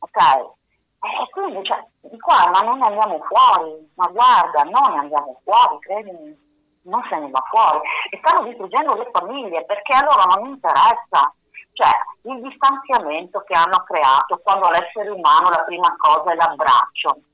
ok? 0.00 0.52
E 1.00 1.30
quindi 1.30 1.64
cioè, 1.64 1.82
di 2.02 2.20
qua 2.20 2.46
ma 2.52 2.60
non 2.60 2.82
andiamo 2.82 3.24
fuori, 3.24 3.90
ma 3.94 4.06
guarda, 4.08 4.64
non 4.64 4.98
andiamo 4.98 5.40
fuori, 5.42 5.78
credimi, 5.78 6.36
non 6.82 7.02
se 7.08 7.16
ne 7.16 7.30
va 7.30 7.42
fuori. 7.48 7.80
E 8.10 8.20
stanno 8.22 8.46
distruggendo 8.46 8.96
le 8.96 9.08
famiglie 9.10 9.64
perché 9.64 9.96
a 9.96 10.04
loro 10.04 10.24
non 10.34 10.46
interessa. 10.50 11.32
Cioè, 11.72 11.88
il 12.24 12.42
distanziamento 12.42 13.40
che 13.46 13.56
hanno 13.56 13.82
creato 13.84 14.42
quando 14.44 14.66
all'essere 14.66 15.08
umano 15.08 15.48
la 15.48 15.62
prima 15.64 15.96
cosa 15.96 16.32
è 16.32 16.34
l'abbraccio 16.34 17.16
Eh, 17.16 17.29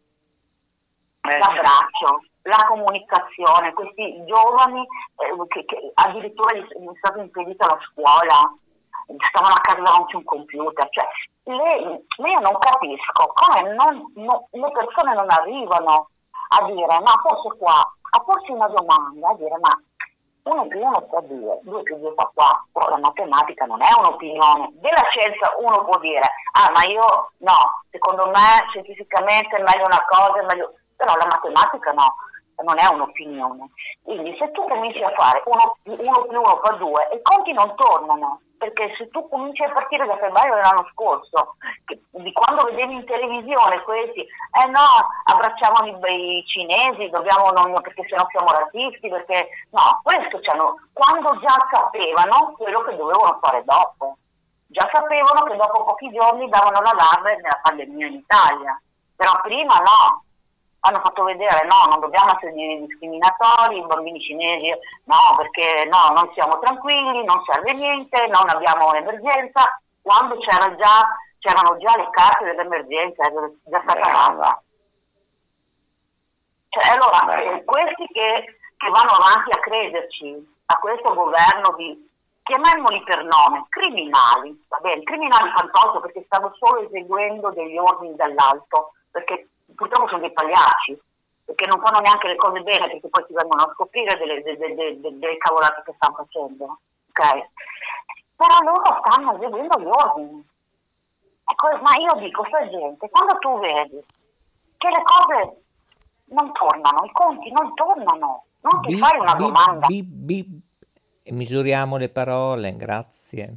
l'abbraccio, 1.39 2.22
la 2.43 2.64
comunicazione, 2.66 3.72
questi 3.72 4.24
giovani 4.24 4.81
eh, 4.81 5.47
che, 5.49 5.64
che 5.64 5.91
addirittura 5.95 6.55
gli 6.55 6.62
gli 6.62 6.87
è 6.89 6.97
stata 6.99 7.18
impedita 7.20 7.66
la 7.66 7.79
scuola, 7.91 8.55
stavano 9.29 9.55
a 9.55 9.61
casa 9.61 9.81
davanti 9.81 10.14
a 10.14 10.18
un 10.18 10.24
computer, 10.24 10.89
cioè 10.91 11.07
le- 11.45 12.05
io 12.16 12.41
non 12.41 12.59
capisco 12.59 13.33
come 13.35 13.74
non- 13.74 14.12
no- 14.16 14.49
le 14.51 14.70
persone 14.72 15.14
non 15.14 15.31
arrivano 15.31 16.11
a 16.49 16.64
dire 16.66 17.01
ma 17.01 17.22
forse 17.22 17.57
qua, 17.59 17.79
a 18.11 18.20
porsi 18.20 18.51
una 18.53 18.66
domanda, 18.68 19.29
a 19.29 19.35
dire 19.35 19.57
ma 19.61 19.81
uno 20.45 20.66
più 20.68 20.79
uno 20.81 21.07
fa 21.11 21.20
due, 21.22 21.59
due 21.62 21.83
più 21.83 21.99
due 21.99 22.14
fa 22.16 22.31
quattro, 22.33 22.91
la 22.91 22.99
matematica 22.99 23.64
non 23.64 23.83
è 23.83 23.91
un'opinione, 23.99 24.70
della 24.74 25.03
scienza 25.11 25.55
uno 25.59 25.85
può 25.85 25.99
dire 25.99 26.22
ah 26.53 26.70
ma 26.72 26.85
io 26.85 27.33
no, 27.39 27.83
secondo 27.91 28.27
me 28.27 28.64
scientificamente 28.70 29.57
è 29.57 29.62
meglio 29.62 29.87
una 29.87 30.05
cosa, 30.09 30.39
è 30.39 30.45
meglio 30.45 30.74
però 30.97 31.14
la 31.16 31.26
matematica 31.26 31.92
no, 31.92 32.14
non 32.62 32.78
è 32.78 32.86
un'opinione. 32.86 33.68
Quindi 34.03 34.34
se 34.38 34.51
tu 34.53 34.66
cominci 34.66 35.03
a 35.03 35.12
fare 35.16 35.42
uno, 35.44 35.76
uno 35.84 36.26
più 36.26 36.38
uno 36.38 36.61
fa 36.62 36.72
due, 36.76 37.09
i 37.12 37.20
conti 37.22 37.53
non 37.53 37.74
tornano, 37.76 38.40
perché 38.57 38.94
se 38.97 39.09
tu 39.11 39.28
cominci 39.28 39.62
a 39.62 39.72
partire 39.72 40.07
da 40.07 40.16
febbraio 40.16 40.55
dell'anno 40.55 40.88
scorso, 40.92 41.57
che- 41.84 42.01
di 42.11 42.32
quando 42.32 42.64
vedevi 42.64 42.94
in 42.94 43.05
televisione 43.05 43.82
questi, 43.82 44.20
eh 44.20 44.66
no, 44.70 44.86
abbracciavano 45.24 45.86
i, 45.86 46.38
i 46.38 46.44
cinesi, 46.47 47.11
dobbiamo 47.11 47.51
non, 47.51 47.80
perché 47.82 48.05
sennò 48.09 48.26
siamo 48.30 48.51
razzisti, 48.51 49.09
perché 49.09 49.49
no, 49.70 50.01
questo 50.03 50.38
c'hanno, 50.40 50.76
quando 50.92 51.38
già 51.40 51.57
sapevano 51.70 52.55
quello 52.57 52.80
che 52.82 52.97
dovevano 52.97 53.38
fare 53.42 53.62
dopo. 53.64 54.16
Già 54.68 54.88
sapevano 54.92 55.44
che 55.44 55.57
dopo 55.57 55.84
pochi 55.84 56.11
giorni 56.11 56.49
davano 56.49 56.80
l'allarme 56.80 57.36
nella 57.36 57.61
pandemia 57.62 58.07
in 58.07 58.14
Italia, 58.14 58.80
però 59.14 59.32
prima 59.42 59.76
no, 59.76 60.24
hanno 60.87 61.01
fatto 61.03 61.24
vedere 61.24 61.66
no, 61.66 61.91
non 61.91 62.01
dobbiamo 62.01 62.34
essere 62.37 62.53
discriminatori, 62.53 63.78
i 63.78 63.87
bambini 63.87 64.20
cinesi 64.20 64.68
no, 65.05 65.37
perché 65.37 65.84
no, 65.87 66.14
non 66.14 66.30
siamo 66.34 66.59
tranquilli, 66.59 67.24
non 67.24 67.43
serve 67.45 67.72
niente, 67.72 68.26
non 68.28 68.49
abbiamo 68.49 68.89
un'emergenza, 68.89 69.80
quando 70.01 70.39
c'era 70.39 70.74
già, 70.76 71.07
c'erano 71.41 71.76
già 71.78 71.97
le 71.97 72.09
carte 72.11 72.45
dell'emergenza, 72.45 73.24
era 73.24 73.51
già 73.64 73.80
stata 73.82 74.01
data. 74.01 74.30
brava. 74.30 74.62
Cioè, 76.68 76.93
allora, 76.93 77.24
Beh. 77.24 77.55
eh, 77.55 77.64
questi 77.64 78.07
che, 78.12 78.59
che 78.76 78.89
vanno 78.91 79.12
avanti 79.18 79.51
a 79.51 79.61
crederci 79.61 80.55
a 80.66 80.76
questo 80.76 81.14
governo 81.14 81.74
di, 81.76 82.07
chiamiamoli 82.43 83.03
per 83.03 83.24
nome, 83.24 83.66
criminali, 83.68 84.64
va 84.68 84.78
bene, 84.78 85.03
criminali 85.03 85.51
fantozzi 85.55 86.01
perché 86.01 86.22
stanno 86.26 86.55
solo 86.59 86.87
eseguendo 86.87 87.51
degli 87.51 87.76
ordini 87.76 88.14
dall'alto, 88.14 88.93
perché 89.11 89.49
purtroppo 89.77 90.09
sono 90.09 90.20
dei 90.22 90.33
pagliacci, 90.33 90.99
perché 91.45 91.66
non 91.68 91.81
fanno 91.81 92.01
neanche 92.01 92.27
le 92.27 92.35
cose 92.37 92.61
bene 92.62 92.91
perché 92.91 93.09
poi 93.09 93.24
si 93.29 93.33
vengono 93.35 93.62
a 93.62 93.72
scoprire 93.72 94.16
delle, 94.18 94.43
delle, 94.43 94.74
delle- 94.74 95.01
delle- 95.01 95.37
cavolate 95.39 95.83
che 95.85 95.93
stanno 95.95 96.14
facendo, 96.16 96.64
ok? 97.11 97.49
Però 98.35 98.59
loro 98.64 99.01
stanno 99.05 99.37
eseguendo 99.37 99.79
gli 99.79 99.87
ordini. 99.87 100.45
Ecco, 101.49 101.68
ma 101.83 101.93
io 101.97 102.14
dico, 102.20 102.45
sta 102.49 102.68
gente, 102.68 103.09
quando 103.09 103.39
tu 103.39 103.59
vedi 103.61 104.05
che 104.77 104.89
le 104.89 105.03
cose 105.05 105.62
non 106.27 106.51
tornano, 106.53 107.05
i 107.05 107.12
conti 107.12 107.53
non 107.53 107.72
tornano, 107.74 108.45
non 108.62 108.81
ti 108.83 108.95
Bi- 108.95 108.99
fai 108.99 109.18
una 109.20 109.35
bi- 109.35 109.43
domanda. 109.45 109.87
bi- 109.87 110.03
bi- 110.03 110.61
e 111.22 111.33
misuriamo 111.33 111.97
le 111.97 112.09
parole, 112.09 112.74
grazie. 112.77 113.57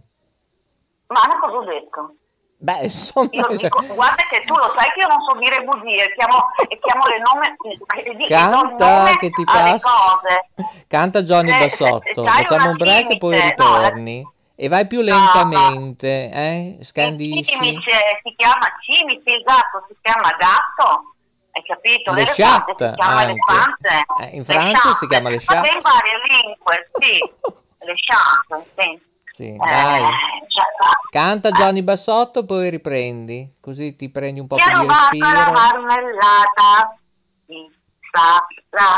Ma 1.07 1.22
una 1.26 1.39
cosa 1.39 1.57
ho 1.57 1.63
detto? 1.63 2.13
Beh, 2.62 2.84
insomma, 2.84 3.30
Io 3.32 3.43
cioè, 3.57 3.70
dico, 3.70 3.93
guarda 3.95 4.24
che 4.30 4.43
tu 4.45 4.53
lo 4.53 4.74
sai 4.76 4.88
che 4.91 4.99
io 4.99 5.07
non 5.07 5.24
so 5.24 5.38
dire 5.39 5.64
bugie, 5.64 6.14
chiamo, 6.14 6.43
e 6.68 6.76
chiamo 6.76 7.05
le 7.07 7.22
nome, 7.24 7.55
canta 8.28 8.62
nome 8.78 9.18
che 9.18 9.32
ti 9.32 9.45
passa. 9.45 10.43
Canta 10.88 11.22
Johnny 11.22 11.51
se- 11.53 11.57
Bassotto. 11.57 12.26
Facciamo 12.26 12.72
un 12.72 12.78
break 12.78 13.12
e 13.12 13.18
poi 13.18 13.38
chimice, 13.38 13.55
no, 13.57 13.66
ritorni. 13.66 14.32
E 14.55 14.68
vai 14.68 14.88
più 14.88 14.99
No, 14.99 15.05
lentamente, 15.05 16.30
eh? 16.32 16.76
Il 16.80 16.86
Scandisci. 16.86 17.53
cimice 17.53 18.20
si 18.24 18.36
chiama 18.36 18.68
cimice, 18.82 19.36
il 19.36 19.43
gatto 19.43 19.86
si 19.88 19.95
chiama 20.01 20.30
gatto, 20.38 21.16
hai 21.51 21.64
capito? 21.64 22.12
Le 22.12 22.26
chat 22.26 22.76
si 22.76 22.93
chiama 22.93 23.24
elefante. 23.24 24.05
Eh, 24.20 24.36
in 24.36 24.43
Francia 24.43 24.93
si 24.95 25.07
chiama 25.07 25.30
le 25.30 25.39
chat. 25.39 25.66
in 25.66 25.80
varie 25.82 26.20
lingue, 26.28 26.89
sì. 26.99 27.20
Le 27.82 27.93
chat, 27.95 28.66
sì. 28.76 29.07
Sì, 29.39 29.53
Eh, 29.53 29.57
dai. 29.57 30.01
cioè, 30.49 30.63
Canta 31.11 31.51
Johnny 31.51 31.81
Bassotto, 31.81 32.43
poi 32.43 32.69
riprendi. 32.69 33.55
Così 33.61 33.95
ti 33.95 34.09
prendi 34.11 34.41
un 34.41 34.47
po' 34.47 34.57
più 34.57 34.65
di 34.65 34.71
rubato 34.79 35.15
la 35.17 35.29
respiro. 35.29 35.51
marmellata, 35.53 36.97
chi 37.47 37.71
sarà? 38.11 38.97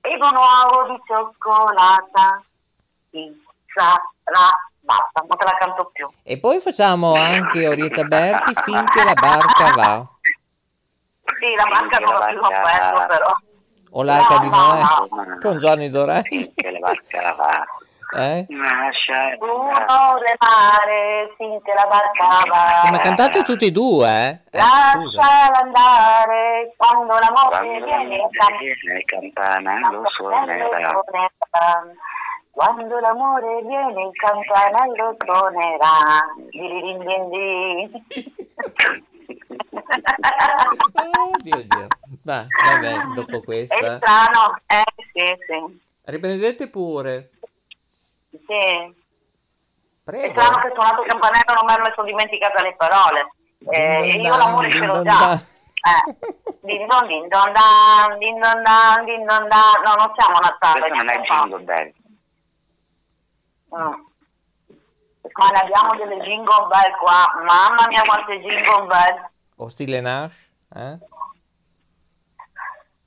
Ed 0.00 0.20
un 0.20 0.34
uovo 0.34 0.92
di 0.92 1.00
cioccolata, 1.06 2.42
chi 3.12 3.42
sarà? 3.72 4.02
Basta, 4.80 5.24
non 5.28 5.38
te 5.38 5.44
la 5.44 5.56
canto 5.56 5.90
più. 5.92 6.08
E 6.24 6.40
poi 6.40 6.58
facciamo 6.58 7.14
anche 7.14 7.68
Orietta 7.68 8.02
Berti 8.02 8.52
finché 8.64 9.04
la 9.04 9.14
barca 9.14 9.72
va. 9.72 10.06
Sì, 11.38 11.54
la 11.56 11.64
barca 11.70 11.98
non 11.98 12.12
l'ho 12.12 12.26
più 12.26 12.40
offerto 12.40 13.06
però. 13.06 13.32
O 13.92 14.02
l'arca 14.02 14.38
di 14.38 14.48
No, 14.48 14.56
Noè 14.56 14.82
no, 14.82 15.24
no. 15.26 15.38
con 15.40 15.58
Johnny 15.58 15.90
Dorelli. 15.90 16.22
Finché 16.42 16.70
la 16.72 16.78
barca 16.80 17.34
va. 17.34 17.64
Eh? 18.12 18.44
Lascia 18.48 19.36
Uno 19.38 19.70
remare 20.18 21.32
finché 21.36 21.72
la 21.74 21.86
barca 21.88 22.42
va. 22.48 22.90
Ma 22.90 22.98
cantate 22.98 23.42
tutti 23.42 23.66
e 23.66 23.70
due, 23.70 24.08
eh? 24.08 24.40
Eh, 24.50 24.60
scusa. 24.60 25.16
Lasciala 25.18 25.60
andare 25.60 26.74
quando 26.76 27.16
l'amore 27.18 27.58
Quando 27.58 27.84
viene 27.84 28.20
viene 28.58 29.04
campana 29.04 29.90
lo 29.90 30.02
suonerà. 30.06 30.92
Quando 32.50 32.98
l'amore 32.98 33.62
viene 33.62 34.02
in 34.02 34.10
campana 34.12 34.86
lo 34.86 35.16
suonerà. 35.24 36.26
Oh, 40.92 41.36
Dio, 41.42 41.56
Dio. 41.56 41.86
Va, 42.22 42.46
vabbè, 42.64 42.92
dopo 43.14 43.36
È 43.36 43.44
questa. 43.44 43.96
strano, 43.98 44.58
eh 44.66 44.84
sì, 45.12 45.36
sì. 45.46 45.80
Riprendete 46.04 46.68
pure. 46.68 47.30
Sì. 48.30 48.54
È 48.54 48.92
Prego. 50.04 50.32
strano 50.32 50.58
che 50.58 50.72
suonato 50.74 51.02
il 51.02 51.08
campanello 51.08 51.54
non 51.54 51.64
mi 51.66 51.72
ero 51.72 51.82
messo 51.82 52.02
dimenticata 52.02 52.62
le 52.62 52.74
parole. 52.76 53.32
Eh, 53.70 54.10
e 54.10 54.20
io 54.20 54.36
l'amore 54.36 54.70
ce 54.70 54.84
l'ho 54.86 55.02
già. 55.02 55.34
Eh. 55.34 56.16
Din 56.62 56.86
don 56.86 57.06
din 57.06 57.28
don 57.28 57.52
dan, 57.52 58.18
din 58.18 58.38
don 58.38 58.62
dan, 58.62 59.04
din 59.04 59.24
don 59.24 59.48
dan. 59.48 59.82
No, 59.84 59.94
non 59.94 60.12
siamo 60.16 60.36
a 60.36 60.40
Natale. 60.40 60.88
Questo 60.88 60.96
non 60.96 61.08
è 61.08 61.20
jingle 61.20 61.64
bell. 61.64 61.92
Mm. 63.76 64.08
Ma 65.32 65.48
ne 65.48 65.58
abbiamo 65.60 65.94
delle 65.96 66.20
jingle 66.24 66.66
bell 66.66 66.96
qua. 66.98 67.32
Mamma 67.46 67.86
mia 67.88 68.02
quante 68.02 68.40
jingle 68.40 68.86
bell. 68.86 69.28
O 69.56 69.68
stile 69.68 70.00
Nash, 70.00 70.36
eh? 70.74 70.98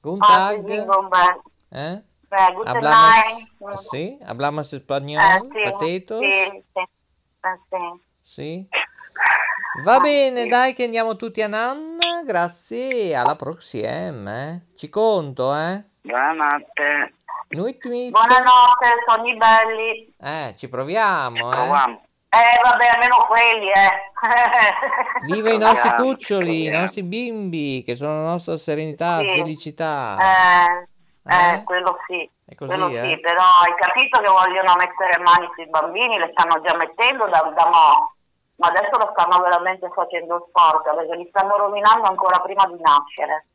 Guten 0.02 0.20
Quante 0.20 0.56
Tag, 0.56 0.66
jingle 0.66 1.08
bell. 1.10 1.42
eh? 1.72 2.04
Eh, 2.36 2.54
guten 2.54 2.76
Hablamos, 2.76 3.14
night. 3.14 3.78
Sì? 3.90 4.18
Hablamos 4.26 4.74
Eh, 4.74 4.78
español, 4.78 5.22
sì, 5.52 5.62
potatoes, 5.70 6.34
sì, 6.34 6.64
sì. 6.74 6.80
Eh, 6.80 7.60
sì. 7.70 8.02
sì? 8.22 8.68
Va 9.84 10.00
bene, 10.00 10.48
dai 10.48 10.74
che 10.74 10.84
andiamo 10.86 11.16
tutti 11.16 11.44
a 11.44 11.48
Nanna, 11.48 12.24
grazie, 12.26 13.16
alla 13.16 13.36
prossima, 13.36 14.48
eh? 14.50 14.62
Ci 14.76 14.90
conto, 14.90 15.56
eh? 15.56 15.84
Buonanotte. 16.02 17.12
Nuit 17.50 17.84
nuit. 17.86 18.10
Buonanotte, 18.12 18.88
sogni 19.06 19.38
belli. 19.38 20.16
Eh, 20.20 20.54
ci 20.58 20.68
proviamo, 20.70 21.52
eh? 21.52 21.56
Proviamo. 21.56 22.02
Eh, 22.30 22.60
vabbè, 22.64 22.88
almeno 22.88 23.16
quelli, 23.28 23.70
eh. 23.70 24.12
Viva 25.34 25.52
i 25.52 25.58
nostri 25.60 25.92
cuccioli, 25.94 26.66
i 26.66 26.70
nostri 26.72 27.04
bimbi, 27.04 27.84
che 27.86 27.96
sono 27.96 28.24
la 28.24 28.30
nostra 28.32 28.58
serenità, 28.58 29.20
Sì. 29.20 29.26
felicità. 29.36 30.18
Eh, 30.20 30.88
eh, 31.26 31.56
Eh? 31.56 31.64
quello 31.64 31.98
sì. 32.08 32.30
Così, 32.56 32.72
quello 32.72 32.88
eh? 32.90 33.02
sì, 33.02 33.20
però 33.20 33.42
hai 33.64 33.76
capito 33.76 34.20
che 34.20 34.30
vogliono 34.30 34.76
mettere 34.78 35.22
mani 35.24 35.50
sui 35.56 35.68
bambini, 35.70 36.18
le 36.18 36.34
stanno 36.36 36.62
già 36.62 36.76
mettendo 36.76 37.28
da, 37.28 37.40
da 37.56 37.66
mo', 37.66 38.14
ma 38.58 38.68
adesso 38.68 38.98
lo 38.98 39.14
stanno 39.16 39.42
veramente 39.42 39.90
facendo 39.90 40.46
sporca 40.50 40.94
perché 40.94 41.16
li 41.16 41.28
stanno 41.30 41.58
rovinando 41.58 42.08
ancora 42.08 42.40
prima 42.40 42.66
di 42.68 42.80
nascere. 42.80 43.48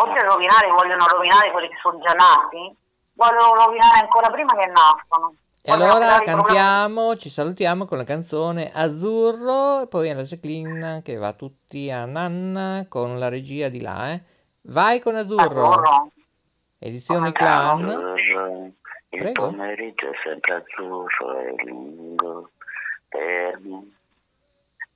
Oltre 0.00 0.20
a 0.20 0.30
rovinare, 0.30 0.68
vogliono 0.68 1.06
rovinare 1.06 1.50
quelli 1.50 1.68
che 1.68 1.78
sono 1.82 1.98
già 2.00 2.12
nati, 2.12 2.76
vogliono 3.12 3.54
rovinare 3.54 4.00
ancora 4.00 4.30
prima 4.30 4.54
che 4.54 4.66
nascono. 4.66 5.34
E 5.60 5.72
Vogliono 5.72 5.92
allora 5.92 6.18
cantiamo, 6.20 7.16
ci 7.16 7.28
salutiamo 7.28 7.84
con 7.84 7.98
la 7.98 8.04
canzone 8.04 8.70
Azzurro 8.72 9.86
poi 9.88 10.08
alla 10.08 10.22
Jacqueline 10.22 11.02
che 11.02 11.16
va 11.16 11.32
tutti 11.32 11.90
a 11.90 12.04
Nanna 12.06 12.86
con 12.88 13.18
la 13.18 13.28
regia 13.28 13.68
di 13.68 13.80
là, 13.80 14.12
eh. 14.12 14.22
Vai 14.62 15.00
con 15.00 15.16
Azzurro, 15.16 15.68
Azzurro. 15.68 16.12
Edizione 16.78 17.32
Come 17.32 17.32
clan. 17.32 17.84
Azzurro, 17.84 18.72
il 19.10 19.20
Prego. 19.20 19.50
pomeriggio 19.50 20.10
è 20.10 20.14
sempre 20.22 20.54
azzurro 20.54 21.40
e 21.40 21.54
lungo 21.64 22.50
per 23.08 23.58
me. 23.60 23.86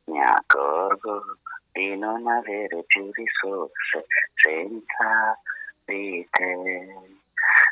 Mi 0.05 0.21
accorgo 0.21 1.39
di 1.73 1.97
non 1.97 2.27
avere 2.27 2.83
più 2.87 3.11
risorse 3.13 4.07
senza 4.35 5.39
di 5.85 6.27
te. 6.31 6.89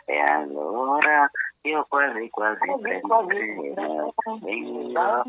E 0.07 0.19
allora 0.19 1.31
io 1.63 1.85
quasi 1.89 2.31
quasi 2.31 2.59
prendo 2.81 3.27
treno, 3.27 4.15
vengo, 4.41 5.25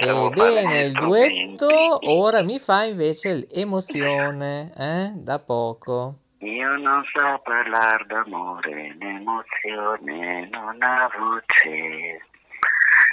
Ebbene, 0.00 0.84
il 0.84 0.92
duetto 0.92 1.98
ora 2.02 2.42
mi 2.42 2.58
fa 2.58 2.84
invece 2.84 3.46
l'emozione, 3.50 4.72
eh, 4.76 5.12
da 5.14 5.38
poco. 5.38 6.14
Io 6.38 6.76
non 6.76 7.02
so 7.04 7.40
parlare 7.42 8.04
d'amore, 8.06 8.94
né 8.98 9.16
emozione, 9.16 10.48
non 10.50 10.76
ha 10.82 11.10
voce. 11.18 12.20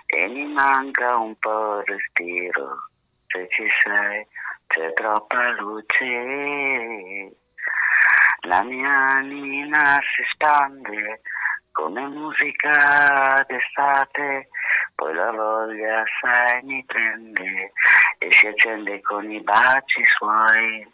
E 0.05 0.27
mi 0.27 0.45
manca 0.47 1.15
un 1.15 1.33
po' 1.39 1.79
il 1.79 1.85
respiro. 1.85 2.89
Se 3.27 3.47
ci 3.49 3.65
sei, 3.83 4.27
c'è 4.67 4.91
troppa 4.91 5.51
luce. 5.51 7.31
La 8.47 8.63
mia 8.63 8.89
anima 9.17 9.97
si 10.15 10.23
spande 10.33 11.21
come 11.71 12.07
musica 12.07 13.45
d'estate. 13.47 14.49
Poi 14.95 15.13
la 15.13 15.31
voglia, 15.31 16.03
sai, 16.19 16.61
mi 16.63 16.83
prende 16.85 17.71
e 18.17 18.31
si 18.31 18.47
accende 18.47 19.01
con 19.01 19.29
i 19.31 19.41
baci 19.41 20.03
suoi. 20.03 20.87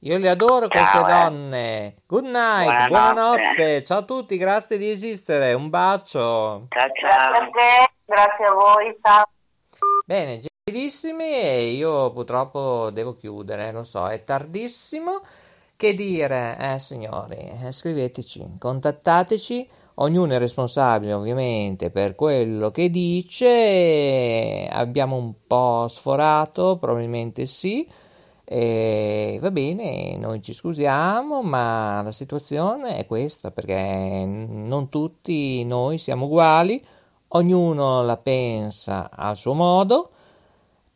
Io 0.00 0.18
le 0.18 0.28
adoro 0.28 0.68
queste 0.68 0.98
Ciao, 0.98 1.08
eh. 1.08 1.12
donne. 1.12 1.94
Good 2.06 2.24
night, 2.24 2.88
Buonanotte. 2.88 2.88
buonanotte. 2.88 3.82
Ciao 3.82 3.98
a 3.98 4.02
tutti, 4.02 4.36
grazie 4.36 4.76
di 4.76 4.90
esistere. 4.90 5.54
Un 5.54 5.70
bacio. 5.70 6.20
Ciao 6.20 6.66
Grazie 6.68 7.08
a 7.08 7.32
ciao. 7.32 7.50
te, 7.50 7.92
grazie 8.04 8.44
a 8.44 8.52
voi, 8.52 8.98
ciao. 9.02 9.24
Bene, 10.06 10.38
gentilissimi, 10.38 11.32
e 11.32 11.70
io 11.72 12.12
purtroppo 12.12 12.90
devo 12.90 13.14
chiudere, 13.14 13.72
lo 13.72 13.82
so, 13.84 14.08
è 14.08 14.22
tardissimo. 14.24 15.22
Che 15.84 15.92
dire, 15.92 16.56
eh 16.58 16.78
signori, 16.78 17.36
eh, 17.36 17.70
scriveteci, 17.70 18.56
contattateci, 18.58 19.68
ognuno 19.96 20.32
è 20.32 20.38
responsabile 20.38 21.12
ovviamente 21.12 21.90
per 21.90 22.14
quello 22.14 22.70
che 22.70 22.88
dice, 22.88 24.66
abbiamo 24.72 25.16
un 25.16 25.34
po' 25.46 25.86
sforato, 25.86 26.78
probabilmente 26.78 27.44
sì, 27.44 27.86
e 28.46 29.36
va 29.42 29.50
bene, 29.50 30.16
noi 30.16 30.40
ci 30.40 30.54
scusiamo, 30.54 31.42
ma 31.42 32.00
la 32.00 32.12
situazione 32.12 32.96
è 32.96 33.04
questa, 33.04 33.50
perché 33.50 34.24
non 34.24 34.88
tutti 34.88 35.66
noi 35.66 35.98
siamo 35.98 36.24
uguali, 36.24 36.82
ognuno 37.28 38.02
la 38.02 38.16
pensa 38.16 39.10
a 39.12 39.34
suo 39.34 39.52
modo. 39.52 40.12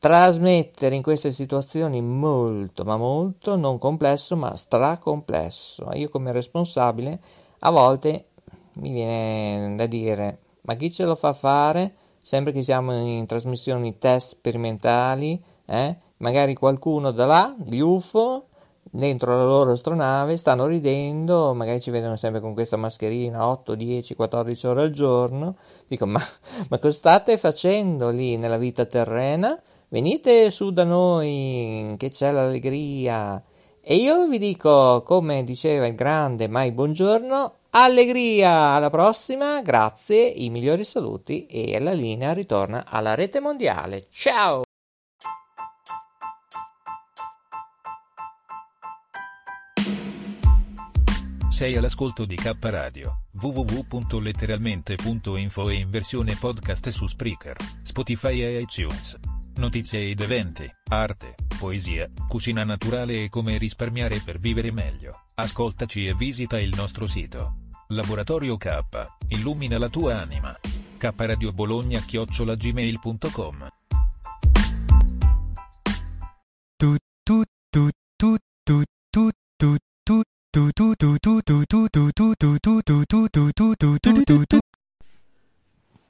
Trasmettere 0.01 0.95
in 0.95 1.03
queste 1.03 1.33
situazioni 1.33 2.01
molto, 2.01 2.85
ma 2.85 2.97
molto, 2.97 3.57
non 3.57 3.79
complesso, 3.79 4.37
ma 4.37 4.55
stracomplesso. 4.55 5.91
Io 5.95 6.09
come 6.09 6.31
responsabile 6.31 7.19
a 7.61 7.71
volte 7.71 8.27
mi 8.75 8.93
viene 8.93 9.75
da 9.75 9.87
dire, 9.87 10.39
ma 10.63 10.75
chi 10.75 10.93
ce 10.93 11.05
lo 11.05 11.17
fa 11.17 11.33
fare? 11.33 11.95
Sempre 12.23 12.53
che 12.53 12.63
siamo 12.63 12.95
in 12.97 13.27
trasmissioni 13.27 13.99
test 13.99 14.31
sperimentali, 14.31 15.43
eh? 15.67 15.97
magari 16.19 16.55
qualcuno 16.55 17.11
da 17.11 17.27
là, 17.27 17.57
gli 17.65 17.81
UFO, 17.81 18.45
dentro 18.83 19.37
la 19.37 19.45
loro 19.45 19.73
astronave, 19.73 20.37
stanno 20.37 20.67
ridendo, 20.67 21.55
magari 21.55 21.81
ci 21.81 21.91
vedono 21.91 22.17
sempre 22.17 22.41
con 22.41 22.55
questa 22.55 22.77
mascherina 22.77 23.49
8, 23.49 23.75
10, 23.75 24.15
14 24.15 24.67
ore 24.69 24.83
al 24.83 24.91
giorno. 24.91 25.57
Dico, 25.89 26.07
ma, 26.07 26.23
ma 26.69 26.79
cosa 26.79 26.97
state 26.97 27.37
facendo 27.37 28.11
lì 28.11 28.37
nella 28.37 28.59
vita 28.59 28.85
terrena? 28.85 29.61
Venite 29.91 30.51
su 30.51 30.71
da 30.71 30.85
noi, 30.85 31.95
che 31.97 32.11
c'è 32.11 32.31
l'allegria. 32.31 33.43
E 33.81 33.97
io 33.97 34.29
vi 34.29 34.37
dico, 34.37 35.03
come 35.03 35.45
diceva 35.45 35.87
il 35.87 35.95
grande 35.95 36.47
Mai 36.47 36.73
Buongiorno, 36.73 37.55
allegria! 37.71 38.75
Alla 38.75 38.91
prossima, 38.91 39.63
grazie, 39.63 40.27
i 40.27 40.51
migliori 40.51 40.85
saluti 40.85 41.47
e 41.47 41.81
la 41.81 41.93
linea 41.93 42.35
ritorna 42.35 42.85
alla 42.87 43.15
rete 43.15 43.41
mondiale. 43.41 44.09
Ciao! 44.13 44.65
Sei 51.49 51.77
all'ascolto 51.77 52.27
di 52.27 52.37
K 52.37 52.55
Radio, 52.61 53.23
www.letteralmente.info 53.41 55.71
e 55.71 55.75
in 55.75 55.89
versione 55.89 56.37
podcast 56.39 56.91
su 56.91 57.07
Spreaker, 57.07 57.57
Spotify 57.83 58.43
e 58.43 58.61
iTunes. 58.61 59.38
Notizie 59.59 60.11
ed 60.11 60.21
eventi, 60.21 60.73
arte, 60.91 61.35
poesia, 61.59 62.09
cucina 62.29 62.63
naturale 62.63 63.25
e 63.25 63.29
come 63.29 63.59
risparmiare 63.59 64.21
per 64.25 64.39
vivere 64.39 64.71
meglio. 64.71 65.25
Ascoltaci 65.35 66.07
e 66.07 66.15
visita 66.15 66.61
il 66.61 66.73
nostro 66.77 67.09
sito. 67.09 67.67
Laboratorio 67.89 68.57
K, 68.57 68.79
illumina 69.29 69.77
la 69.77 69.89
tua 69.89 70.21
anima. 70.21 70.57
K 70.97 71.13
Radio 71.17 71.53
Bologna 71.53 71.99
chiocciolagmail.com 71.99 73.69